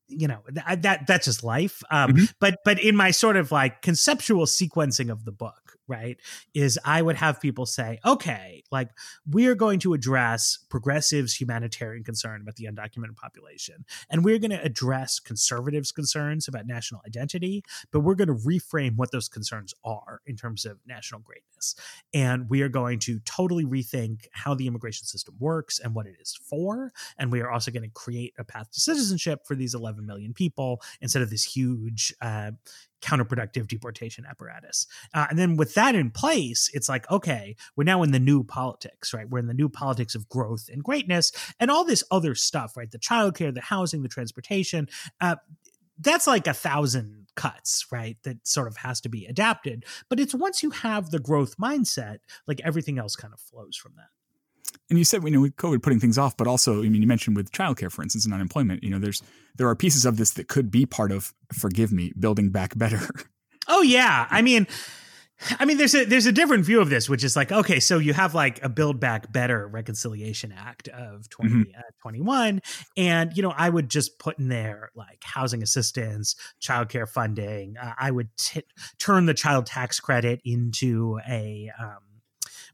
you 0.08 0.26
know 0.26 0.40
that, 0.48 0.82
that 0.82 1.06
that's 1.06 1.26
just 1.26 1.44
life 1.44 1.82
um 1.90 2.12
mm-hmm. 2.12 2.24
but 2.40 2.58
but 2.64 2.80
in 2.82 2.96
my 2.96 3.10
sort 3.10 3.36
of 3.36 3.52
like 3.52 3.82
conceptual 3.82 4.46
sequencing 4.46 5.10
of 5.10 5.24
the 5.24 5.32
book 5.32 5.67
right 5.88 6.18
is 6.54 6.78
i 6.84 7.02
would 7.02 7.16
have 7.16 7.40
people 7.40 7.66
say 7.66 7.98
okay 8.04 8.62
like 8.70 8.90
we're 9.26 9.54
going 9.54 9.78
to 9.78 9.94
address 9.94 10.58
progressives 10.68 11.40
humanitarian 11.40 12.04
concern 12.04 12.40
about 12.40 12.56
the 12.56 12.66
undocumented 12.66 13.16
population 13.16 13.84
and 14.10 14.24
we're 14.24 14.38
going 14.38 14.50
to 14.50 14.62
address 14.62 15.18
conservatives 15.18 15.90
concerns 15.90 16.46
about 16.46 16.66
national 16.66 17.00
identity 17.06 17.62
but 17.90 18.00
we're 18.00 18.14
going 18.14 18.28
to 18.28 18.34
reframe 18.34 18.96
what 18.96 19.10
those 19.10 19.28
concerns 19.28 19.74
are 19.84 20.20
in 20.26 20.36
terms 20.36 20.64
of 20.64 20.78
national 20.86 21.20
greatness 21.20 21.74
and 22.12 22.48
we 22.48 22.62
are 22.62 22.68
going 22.68 22.98
to 22.98 23.18
totally 23.20 23.64
rethink 23.64 24.26
how 24.32 24.54
the 24.54 24.66
immigration 24.66 25.06
system 25.06 25.34
works 25.38 25.78
and 25.78 25.94
what 25.94 26.06
it 26.06 26.16
is 26.20 26.38
for 26.44 26.92
and 27.18 27.32
we 27.32 27.40
are 27.40 27.50
also 27.50 27.70
going 27.70 27.82
to 27.82 27.90
create 27.90 28.34
a 28.38 28.44
path 28.44 28.70
to 28.70 28.80
citizenship 28.80 29.46
for 29.46 29.54
these 29.54 29.74
11 29.74 30.04
million 30.06 30.32
people 30.34 30.80
instead 31.00 31.22
of 31.22 31.30
this 31.30 31.44
huge 31.44 32.14
uh, 32.20 32.50
counterproductive 33.00 33.68
deportation 33.68 34.24
apparatus. 34.26 34.86
Uh, 35.14 35.26
and 35.30 35.38
then 35.38 35.56
with 35.56 35.74
that 35.74 35.94
in 35.94 36.10
place, 36.10 36.70
it's 36.74 36.88
like, 36.88 37.10
okay, 37.10 37.56
we're 37.76 37.84
now 37.84 38.02
in 38.02 38.12
the 38.12 38.18
new 38.18 38.42
politics, 38.44 39.14
right? 39.14 39.28
We're 39.28 39.38
in 39.38 39.46
the 39.46 39.54
new 39.54 39.68
politics 39.68 40.14
of 40.14 40.28
growth 40.28 40.68
and 40.72 40.82
greatness 40.82 41.32
and 41.60 41.70
all 41.70 41.84
this 41.84 42.04
other 42.10 42.34
stuff, 42.34 42.76
right? 42.76 42.90
The 42.90 42.98
childcare, 42.98 43.54
the 43.54 43.60
housing, 43.60 44.02
the 44.02 44.08
transportation. 44.08 44.88
Uh, 45.20 45.36
that's 46.00 46.26
like 46.26 46.46
a 46.46 46.54
thousand 46.54 47.26
cuts, 47.34 47.86
right? 47.90 48.16
That 48.22 48.46
sort 48.46 48.68
of 48.68 48.78
has 48.78 49.00
to 49.02 49.08
be 49.08 49.26
adapted. 49.26 49.84
But 50.08 50.20
it's 50.20 50.34
once 50.34 50.62
you 50.62 50.70
have 50.70 51.10
the 51.10 51.18
growth 51.18 51.56
mindset, 51.56 52.18
like 52.46 52.60
everything 52.64 52.98
else 52.98 53.16
kind 53.16 53.34
of 53.34 53.40
flows 53.40 53.76
from 53.76 53.94
that 53.96 54.08
and 54.90 54.98
you 54.98 55.04
said 55.04 55.22
you 55.22 55.30
know 55.30 55.40
with 55.40 55.56
COVID 55.56 55.82
putting 55.82 56.00
things 56.00 56.18
off, 56.18 56.36
but 56.36 56.46
also 56.46 56.82
I 56.82 56.88
mean 56.88 57.02
you 57.02 57.08
mentioned 57.08 57.36
with 57.36 57.52
childcare, 57.52 57.90
for 57.90 58.02
instance, 58.02 58.24
and 58.24 58.34
unemployment. 58.34 58.82
You 58.82 58.90
know, 58.90 58.98
there's 58.98 59.22
there 59.56 59.68
are 59.68 59.76
pieces 59.76 60.04
of 60.04 60.16
this 60.16 60.30
that 60.32 60.48
could 60.48 60.70
be 60.70 60.86
part 60.86 61.12
of 61.12 61.32
forgive 61.52 61.92
me, 61.92 62.12
building 62.18 62.50
back 62.50 62.76
better. 62.76 63.08
Oh 63.68 63.82
yeah, 63.82 64.26
I 64.30 64.42
mean. 64.42 64.66
I 65.60 65.66
mean, 65.66 65.76
there's 65.76 65.94
a 65.94 66.04
there's 66.04 66.26
a 66.26 66.32
different 66.32 66.64
view 66.64 66.80
of 66.80 66.90
this, 66.90 67.08
which 67.08 67.22
is 67.22 67.36
like, 67.36 67.52
okay, 67.52 67.78
so 67.78 67.98
you 67.98 68.12
have 68.12 68.34
like 68.34 68.60
a 68.64 68.68
Build 68.68 68.98
Back 68.98 69.32
Better 69.32 69.68
Reconciliation 69.68 70.52
Act 70.52 70.88
of 70.88 71.28
2021, 71.30 72.56
mm-hmm. 72.56 72.56
uh, 72.56 72.60
and 72.96 73.36
you 73.36 73.44
know, 73.44 73.54
I 73.56 73.68
would 73.68 73.88
just 73.88 74.18
put 74.18 74.40
in 74.40 74.48
there 74.48 74.90
like 74.96 75.22
housing 75.22 75.62
assistance, 75.62 76.34
childcare 76.60 77.08
funding. 77.08 77.76
Uh, 77.76 77.92
I 77.96 78.10
would 78.10 78.36
t- 78.36 78.64
turn 78.98 79.26
the 79.26 79.34
child 79.34 79.66
tax 79.66 80.00
credit 80.00 80.40
into 80.44 81.20
a 81.28 81.70
um, 81.78 81.98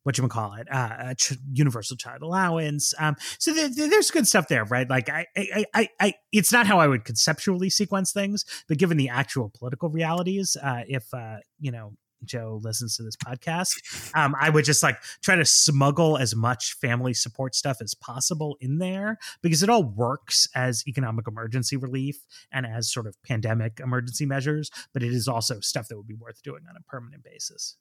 what 0.04 0.16
you 0.16 0.28
call 0.28 0.54
it, 0.54 0.68
uh, 0.70 0.96
a 0.98 1.14
ch- 1.14 1.38
universal 1.52 1.96
child 1.96 2.22
allowance. 2.22 2.94
Um, 2.98 3.16
so 3.38 3.52
th- 3.52 3.74
th- 3.74 3.90
there's 3.90 4.10
good 4.10 4.28
stuff 4.28 4.48
there, 4.48 4.64
right? 4.64 4.88
Like 4.88 5.08
I, 5.08 5.26
I, 5.36 5.64
I, 5.74 5.88
I, 5.98 6.14
it's 6.30 6.52
not 6.52 6.66
how 6.66 6.78
I 6.78 6.86
would 6.86 7.04
conceptually 7.04 7.70
sequence 7.70 8.12
things, 8.12 8.44
but 8.68 8.78
given 8.78 8.96
the 8.96 9.08
actual 9.08 9.50
political 9.58 9.88
realities, 9.88 10.56
uh, 10.62 10.82
if 10.86 11.12
uh, 11.12 11.38
you 11.58 11.72
know 11.72 11.94
Joe 12.24 12.60
listens 12.62 12.96
to 12.96 13.02
this 13.02 13.16
podcast, 13.16 14.12
um, 14.14 14.34
I 14.40 14.50
would 14.50 14.64
just 14.64 14.82
like 14.82 14.98
try 15.22 15.36
to 15.36 15.44
smuggle 15.44 16.16
as 16.18 16.34
much 16.34 16.74
family 16.74 17.14
support 17.14 17.54
stuff 17.54 17.78
as 17.80 17.94
possible 17.94 18.56
in 18.60 18.78
there 18.78 19.18
because 19.42 19.62
it 19.62 19.68
all 19.68 19.84
works 19.84 20.48
as 20.54 20.82
economic 20.86 21.26
emergency 21.28 21.76
relief 21.76 22.26
and 22.52 22.66
as 22.66 22.92
sort 22.92 23.06
of 23.06 23.16
pandemic 23.22 23.80
emergency 23.80 24.26
measures, 24.26 24.70
but 24.92 25.02
it 25.02 25.12
is 25.12 25.28
also 25.28 25.60
stuff 25.60 25.88
that 25.88 25.96
would 25.96 26.06
be 26.06 26.14
worth 26.14 26.42
doing 26.42 26.62
on 26.68 26.76
a 26.76 26.82
permanent 26.82 27.22
basis. 27.22 27.76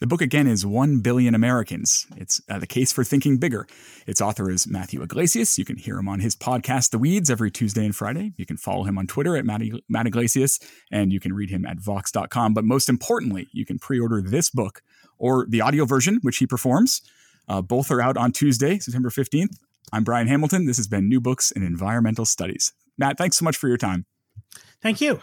The 0.00 0.06
book 0.06 0.22
again 0.22 0.46
is 0.46 0.64
1 0.64 1.00
Billion 1.00 1.34
Americans. 1.34 2.06
It's 2.16 2.40
uh, 2.48 2.60
The 2.60 2.68
Case 2.68 2.92
for 2.92 3.02
Thinking 3.02 3.38
Bigger. 3.38 3.66
Its 4.06 4.20
author 4.20 4.48
is 4.48 4.64
Matthew 4.64 5.02
Yglesias. 5.02 5.58
You 5.58 5.64
can 5.64 5.76
hear 5.76 5.98
him 5.98 6.08
on 6.08 6.20
his 6.20 6.36
podcast, 6.36 6.90
The 6.90 6.98
Weeds, 6.98 7.28
every 7.28 7.50
Tuesday 7.50 7.84
and 7.84 7.96
Friday. 7.96 8.32
You 8.36 8.46
can 8.46 8.56
follow 8.56 8.84
him 8.84 8.96
on 8.96 9.08
Twitter 9.08 9.36
at 9.36 9.44
Matt, 9.44 9.60
Matt 9.88 10.06
Yglesias, 10.06 10.60
and 10.92 11.12
you 11.12 11.18
can 11.18 11.32
read 11.32 11.50
him 11.50 11.66
at 11.66 11.80
Vox.com. 11.80 12.54
But 12.54 12.64
most 12.64 12.88
importantly, 12.88 13.48
you 13.52 13.66
can 13.66 13.80
pre 13.80 13.98
order 13.98 14.22
this 14.22 14.50
book 14.50 14.82
or 15.18 15.46
the 15.48 15.60
audio 15.62 15.84
version, 15.84 16.20
which 16.22 16.36
he 16.36 16.46
performs. 16.46 17.02
Uh, 17.48 17.60
both 17.60 17.90
are 17.90 18.00
out 18.00 18.16
on 18.16 18.30
Tuesday, 18.30 18.78
September 18.78 19.10
15th. 19.10 19.56
I'm 19.92 20.04
Brian 20.04 20.28
Hamilton. 20.28 20.66
This 20.66 20.76
has 20.76 20.86
been 20.86 21.08
New 21.08 21.20
Books 21.20 21.50
in 21.50 21.64
Environmental 21.64 22.24
Studies. 22.24 22.72
Matt, 22.98 23.18
thanks 23.18 23.36
so 23.36 23.44
much 23.44 23.56
for 23.56 23.66
your 23.66 23.78
time. 23.78 24.06
Thank 24.80 25.00
you. 25.00 25.18